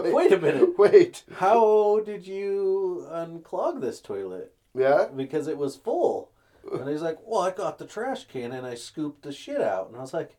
Wait, 0.04 0.14
wait 0.14 0.34
a 0.34 0.40
minute. 0.40 0.70
Wait. 0.78 1.24
How 1.36 2.00
did 2.06 2.28
you 2.28 3.08
unclog 3.12 3.82
this 3.82 4.02
toilet?" 4.02 4.54
Yeah. 4.74 5.08
Because 5.16 5.48
it 5.48 5.58
was 5.58 5.76
full. 5.76 6.32
And 6.72 6.90
he's 6.90 7.02
like, 7.02 7.18
"Well, 7.26 7.42
I 7.42 7.52
got 7.52 7.78
the 7.78 7.86
trash 7.86 8.26
can 8.26 8.52
and 8.52 8.66
I 8.66 8.76
scooped 8.76 9.22
the 9.24 9.32
shit 9.32 9.62
out." 9.62 9.88
And 9.88 9.98
I 9.98 10.02
was 10.02 10.14
like, 10.14 10.36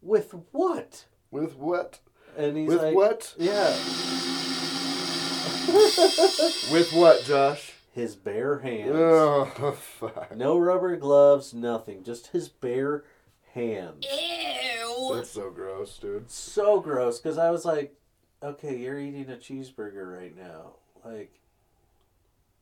"With 0.00 0.34
what?" 0.52 1.04
With 1.30 1.56
what? 1.56 1.98
And 2.36 2.56
he's 2.56 2.68
like 2.68 2.78
With 2.78 2.82
like, 2.82 2.94
what? 2.94 3.34
Yeah, 3.38 3.76
With 6.70 6.92
what, 6.92 7.24
Josh? 7.24 7.72
his 7.92 8.14
bare 8.14 8.58
hands. 8.58 8.92
Oh, 8.94 9.72
fuck. 9.72 10.36
No 10.36 10.58
rubber 10.58 10.96
gloves, 10.96 11.54
nothing. 11.54 12.04
Just 12.04 12.28
his 12.28 12.48
bare 12.48 13.04
hands. 13.54 14.06
Ew. 14.06 15.12
That's 15.14 15.30
so 15.30 15.50
gross, 15.50 15.96
dude. 15.98 16.30
So 16.30 16.78
gross 16.80 17.18
because 17.18 17.38
I 17.38 17.50
was 17.50 17.64
like, 17.64 17.94
okay, 18.42 18.76
you're 18.76 18.98
eating 18.98 19.30
a 19.30 19.36
cheeseburger 19.36 20.18
right 20.18 20.36
now. 20.36 20.74
Like, 21.04 21.40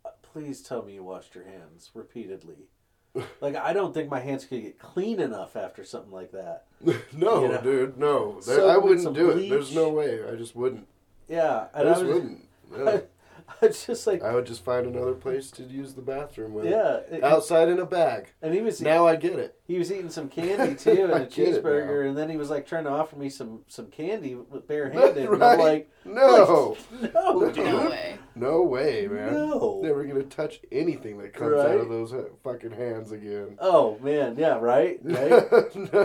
uh, 0.05 0.11
please 0.23 0.63
tell 0.63 0.83
me 0.85 0.95
you 0.95 1.05
washed 1.05 1.35
your 1.35 1.45
hands 1.45 1.91
repeatedly. 1.95 2.69
like, 3.41 3.57
I 3.57 3.73
don't 3.73 3.95
think 3.95 4.11
my 4.11 4.21
hands 4.21 4.45
could 4.45 4.63
get 4.63 4.79
clean 4.79 5.21
enough 5.21 5.57
after 5.57 5.85
something 5.85 6.13
like 6.13 6.33
that. 6.33 6.65
no, 7.13 7.43
You 7.43 7.49
know? 7.49 7.61
dude, 7.63 7.99
no. 7.99 8.41
I 8.49 8.77
wouldn't 8.77 9.15
do 9.15 9.31
it. 9.31 9.49
There's 9.49 9.75
no 9.75 9.91
way. 9.91 10.21
I 10.31 10.35
just 10.35 10.57
wouldn't. 10.57 10.87
Yeah, 11.29 11.67
I 11.73 11.81
and 11.81 11.89
I, 11.89 11.93
just 11.93 12.05
was, 12.05 12.15
wouldn't. 12.15 12.41
Yeah. 12.77 13.01
I 13.63 13.67
was 13.67 13.87
just 13.87 14.07
like, 14.07 14.23
I 14.23 14.35
would 14.35 14.47
just 14.47 14.65
find 14.65 14.87
another 14.87 15.13
place 15.15 15.51
to 15.53 15.63
use 15.65 15.95
the 15.95 16.03
bathroom 16.03 16.55
with. 16.55 16.65
yeah. 16.67 17.01
it- 17.11 17.23
Outside 17.23 17.69
in 17.69 17.79
a 17.79 17.85
bag. 17.87 18.33
and 18.43 18.55
he 18.55 18.61
was 18.61 18.81
Now 18.81 19.07
I 19.07 19.17
get 19.17 19.39
it. 19.39 19.59
he 19.67 19.79
was 19.79 19.93
eating 19.93 20.11
some 20.11 20.29
candy 20.29 20.75
too 20.83 21.05
and 21.05 21.13
a 21.13 21.27
cheeseburger, 21.27 22.09
and 22.09 22.17
then 22.17 22.31
he 22.31 22.37
was 22.37 22.51
like 22.51 22.67
trying 22.67 22.85
to 22.85 22.91
offer 22.91 23.17
me 23.17 23.29
some 23.29 23.61
some 23.69 23.87
candy 23.89 24.35
with 24.35 24.67
barehanded, 24.67 25.17
and 25.29 25.35
I'm 25.35 25.41
Right. 25.41 25.59
like, 25.59 25.91
No. 26.05 26.77
no, 27.01 27.51
dude. 27.51 27.65
No 27.65 27.91
way. 27.91 28.19
No 28.35 28.63
way, 28.63 29.07
man. 29.09 29.33
No. 29.33 29.81
Never 29.83 30.05
gonna 30.05 30.23
touch 30.25 30.61
anything 30.73 31.19
that 31.19 31.33
comes 31.35 31.55
out 31.59 31.79
of 31.79 31.89
those 31.89 32.13
uh, 32.13 32.25
fucking 32.43 32.73
hands 32.73 33.13
again. 33.13 33.57
Oh 33.61 33.99
man, 34.01 34.37
yeah, 34.39 34.59
right. 34.59 34.99
right? 35.03 35.33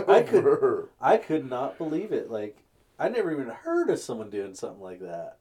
I 0.08 0.22
could- 0.22 0.40
Never. 0.40 0.88
I 1.00 1.16
could 1.16 1.48
not 1.48 1.78
believe 1.78 2.12
it. 2.12 2.30
Like, 2.30 2.58
I 2.98 3.08
never 3.08 3.32
even 3.32 3.48
heard 3.48 3.88
of 3.90 3.98
someone 3.98 4.30
doing 4.30 4.54
something 4.54 4.82
like 4.82 5.00
that. 5.00 5.38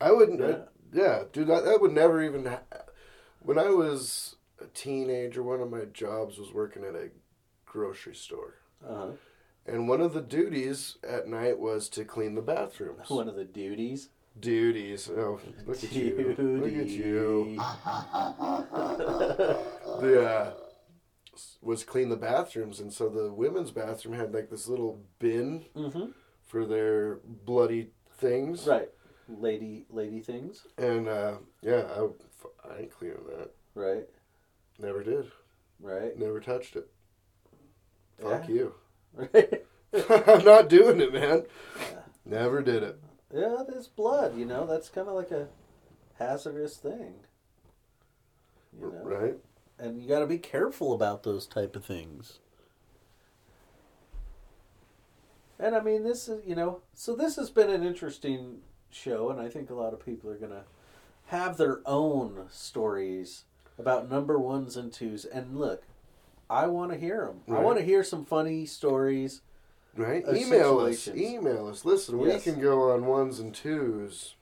I 0.00 0.12
wouldn't. 0.12 0.40
Yeah. 0.40 0.46
Yeah, 0.48 0.56
yeah 0.92 1.22
dude. 1.32 1.48
That, 1.48 1.64
that 1.64 1.80
would 1.80 1.92
never 1.92 2.22
even. 2.22 2.44
Ha- 2.46 2.60
when 3.40 3.58
I 3.58 3.70
was 3.70 4.36
a 4.60 4.66
teenager, 4.66 5.42
one 5.42 5.60
of 5.60 5.70
my 5.70 5.84
jobs 5.92 6.38
was 6.38 6.52
working 6.52 6.84
at 6.84 6.94
a 6.94 7.10
grocery 7.66 8.14
store, 8.14 8.54
Uh-huh. 8.86 9.12
and 9.66 9.88
one 9.88 10.00
of 10.00 10.12
the 10.12 10.20
duties 10.20 10.96
at 11.08 11.26
night 11.28 11.58
was 11.58 11.88
to 11.90 12.04
clean 12.04 12.34
the 12.34 12.42
bathrooms. 12.42 13.08
One 13.10 13.28
of 13.28 13.36
the 13.36 13.44
duties. 13.44 14.08
Duties. 14.38 15.08
Oh, 15.10 15.40
look 15.66 15.82
at 15.82 15.92
you. 15.92 16.34
Look 16.38 16.72
at 16.76 16.88
you. 16.88 17.56
The 20.00 20.26
uh, 20.28 20.52
was 21.62 21.84
clean 21.84 22.08
the 22.08 22.16
bathrooms, 22.16 22.80
and 22.80 22.92
so 22.92 23.08
the 23.08 23.32
women's 23.32 23.70
bathroom 23.70 24.14
had 24.14 24.32
like 24.34 24.50
this 24.50 24.68
little 24.68 25.00
bin 25.18 25.64
Mm-hmm. 25.76 26.10
for 26.46 26.64
their 26.66 27.18
bloody 27.24 27.90
things. 28.18 28.66
Right. 28.66 28.88
Lady, 29.38 29.86
lady 29.90 30.20
things. 30.20 30.66
And 30.78 31.08
uh, 31.08 31.34
yeah, 31.62 31.82
I, 31.96 32.08
I 32.68 32.78
ain't 32.80 32.92
that. 33.28 33.50
Right. 33.74 34.06
Never 34.78 35.02
did. 35.04 35.30
Right. 35.80 36.18
Never 36.18 36.40
touched 36.40 36.76
it. 36.76 36.88
Fuck 38.20 38.48
Yeah. 38.48 38.54
you. 38.54 38.74
Right. 39.14 39.64
I'm 40.28 40.44
not 40.44 40.68
doing 40.68 41.00
it, 41.00 41.12
man. 41.12 41.44
Yeah. 41.78 41.98
Never 42.24 42.62
did 42.62 42.82
it. 42.82 42.98
yeah, 43.34 43.62
there's 43.68 43.88
blood. 43.88 44.36
You 44.38 44.44
know, 44.46 44.66
that's 44.66 44.88
kind 44.88 45.08
of 45.08 45.14
like 45.14 45.30
a 45.32 45.48
hazardous 46.18 46.76
thing. 46.76 47.14
You 48.78 48.92
know, 48.92 49.02
Right? 49.02 49.34
and 49.78 50.00
you 50.00 50.08
got 50.08 50.20
to 50.20 50.26
be 50.26 50.38
careful 50.38 50.92
about 50.92 51.22
those 51.24 51.46
type 51.46 51.74
of 51.74 51.84
things. 51.84 52.38
And 55.58 55.74
I 55.74 55.80
mean, 55.80 56.04
this 56.04 56.28
is 56.28 56.46
you 56.46 56.54
know, 56.54 56.80
so 56.94 57.14
this 57.14 57.36
has 57.36 57.50
been 57.50 57.70
an 57.70 57.82
interesting 57.82 58.58
show, 58.90 59.30
and 59.30 59.40
I 59.40 59.48
think 59.48 59.70
a 59.70 59.74
lot 59.74 59.92
of 59.92 60.04
people 60.04 60.30
are 60.30 60.36
gonna 60.36 60.64
have 61.26 61.56
their 61.56 61.80
own 61.86 62.46
stories 62.50 63.44
about 63.78 64.10
number 64.10 64.38
ones 64.38 64.76
and 64.76 64.92
twos. 64.92 65.24
And 65.24 65.56
look, 65.58 65.84
I 66.48 66.66
want 66.66 66.92
to 66.92 66.98
hear 66.98 67.26
them. 67.26 67.56
I 67.56 67.60
want 67.60 67.78
to 67.78 67.84
hear 67.84 68.02
some 68.02 68.24
funny 68.24 68.66
stories. 68.66 69.42
Right? 69.96 70.24
Uh, 70.26 70.34
Email 70.34 70.80
us. 70.80 71.08
Email 71.08 71.68
us. 71.68 71.84
Listen, 71.84 72.18
Yes. 72.20 72.44
we 72.46 72.52
can 72.52 72.60
go 72.60 72.92
on 72.92 73.06
ones 73.06 73.40
and 73.40 73.54
twos. 73.54 74.36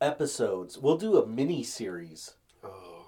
Episodes. 0.00 0.78
We'll 0.78 0.96
do 0.96 1.16
a 1.20 1.26
mini 1.26 1.62
series. 1.62 2.34
Oh, 2.64 2.68
oh. 2.68 3.06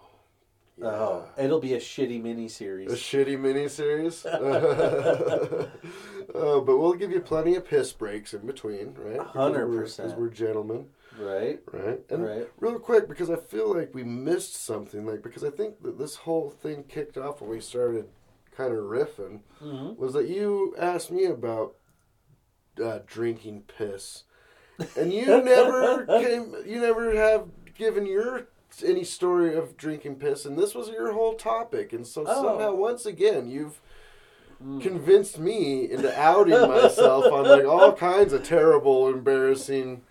Yeah. 0.77 0.87
Oh, 0.88 1.25
it'll 1.38 1.61
be 1.61 1.75
a 1.75 1.79
shitty 1.81 2.23
mini 2.23 2.49
series. 2.49 2.92
A 2.92 2.97
shitty 2.97 3.38
mini 3.38 3.66
miniseries. 3.66 4.25
uh, 6.35 6.61
but 6.61 6.79
we'll 6.79 6.95
give 6.95 7.11
you 7.12 7.21
plenty 7.21 7.55
of 7.55 7.66
piss 7.66 7.92
breaks 7.92 8.33
in 8.35 8.47
between, 8.47 8.95
right? 8.95 9.21
Hundred 9.21 9.66
percent, 9.68 10.09
Because 10.09 10.21
we're 10.21 10.31
gentlemen, 10.31 10.87
right. 11.18 11.61
right? 11.73 12.01
And 12.11 12.25
Right. 12.25 12.49
real 12.59 12.79
quick, 12.79 13.09
because 13.09 13.31
I 13.31 13.37
feel 13.37 13.75
like 13.75 13.95
we 13.95 14.05
missed 14.05 14.55
something, 14.57 15.05
like 15.07 15.23
because 15.23 15.45
I 15.45 15.51
think 15.51 15.83
that 15.83 15.99
this 15.99 16.16
whole 16.16 16.51
thing 16.51 16.85
kicked 16.85 17.16
off 17.18 17.40
when 17.40 17.51
we 17.51 17.61
started 17.61 18.09
kind 18.57 18.73
of 18.73 18.85
riffing, 18.85 19.40
hmm 19.59 19.92
was 19.97 20.14
that 20.14 20.29
you 20.29 20.75
asked 20.79 21.11
me 21.11 21.25
about 21.27 21.75
uh, 22.83 23.01
drinking 23.07 23.64
piss, 23.77 24.25
and 24.97 25.12
you 25.12 25.27
never 25.42 26.07
came. 26.07 26.55
You 26.66 26.81
never 26.81 27.14
have 27.14 27.49
given 27.75 28.07
your 28.07 28.49
any 28.83 29.05
story 29.05 29.55
of 29.55 29.77
drinking 29.77 30.16
piss, 30.16 30.47
and 30.47 30.57
this 30.59 30.75
was 30.75 30.88
your 30.88 31.12
whole 31.12 31.35
topic, 31.35 31.92
and 31.92 32.07
so 32.07 32.25
Oh. 32.27 32.42
somehow 32.42 32.75
once 32.75 33.05
again 33.07 33.49
you've. 33.51 33.81
Convinced 34.81 35.38
me 35.38 35.90
into 35.90 36.16
outing 36.18 36.61
myself 36.68 37.27
on 37.33 37.44
like 37.46 37.64
all 37.64 37.92
kinds 37.92 38.33
of 38.33 38.42
terrible, 38.44 39.09
embarrassing, 39.09 40.03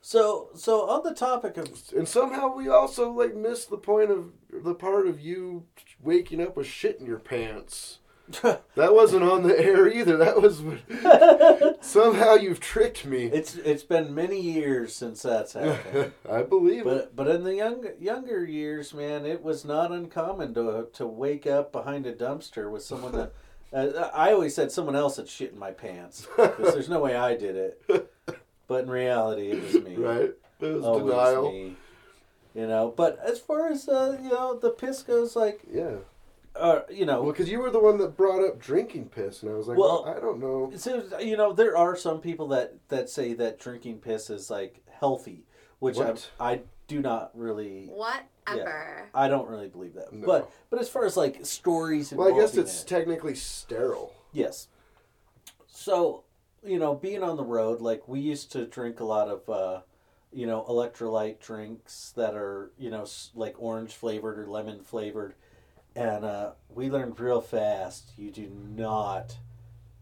So, 0.00 0.50
so 0.54 0.88
on 0.88 1.02
the 1.02 1.14
topic 1.14 1.56
of 1.56 1.68
and 1.96 2.06
somehow 2.08 2.54
we 2.54 2.68
also 2.68 3.10
like 3.10 3.34
missed 3.34 3.70
the 3.70 3.78
point 3.78 4.10
of 4.10 4.32
the 4.52 4.74
part 4.74 5.06
of 5.06 5.20
you 5.20 5.64
waking 6.02 6.40
up 6.40 6.56
with 6.56 6.66
shit 6.66 6.98
in 7.00 7.06
your 7.06 7.18
pants. 7.18 7.98
That 8.74 8.92
wasn't 8.94 9.22
on 9.22 9.42
the 9.44 9.58
air 9.58 9.88
either. 9.88 10.16
That 10.18 10.42
was 10.42 10.60
somehow 11.80 12.34
you've 12.34 12.60
tricked 12.60 13.06
me. 13.06 13.24
it's 13.24 13.54
it's 13.56 13.82
been 13.84 14.14
many 14.14 14.40
years 14.40 14.94
since 14.94 15.22
that's 15.22 15.52
happened. 15.54 16.12
I 16.30 16.42
believe 16.42 16.80
it. 16.80 16.84
But 16.84 17.16
but 17.16 17.28
in 17.28 17.44
the 17.44 17.54
young 17.54 17.86
younger 18.00 18.44
years, 18.44 18.92
man, 18.92 19.24
it 19.24 19.42
was 19.42 19.64
not 19.64 19.92
uncommon 19.92 20.54
to 20.54 20.88
to 20.92 21.06
wake 21.06 21.46
up 21.46 21.72
behind 21.72 22.06
a 22.06 22.12
dumpster 22.12 22.70
with 22.70 22.82
someone 22.82 23.12
that. 23.12 23.32
Uh, 23.72 24.08
I 24.14 24.32
always 24.32 24.54
said 24.54 24.70
someone 24.72 24.96
else 24.96 25.16
had 25.16 25.28
shit 25.28 25.52
in 25.52 25.58
my 25.58 25.70
pants 25.72 26.26
because 26.36 26.72
there's 26.74 26.88
no 26.88 27.00
way 27.00 27.16
I 27.16 27.36
did 27.36 27.56
it. 27.56 27.82
But 28.68 28.82
in 28.82 28.90
reality, 28.90 29.52
it 29.52 29.62
was 29.62 29.74
me. 29.84 29.94
Right? 29.94 30.32
It 30.60 30.66
was 30.74 30.84
Always 30.84 31.14
denial. 31.14 31.52
me. 31.52 31.76
You 32.52 32.66
know, 32.66 32.92
but 32.96 33.16
as 33.24 33.38
far 33.38 33.68
as 33.70 33.88
uh, 33.88 34.18
you 34.20 34.30
know, 34.30 34.58
the 34.58 34.70
piss 34.70 35.04
goes, 35.04 35.36
like, 35.36 35.60
Yeah. 35.72 35.98
uh, 36.56 36.80
you 36.90 37.06
know, 37.06 37.22
Well, 37.22 37.30
because 37.30 37.48
you 37.48 37.60
were 37.60 37.70
the 37.70 37.78
one 37.78 37.98
that 37.98 38.16
brought 38.16 38.44
up 38.44 38.58
drinking 38.58 39.10
piss, 39.10 39.42
and 39.44 39.52
I 39.52 39.54
was 39.54 39.68
like, 39.68 39.78
Well- 39.78 40.02
well, 40.04 40.16
I 40.16 40.18
don't 40.18 40.40
know. 40.40 40.72
So 40.74 41.04
you 41.20 41.36
know, 41.36 41.52
there 41.52 41.76
are 41.76 41.94
some 41.94 42.20
people 42.20 42.48
that 42.48 42.74
that 42.88 43.08
say 43.08 43.34
that 43.34 43.60
drinking 43.60 43.98
piss 43.98 44.30
is 44.30 44.50
like 44.50 44.82
healthy, 44.98 45.44
which 45.78 45.98
I, 45.98 46.14
I 46.40 46.60
do 46.88 47.00
not 47.00 47.30
really. 47.34 47.88
Whatever. 48.48 49.08
I 49.14 49.28
don't 49.28 49.48
really 49.48 49.68
believe 49.68 49.94
that. 49.94 50.12
No. 50.12 50.26
But 50.26 50.50
but 50.70 50.80
as 50.80 50.88
far 50.88 51.04
as 51.04 51.16
like 51.16 51.44
stories, 51.46 52.12
Well, 52.12 52.34
I 52.34 52.38
guess 52.38 52.56
it's 52.56 52.82
it- 52.82 52.88
technically 52.88 53.34
sterile. 53.34 54.12
yes. 54.32 54.68
So 55.66 56.24
you 56.64 56.78
know, 56.78 56.94
being 56.94 57.22
on 57.22 57.36
the 57.36 57.44
road, 57.44 57.80
like 57.80 58.08
we 58.08 58.20
used 58.20 58.52
to 58.52 58.66
drink 58.66 59.00
a 59.00 59.04
lot 59.04 59.28
of. 59.28 59.48
uh 59.48 59.80
you 60.32 60.46
know, 60.46 60.66
electrolyte 60.68 61.38
drinks 61.38 62.12
that 62.16 62.34
are, 62.34 62.70
you 62.76 62.90
know, 62.90 63.06
like 63.34 63.54
orange 63.58 63.94
flavored 63.94 64.38
or 64.38 64.46
lemon 64.46 64.80
flavored. 64.82 65.34
And 65.94 66.26
uh, 66.26 66.50
we 66.68 66.90
learned 66.90 67.18
real 67.18 67.40
fast 67.40 68.10
you 68.18 68.30
do 68.30 68.50
not 68.50 69.38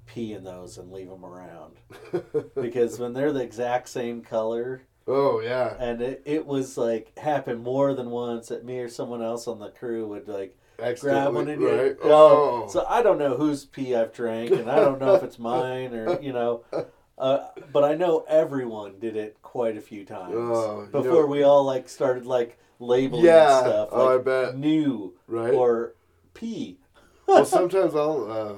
pee 0.07 0.33
in 0.33 0.43
those 0.43 0.77
and 0.77 0.91
leave 0.91 1.09
them 1.11 1.25
around. 1.25 1.77
because 2.61 2.99
when 2.99 3.13
they're 3.13 3.33
the 3.33 3.43
exact 3.45 3.89
same 3.91 4.23
color 4.23 4.83
oh 5.07 5.41
yeah. 5.41 5.75
and 5.79 6.01
it, 6.01 6.23
it 6.25 6.47
was 6.47 6.77
like 6.79 7.17
happened 7.19 7.63
more 7.63 7.95
than 7.95 8.11
once 8.11 8.49
that 8.49 8.65
me 8.65 8.79
or 8.79 8.89
someone 8.89 9.23
else 9.23 9.47
on 9.47 9.59
the 9.59 9.69
crew 9.71 10.07
would 10.09 10.27
like 10.29 10.57
grab 11.01 11.35
one 11.35 11.49
and 11.49 11.63
right? 11.63 11.81
right? 11.89 11.97
Oh. 12.03 12.67
so 12.69 12.85
i 12.89 13.03
don't 13.03 13.19
know 13.19 13.37
whose 13.37 13.65
pee 13.65 13.95
i've 13.95 14.13
drank 14.13 14.51
and 14.51 14.71
i 14.71 14.77
don't 14.77 15.01
know 15.01 15.15
if 15.15 15.23
it's 15.23 15.39
mine 15.39 15.95
or 15.95 16.21
you 16.21 16.33
know 16.33 16.63
uh, 17.19 17.49
but 17.73 17.85
i 17.85 17.95
know 17.95 18.25
everyone 18.29 18.99
did 18.99 19.17
it 19.17 19.37
quite 19.43 19.77
a 19.77 19.81
few 19.81 20.05
times 20.05 20.35
Oh, 20.37 20.89
before 20.91 21.13
know- 21.23 21.27
we 21.27 21.43
all 21.43 21.65
like 21.65 21.89
started 21.89 22.27
like 22.27 22.59
labeling 22.81 23.25
Yeah. 23.25 23.61
stuff 23.61 23.89
Oh, 23.93 24.15
I 24.15 24.19
bet. 24.19 24.57
new 24.57 25.15
Right. 25.29 25.55
or 25.55 25.95
pee 26.35 26.79
well, 27.29 27.45
sometimes 27.59 27.95
I'll 27.95 28.31
uh, 28.31 28.55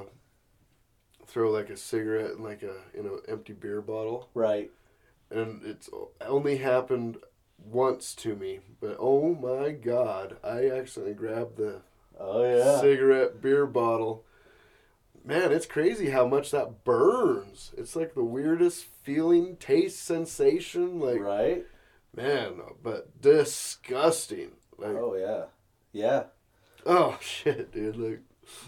throw 1.26 1.50
like 1.50 1.68
a 1.70 1.76
cigarette 1.76 2.32
in 2.32 2.42
like 2.42 2.62
a 2.62 2.74
you 2.96 3.02
know 3.02 3.20
empty 3.28 3.52
beer 3.52 3.80
bottle, 3.82 4.28
right 4.34 4.70
and 5.30 5.62
it's 5.64 5.88
only 6.20 6.58
happened 6.58 7.18
once 7.58 8.14
to 8.16 8.34
me. 8.36 8.60
But 8.80 8.96
oh 9.00 9.34
my 9.34 9.70
god, 9.70 10.36
I 10.44 10.70
accidentally 10.70 11.14
grabbed 11.14 11.56
the 11.56 11.82
Oh 12.18 12.44
yeah. 12.44 12.80
cigarette, 12.80 13.40
beer 13.40 13.66
bottle. 13.66 14.24
Man, 15.24 15.50
it's 15.52 15.66
crazy 15.66 16.10
how 16.10 16.26
much 16.26 16.52
that 16.52 16.84
burns. 16.84 17.72
It's 17.76 17.96
like 17.96 18.14
the 18.14 18.22
weirdest 18.24 18.84
feeling, 19.02 19.56
taste, 19.56 20.02
sensation. 20.04 21.00
Like, 21.00 21.20
right. 21.20 21.64
man, 22.14 22.60
but 22.82 23.20
disgusting. 23.20 24.52
Like, 24.78 24.90
oh, 24.94 25.16
yeah, 25.16 25.46
yeah. 25.92 26.24
Oh 26.84 27.18
shit, 27.20 27.72
dude. 27.72 27.96
Like, 27.96 28.20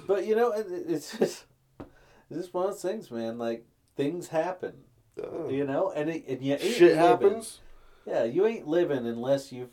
But 0.07 0.27
you 0.27 0.35
know, 0.35 0.51
it, 0.53 0.67
it's 0.69 1.17
just 1.17 1.45
it's 1.79 2.41
just 2.41 2.53
one 2.55 2.67
of 2.67 2.73
those 2.73 2.83
things, 2.83 3.11
man. 3.11 3.39
Like 3.39 3.65
things 3.97 4.29
happen, 4.29 4.75
oh. 5.23 5.49
you 5.49 5.65
know, 5.65 5.91
and 5.93 6.11
it, 6.11 6.25
and 6.29 6.43
ain't 6.43 6.61
shit 6.61 6.81
living. 6.81 6.97
happens. 6.99 7.61
Yeah, 8.07 8.25
you 8.25 8.47
ain't 8.47 8.67
living 8.67 9.07
unless 9.07 9.53
you've 9.53 9.71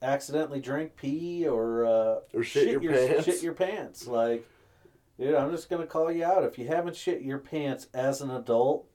accidentally 0.00 0.60
drank 0.60 0.96
pee 0.96 1.46
or 1.46 1.84
uh, 1.84 2.20
Or 2.34 2.42
shit 2.42 2.80
your 2.82 2.92
pants. 2.92 3.24
Shit 3.24 3.42
your 3.42 3.54
pants. 3.54 4.06
Like, 4.06 4.46
dude, 5.18 5.34
I'm 5.34 5.50
just 5.50 5.68
gonna 5.68 5.86
call 5.86 6.10
you 6.12 6.24
out. 6.24 6.44
If 6.44 6.58
you 6.58 6.66
haven't 6.68 6.96
shit 6.96 7.22
your 7.22 7.38
pants 7.38 7.88
as 7.92 8.20
an 8.20 8.30
adult, 8.30 8.86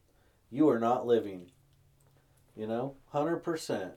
you 0.49 0.69
are 0.69 0.79
not 0.79 1.05
living. 1.05 1.51
You 2.55 2.67
know, 2.67 2.95
hundred 3.11 3.37
percent. 3.37 3.93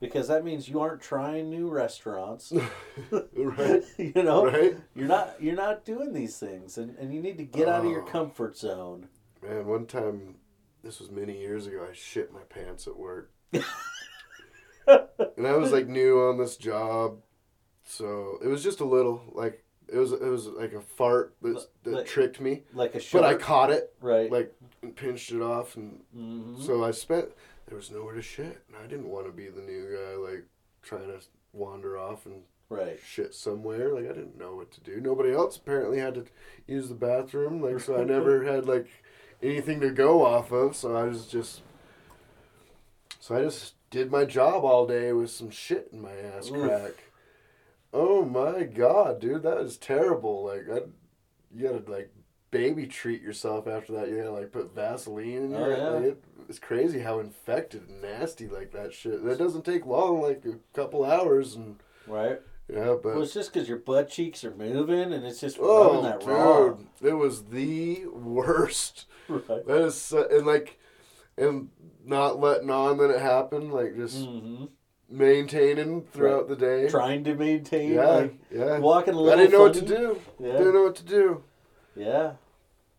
Because 0.00 0.26
that 0.26 0.44
means 0.44 0.68
you 0.68 0.80
aren't 0.80 1.00
trying 1.00 1.48
new 1.48 1.70
restaurants. 1.70 2.52
right, 3.12 3.82
you 3.98 4.12
know, 4.22 4.46
right. 4.46 4.76
you're 4.96 5.06
not 5.06 5.36
you're 5.40 5.54
not 5.54 5.84
doing 5.84 6.12
these 6.12 6.36
things, 6.38 6.76
and, 6.78 6.96
and 6.98 7.14
you 7.14 7.20
need 7.22 7.38
to 7.38 7.44
get 7.44 7.68
out 7.68 7.84
of 7.84 7.90
your 7.90 8.02
Oh. 8.02 8.06
comfort 8.10 8.56
zone. 8.56 9.08
Man, 9.42 9.64
one 9.66 9.86
time, 9.86 10.36
this 10.82 10.98
was 11.00 11.10
many 11.10 11.38
years 11.38 11.66
ago, 11.66 11.86
I 11.88 11.92
shit 11.94 12.32
my 12.32 12.42
pants 12.48 12.86
at 12.86 12.96
work. 12.96 13.30
and 13.52 15.46
I 15.46 15.56
was 15.56 15.72
like 15.72 15.86
new 15.88 16.20
on 16.22 16.38
this 16.38 16.56
job, 16.56 17.18
so 17.84 18.38
it 18.42 18.48
was 18.48 18.62
just 18.62 18.80
a 18.80 18.84
little 18.84 19.22
like 19.32 19.64
it 19.88 19.98
was 19.98 20.12
it 20.12 20.22
was 20.22 20.46
like 20.48 20.72
a 20.72 20.80
fart 20.80 21.34
that 21.42 21.66
that 21.84 21.92
Like- 21.92 22.06
tricked 22.06 22.40
me, 22.40 22.62
Like 22.72 22.94
a 22.94 23.00
shit. 23.00 23.20
but 23.20 23.24
I 23.28 23.34
caught 23.34 23.70
it 23.70 23.94
right? 24.00 24.30
like 24.30 24.54
and 24.82 24.94
pinched 24.94 25.32
it 25.32 25.40
off, 25.42 25.76
and 25.76 26.00
Mhm. 26.16 26.60
so 26.64 26.82
I 26.84 26.90
spent 26.90 27.28
there 27.66 27.76
was 27.76 27.90
nowhere 27.90 28.14
to 28.14 28.22
shit, 28.22 28.58
and 28.68 28.76
I 28.82 28.86
didn't 28.86 29.08
want 29.08 29.26
to 29.26 29.32
be 29.32 29.48
the 29.48 29.62
new 29.62 29.96
guy 29.96 30.16
like 30.16 30.44
trying 30.82 31.06
to 31.06 31.20
wander 31.52 31.96
off 31.96 32.26
and 32.26 32.42
right. 32.68 32.98
shit 33.04 33.34
somewhere. 33.34 33.94
Like 33.94 34.04
I 34.06 34.14
didn't 34.14 34.36
know 34.38 34.56
what 34.56 34.72
to 34.72 34.80
do. 34.80 35.00
Nobody 35.00 35.32
else 35.32 35.56
apparently 35.56 35.98
had 35.98 36.14
to 36.14 36.24
use 36.66 36.88
the 36.88 36.94
bathroom. 36.96 37.62
Like 37.62 37.78
so, 37.80 38.00
I 38.00 38.04
never 38.04 38.42
had 38.52 38.66
like 38.66 38.88
anything 39.42 39.80
to 39.80 39.90
go 39.90 40.24
off 40.24 40.52
of. 40.52 40.76
So 40.76 40.94
I 40.96 41.04
was 41.04 41.26
just, 41.26 41.62
so 43.20 43.36
I 43.36 43.42
just 43.42 43.74
did 43.90 44.10
my 44.10 44.24
job 44.24 44.64
all 44.64 44.86
day 44.86 45.12
with 45.12 45.30
some 45.30 45.50
shit 45.50 45.88
in 45.92 46.00
my 46.00 46.12
ass 46.12 46.50
Oof. 46.50 46.62
crack. 46.62 46.92
Oh 47.92 48.24
my 48.24 48.62
god, 48.64 49.20
dude, 49.20 49.42
that 49.42 49.58
is 49.58 49.76
terrible. 49.76 50.44
Like 50.44 50.64
I, 50.70 50.80
you 51.54 51.68
gotta 51.68 51.90
like 51.90 52.10
baby 52.50 52.86
treat 52.86 53.20
yourself 53.22 53.66
after 53.66 53.92
that. 53.94 54.08
You 54.08 54.16
gotta 54.18 54.30
like 54.32 54.52
put 54.52 54.74
Vaseline 54.74 55.44
in 55.44 55.54
Oh, 55.54 55.58
your. 55.66 55.76
yeah. 55.76 55.88
like, 55.90 56.04
it, 56.04 56.24
it's 56.48 56.58
crazy 56.58 57.00
how 57.00 57.18
infected 57.20 57.88
and 57.88 58.00
nasty 58.02 58.48
like 58.48 58.72
that 58.72 58.92
shit. 58.94 59.24
That 59.24 59.38
doesn't 59.38 59.64
take 59.64 59.84
long, 59.86 60.20
like 60.22 60.44
a 60.46 60.56
couple 60.74 61.04
hours, 61.04 61.54
and 61.54 61.76
Right. 62.06 62.40
Yeah, 62.72 62.94
but 63.02 63.14
Well, 63.14 63.22
it's 63.22 63.34
just 63.34 63.52
because 63.52 63.68
your 63.68 63.78
butt 63.78 64.08
cheeks 64.08 64.44
are 64.44 64.54
moving 64.54 65.12
and 65.12 65.24
it's 65.26 65.40
just 65.40 65.58
Oh, 65.60 65.86
rubbing 65.94 66.02
that 66.04 66.20
dude, 66.20 66.28
raw. 66.28 66.76
it 67.02 67.14
was 67.14 67.44
the 67.44 68.06
worst. 68.06 69.06
Right. 69.28 69.66
That 69.66 69.80
is, 69.82 69.94
so, 70.00 70.26
and 70.30 70.46
like, 70.46 70.78
and 71.36 71.68
not 72.04 72.40
letting 72.40 72.70
on 72.70 72.98
that 72.98 73.10
it 73.10 73.20
happened, 73.20 73.72
like 73.72 73.96
just 73.96 74.24
hmm 74.24 74.64
maintaining 75.08 76.02
throughout 76.02 76.48
the 76.48 76.56
day. 76.56 76.88
Trying 76.88 77.22
to 77.24 77.34
maintain, 77.34 77.92
yeah, 77.92 78.06
like 78.06 78.34
yeah. 78.50 78.78
walking 78.78 79.14
a 79.14 79.20
little. 79.20 79.38
I 79.38 79.42
didn't 79.42 79.52
know 79.58 79.62
what 79.64 79.74
to 79.74 79.82
do. 79.82 80.18
Yeah. 80.40 80.52
Didn't 80.52 80.74
know 80.74 80.82
what 80.84 80.96
to 80.96 81.04
do. 81.04 81.44
Yeah. 81.94 82.32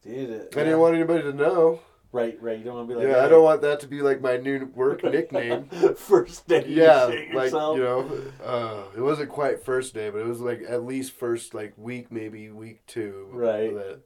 Dude. 0.04 0.30
It, 0.30 0.54
I 0.56 0.64
didn't 0.64 0.80
want 0.80 0.96
anybody 0.96 1.24
to 1.24 1.34
know. 1.34 1.80
Right, 2.14 2.38
right. 2.42 2.58
You 2.60 2.64
don't 2.64 2.76
want 2.76 2.90
to 2.90 2.96
be 2.96 3.00
like. 3.02 3.08
yeah, 3.14 3.26
I 3.26 3.28
don't 3.28 3.44
want 3.44 3.62
that 3.64 3.80
to 3.82 3.88
be 3.88 4.02
like 4.02 4.22
my 4.22 4.38
new 4.38 4.66
work 4.76 5.04
nickname. 5.04 5.66
First 5.98 6.48
day. 6.48 6.64
yeah, 6.68 7.10
shit 7.10 7.34
like 7.34 7.46
yourself. 7.46 7.76
you 7.78 7.84
know, 7.84 8.22
uh, 8.46 8.84
it 8.96 9.02
wasn't 9.02 9.30
quite 9.30 9.66
first 9.66 9.96
day, 9.96 10.12
but 10.12 10.20
it 10.20 10.28
was 10.28 10.40
like 10.40 10.62
at 10.70 10.86
least 10.86 11.12
first 11.14 11.54
like 11.56 11.74
week, 11.76 12.12
maybe 12.12 12.50
week 12.52 12.86
two. 12.86 13.28
Right. 13.32 13.74
That, 13.74 14.00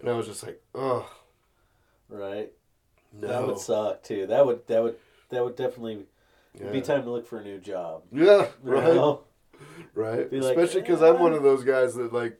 and 0.00 0.10
I 0.10 0.14
was 0.14 0.26
just 0.26 0.42
like, 0.42 0.60
oh 0.74 1.08
Right. 2.08 2.52
no. 3.12 3.28
That 3.28 3.46
would 3.46 3.58
suck 3.58 4.02
too. 4.02 4.26
That 4.26 4.44
would 4.44 4.66
that 4.66 4.82
would 4.82 4.96
that 5.30 5.44
would 5.44 5.54
definitely 5.56 6.06
yeah. 6.60 6.70
be 6.72 6.80
time 6.80 7.04
to 7.04 7.10
look 7.10 7.26
for 7.28 7.38
a 7.38 7.44
new 7.44 7.58
job. 7.60 8.02
Yeah, 8.12 8.48
You 8.64 8.70
right. 8.72 8.94
know? 8.94 9.20
Right. 9.94 10.28
Be 10.28 10.38
Especially 10.38 10.80
because 10.80 11.00
I'm 11.02 11.20
one 11.20 11.34
of 11.34 11.44
those 11.44 11.62
guys 11.62 11.94
that 11.94 12.12
like 12.12 12.36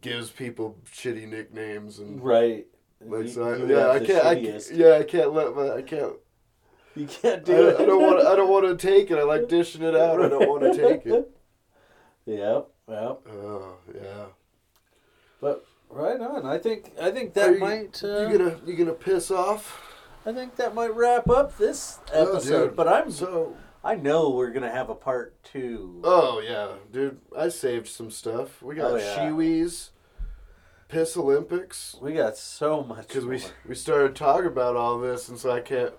gives 0.00 0.30
people 0.30 0.76
shitty 0.92 1.28
nicknames 1.28 2.00
and 2.00 2.20
Right. 2.20 2.66
Like 3.00 3.22
You- 3.24 3.28
so. 3.28 3.42
I, 3.44 3.56
yeah, 3.66 3.88
I 3.90 3.98
can't. 3.98 4.24
I, 4.26 4.34
shittiest. 4.36 4.76
yeah, 4.76 4.94
I 4.98 5.02
can't 5.04 5.32
let 5.32 5.54
my. 5.54 5.70
I 5.76 5.82
can't. 5.82 6.14
You 6.94 7.06
can't 7.06 7.42
I, 7.42 7.44
do 7.44 7.68
it. 7.68 7.80
I 7.80 7.84
don't 7.84 8.00
want. 8.02 8.26
I 8.26 8.34
don't 8.36 8.48
want 8.50 8.66
to 8.78 8.86
take 8.86 9.10
it. 9.10 9.18
I 9.18 9.22
like 9.22 9.48
dishing 9.48 9.82
it 9.82 9.94
out. 9.94 10.22
I 10.22 10.28
don't 10.28 10.48
want 10.48 10.62
to 10.62 10.74
take 10.76 11.06
it. 11.06 11.30
Yep. 12.28 12.68
Yep. 12.88 13.20
Oh 13.30 13.74
yeah. 13.94 14.24
But 15.40 15.64
right 15.88 16.20
on. 16.20 16.44
I 16.44 16.58
think 16.58 16.92
I 17.00 17.10
think 17.12 17.34
that 17.34 17.52
you, 17.52 17.58
might. 17.60 18.02
Uh, 18.02 18.26
you 18.28 18.36
gonna 18.38 18.56
you 18.66 18.74
gonna 18.74 18.92
piss 18.94 19.30
off? 19.30 19.80
I 20.24 20.32
think 20.32 20.56
that 20.56 20.74
might 20.74 20.92
wrap 20.94 21.30
up 21.30 21.56
this 21.56 22.00
Oh, 22.12 22.32
episode. 22.32 22.68
dude. 22.68 22.76
but 22.76 22.88
I'm. 22.88 23.10
So. 23.12 23.56
I 23.84 23.94
know 23.94 24.30
we're 24.30 24.50
gonna 24.50 24.72
have 24.72 24.90
a 24.90 24.94
part 24.96 25.40
two. 25.44 26.00
Oh 26.02 26.40
yeah, 26.44 26.72
dude. 26.90 27.20
I 27.38 27.48
saved 27.48 27.86
some 27.86 28.10
stuff. 28.10 28.60
We 28.60 28.74
got 28.74 28.90
Oh, 28.90 28.96
yeah. 28.96 29.16
Shiwis, 29.16 29.90
Piss 30.88 31.16
Olympics. 31.16 31.96
we 32.00 32.12
got 32.12 32.36
so 32.36 32.82
much. 32.82 33.08
because 33.08 33.24
we 33.24 33.42
we 33.66 33.74
started 33.74 34.14
talking 34.14 34.46
about 34.46 34.76
all 34.76 34.98
this, 34.98 35.28
and 35.28 35.38
so 35.38 35.50
I 35.50 35.60
can't 35.60 35.92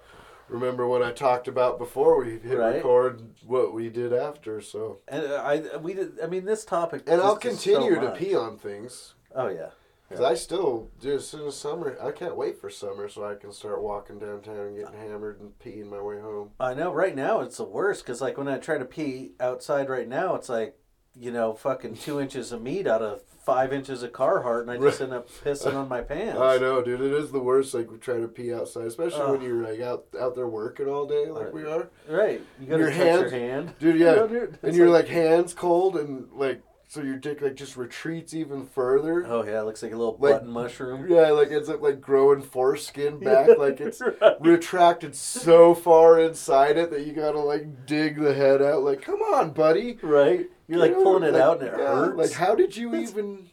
remember 0.47 0.87
what 0.87 1.03
I 1.03 1.11
talked 1.11 1.47
about 1.47 1.77
before 1.77 2.23
we 2.23 2.39
hit 2.39 2.57
Right. 2.57 2.75
record. 2.75 3.21
What 3.45 3.73
we 3.73 3.89
did 3.89 4.13
after, 4.13 4.61
so 4.61 4.99
and 5.07 5.25
uh, 5.25 5.35
I 5.43 5.77
we 5.77 5.93
did. 5.93 6.19
I 6.23 6.27
mean, 6.27 6.45
this 6.45 6.63
topic. 6.65 7.03
and 7.07 7.21
I'll 7.21 7.35
is 7.37 7.43
so 7.43 7.49
continue 7.49 7.99
to 7.99 8.11
pee 8.11 8.33
on 8.35 8.57
things 8.57 9.13
Oh 9.35 9.49
yeah. 9.49 9.71
because 10.07 10.23
I 10.23 10.35
still 10.35 10.89
do 11.01 11.15
as 11.15 11.27
soon 11.27 11.47
as 11.47 11.57
summer. 11.57 11.97
I 12.01 12.11
can't 12.11 12.37
wait 12.37 12.61
for 12.61 12.69
summer 12.69 13.09
so 13.09 13.25
I 13.25 13.35
can 13.35 13.51
start 13.51 13.81
walking 13.81 14.19
downtown 14.19 14.57
and 14.57 14.77
getting 14.77 14.97
hammered 14.97 15.41
and 15.41 15.51
peeing 15.59 15.89
my 15.89 16.01
way 16.01 16.19
home. 16.21 16.51
I 16.61 16.73
know. 16.73 16.93
Right 16.93 17.13
now, 17.15 17.41
it's 17.41 17.57
the 17.57 17.65
worst 17.65 18.05
because 18.05 18.21
like 18.21 18.37
when 18.37 18.47
I 18.47 18.57
try 18.57 18.77
to 18.77 18.85
pee 18.85 19.33
outside 19.41 19.89
right 19.89 20.07
now, 20.07 20.35
it's 20.35 20.47
like 20.47 20.77
you 21.19 21.31
know, 21.31 21.53
fucking 21.53 21.97
two 21.97 22.19
inches 22.19 22.51
of 22.51 22.61
meat 22.61 22.87
out 22.87 23.01
of 23.01 23.21
five 23.43 23.71
inches 23.71 24.03
of 24.03 24.11
Carhartt, 24.11 24.61
and 24.63 24.71
I 24.71 24.77
just 24.77 24.99
end 25.01 25.13
up 25.13 25.29
pissing 25.29 25.73
on 25.73 25.87
my 25.87 26.01
pants. 26.01 26.37
I 26.39 26.57
know, 26.57 26.81
dude. 26.83 26.99
It 27.01 27.13
is 27.13 27.31
the 27.31 27.39
worst. 27.39 27.73
Like 27.73 27.87
trying 28.01 28.21
to 28.21 28.27
pee 28.27 28.53
outside, 28.53 28.85
especially 28.87 29.31
when 29.31 29.41
you're 29.41 29.63
like 29.67 29.79
out 29.79 30.05
out 30.19 30.35
there 30.35 30.47
working 30.47 30.87
all 30.87 31.05
day, 31.07 31.27
like 31.27 31.45
Right. 31.45 31.53
we 31.53 31.63
are, 31.65 31.89
Right. 32.09 32.41
You 32.59 32.67
gotta 32.67 32.79
Your 32.79 32.89
touch 32.91 32.97
hand- 32.99 33.21
your 33.21 33.29
hand. 33.29 33.73
dude. 33.79 33.95
You 33.99 34.05
Yeah, 34.05 34.15
know, 34.15 34.27
dude, 34.27 34.41
and 34.49 34.57
it's 34.63 34.77
you're 34.77 34.89
like 34.89 35.07
hands 35.07 35.53
cold 35.53 35.95
and 35.95 36.27
like 36.33 36.61
so 36.89 37.01
your 37.01 37.17
dick 37.17 37.41
like 37.41 37.55
just 37.55 37.75
retreats 37.77 38.33
even 38.33 38.65
further. 38.65 39.25
Oh 39.27 39.43
yeah, 39.45 39.61
it 39.61 39.63
looks 39.65 39.81
like 39.83 39.93
a 39.93 39.97
little 39.97 40.17
Like- 40.19 40.35
button 40.35 40.49
mushroom. 40.49 41.05
Yeah, 41.09 41.31
like 41.31 41.49
ends 41.51 41.69
up 41.69 41.81
like 41.81 41.99
growing 42.01 42.41
foreskin 42.41 43.19
back, 43.23 43.57
like 43.57 43.79
it's 43.79 44.01
Right. 44.21 44.35
retracted 44.41 45.15
so 45.15 45.73
far 45.73 46.19
inside 46.19 46.77
it 46.77 46.91
that 46.91 47.05
you 47.07 47.13
gotta 47.13 47.39
like 47.39 47.85
dig 47.85 48.19
the 48.21 48.33
head 48.33 48.61
out. 48.61 48.83
Like, 48.83 49.01
come 49.01 49.21
on, 49.21 49.51
buddy. 49.51 49.97
Right. 50.03 50.47
You're 50.67 50.79
like 50.79 50.93
pulling 50.93 51.23
it 51.23 51.27
oh 51.27 51.31
like, 51.33 51.41
out 51.41 51.59
and 51.61 51.67
it 51.69 51.73
yeah, 51.77 51.95
hurts. 51.95 52.17
Like, 52.17 52.31
how 52.33 52.55
did 52.55 52.75
you 52.75 52.95
even 52.95 53.49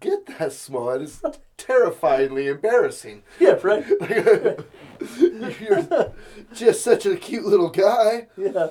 get 0.00 0.26
that 0.38 0.52
small? 0.52 0.90
It 0.90 1.02
is 1.02 1.22
terrifyingly 1.56 2.46
embarrassing. 2.48 3.22
yeah, 3.40 3.58
right. 3.62 3.84
You're 5.60 6.12
just 6.52 6.82
such 6.82 7.06
a 7.06 7.16
cute 7.16 7.44
little 7.46 7.70
guy. 7.70 8.28
yeah. 8.36 8.68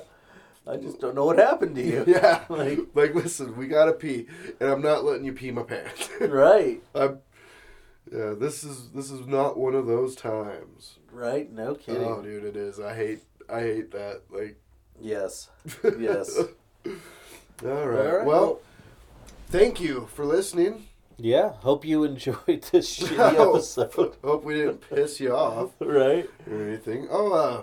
I 0.66 0.76
just 0.76 1.00
don't 1.00 1.14
know 1.14 1.24
what 1.24 1.38
happened 1.38 1.76
to 1.76 1.82
you. 1.82 2.04
Yeah. 2.06 2.44
Like- 2.50 2.80
Like, 2.94 3.14
listen, 3.14 3.56
we 3.56 3.68
gotta 3.68 3.92
pee, 3.92 4.26
and 4.60 4.68
I'm 4.70 4.82
not 4.82 5.02
letting 5.04 5.24
you 5.24 5.32
pee 5.32 5.50
my 5.50 5.62
pants. 5.62 6.10
Right. 6.20 6.82
I'm, 6.94 7.20
yeah, 8.12 8.34
this 8.38 8.64
is 8.64 8.90
this 8.90 9.10
is 9.10 9.26
not 9.26 9.58
one 9.58 9.74
of 9.74 9.86
those 9.86 10.14
times. 10.14 10.98
Right. 11.10 11.50
No 11.50 11.74
kidding. 11.74 12.04
Oh, 12.04 12.22
dude, 12.22 12.44
it 12.44 12.56
is. 12.56 12.78
I 12.80 12.94
hate 12.94 13.20
I 13.48 13.60
hate 13.60 13.90
that. 13.92 14.22
Like, 14.30 14.60
Yes. 15.00 15.48
Yes. 15.98 16.38
All 17.64 17.70
right. 17.88 18.06
All 18.06 18.16
right, 18.18 18.26
Well, 18.26 18.60
thank 19.48 19.80
you 19.80 20.08
for 20.14 20.24
listening. 20.24 20.86
Yeah. 21.16 21.54
Hope 21.60 21.84
you 21.84 22.04
enjoyed 22.04 22.62
this 22.70 22.98
shitty 23.00 23.18
episode. 23.54 24.14
Hope 24.24 24.44
we 24.44 24.54
didn't 24.54 24.88
piss 24.88 25.18
you 25.20 25.34
off 25.34 25.70
right. 25.80 26.28
or 26.48 26.62
anything. 26.62 27.08
Oh, 27.10 27.32
uh, 27.32 27.62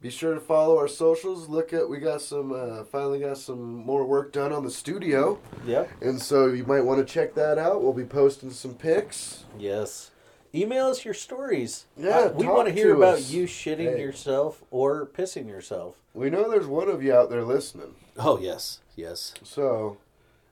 be 0.00 0.08
sure 0.10 0.34
to 0.34 0.40
follow 0.40 0.78
our 0.78 0.88
socials. 0.88 1.48
Look 1.48 1.72
at 1.74 1.88
we 1.88 1.98
got 1.98 2.22
some 2.22 2.52
uh, 2.52 2.84
finally 2.84 3.20
got 3.20 3.36
some 3.38 3.60
more 3.74 4.04
work 4.04 4.32
done 4.32 4.52
on 4.52 4.64
the 4.64 4.70
studio, 4.70 5.38
Yep. 5.66 5.90
and 6.00 6.20
so 6.20 6.46
you 6.46 6.64
might 6.64 6.80
want 6.80 7.06
to 7.06 7.12
check 7.12 7.34
that 7.34 7.58
out. 7.58 7.82
We'll 7.82 7.92
be 7.92 8.04
posting 8.04 8.50
some 8.50 8.74
pics. 8.74 9.44
Yes. 9.58 10.10
Email 10.54 10.86
us 10.88 11.04
your 11.04 11.14
stories. 11.14 11.86
Yeah, 11.96 12.18
Uh, 12.18 12.32
we 12.32 12.46
want 12.46 12.66
to 12.68 12.74
hear 12.74 12.94
about 12.96 13.18
us. 13.18 13.30
you 13.30 13.44
shitting 13.46 13.94
Hey. 13.96 14.00
yourself 14.00 14.62
or 14.70 15.06
pissing 15.06 15.46
yourself. 15.48 15.94
We 16.14 16.30
know 16.30 16.50
there's 16.50 16.66
one 16.66 16.88
of 16.88 17.02
you 17.02 17.14
out 17.14 17.30
there 17.30 17.44
listening, 17.44 17.94
Oh 18.18 18.38
yes, 18.40 18.80
yes. 18.96 19.34
so 19.42 19.98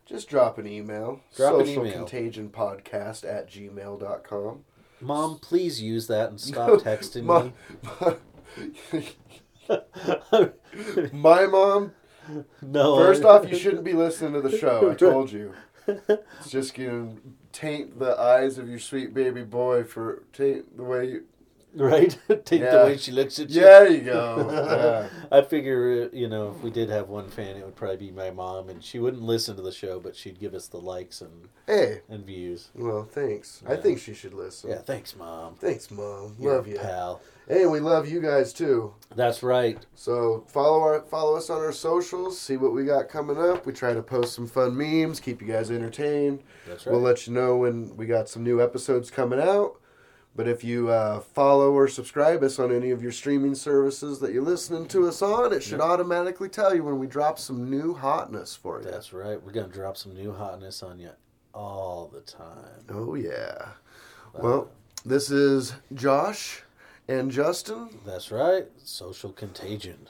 just 0.06 0.28
drop 0.28 0.58
an 0.58 0.66
email. 0.66 1.20
Drop 1.36 1.60
an 1.60 1.68
email. 1.68 1.92
Contagion 1.92 2.50
Podcast 2.50 3.24
at 3.24 3.48
gmail.com. 3.48 4.64
Mom, 5.00 5.38
please 5.38 5.80
use 5.80 6.08
that 6.08 6.30
and 6.30 6.40
stop 6.40 6.68
texting 6.80 7.24
My, 7.24 7.52
me. 9.00 9.06
my 11.12 11.46
mom, 11.46 11.92
no. 12.60 12.96
first 12.96 13.24
off, 13.24 13.48
you 13.48 13.56
shouldn't 13.56 13.84
be 13.84 13.92
listening 13.92 14.32
to 14.34 14.46
the 14.46 14.56
show. 14.56 14.90
I 14.90 14.94
told 14.94 15.30
you. 15.32 15.54
It's 15.86 16.50
just 16.50 16.74
going 16.74 17.16
to 17.16 17.22
taint 17.52 17.98
the 17.98 18.18
eyes 18.18 18.58
of 18.58 18.68
your 18.68 18.78
sweet 18.78 19.14
baby 19.14 19.42
boy 19.42 19.84
for 19.84 20.24
taint 20.32 20.76
the 20.76 20.84
way 20.84 21.06
you. 21.06 21.24
Right? 21.74 22.16
Take 22.44 22.60
Yeah. 22.62 22.78
the 22.78 22.84
way 22.84 22.96
she 22.96 23.12
looks 23.12 23.38
at 23.38 23.50
you. 23.50 23.60
Yeah, 23.62 23.80
there 23.80 23.90
you 23.90 24.00
go. 24.02 24.48
Yeah. 24.50 25.08
I 25.38 25.42
figure, 25.42 26.08
you 26.12 26.28
know, 26.28 26.50
if 26.56 26.62
we 26.62 26.70
did 26.70 26.88
have 26.90 27.08
one 27.08 27.28
fan, 27.28 27.56
it 27.56 27.64
would 27.64 27.76
probably 27.76 27.96
be 27.96 28.10
my 28.10 28.30
mom, 28.30 28.68
and 28.68 28.82
she 28.82 28.98
wouldn't 28.98 29.22
listen 29.22 29.56
to 29.56 29.62
the 29.62 29.72
show, 29.72 30.00
but 30.00 30.16
she'd 30.16 30.40
give 30.40 30.54
us 30.54 30.66
the 30.68 30.78
likes 30.78 31.20
and, 31.20 31.48
Hey, 31.66 32.00
and 32.08 32.24
views. 32.26 32.70
well, 32.74 33.04
thanks. 33.04 33.62
I 33.68 33.76
think 33.76 33.98
she 34.00 34.14
should 34.14 34.34
listen. 34.34 34.70
Yeah, 34.70 34.78
thanks, 34.78 35.14
mom. 35.16 35.54
Thanks, 35.56 35.90
mom. 35.90 36.36
You're 36.40 36.56
love 36.56 36.66
you. 36.66 36.78
pal. 36.78 37.20
Hey, 37.48 37.66
we 37.66 37.80
love 37.80 38.08
you 38.08 38.20
guys 38.20 38.52
too. 38.52 38.94
That's 39.16 39.42
right. 39.42 39.84
So 39.96 40.44
follow 40.46 40.80
our 40.82 41.00
follow 41.02 41.36
us 41.36 41.50
on 41.50 41.58
our 41.60 41.72
socials. 41.72 42.38
See 42.38 42.56
what 42.56 42.72
we 42.72 42.84
got 42.84 43.08
coming 43.08 43.38
up. 43.38 43.66
We 43.66 43.72
try 43.72 43.92
to 43.92 44.02
post 44.02 44.34
some 44.36 44.46
fun 44.46 44.76
memes, 44.76 45.18
keep 45.18 45.40
you 45.42 45.48
guys 45.48 45.68
entertained. 45.68 46.44
That's 46.68 46.86
right. 46.86 46.92
We'll 46.92 47.02
let 47.02 47.26
you 47.26 47.32
know 47.32 47.56
when 47.56 47.96
we 47.96 48.06
got 48.06 48.28
some 48.28 48.44
new 48.44 48.62
episodes 48.62 49.10
coming 49.10 49.40
out. 49.40 49.79
But 50.36 50.46
if 50.46 50.62
you 50.62 50.90
uh, 50.90 51.20
follow 51.20 51.72
or 51.72 51.88
subscribe 51.88 52.42
us 52.42 52.58
on 52.58 52.72
any 52.72 52.90
of 52.90 53.02
your 53.02 53.12
streaming 53.12 53.54
services 53.54 54.20
that 54.20 54.32
you're 54.32 54.42
listening 54.42 54.86
to 54.88 55.08
us 55.08 55.22
on, 55.22 55.52
it 55.52 55.62
should 55.62 55.80
automatically 55.80 56.48
tell 56.48 56.74
you 56.74 56.84
when 56.84 56.98
we 56.98 57.06
drop 57.06 57.38
some 57.38 57.68
new 57.68 57.94
hotness 57.94 58.54
for 58.54 58.80
you. 58.80 58.90
That's 58.90 59.12
right. 59.12 59.42
We're 59.42 59.52
gonna 59.52 59.68
drop 59.68 59.96
some 59.96 60.14
new 60.14 60.32
hotness 60.32 60.82
on 60.82 60.98
you 60.98 61.10
all 61.52 62.10
the 62.12 62.20
time. 62.20 62.84
Oh 62.88 63.14
yeah. 63.14 63.70
Well, 64.34 64.70
this 65.04 65.30
is 65.30 65.74
Josh 65.94 66.62
and 67.08 67.30
Justin. 67.30 67.98
That's 68.06 68.30
right. 68.30 68.68
Social 68.84 69.32
contagion. 69.32 70.08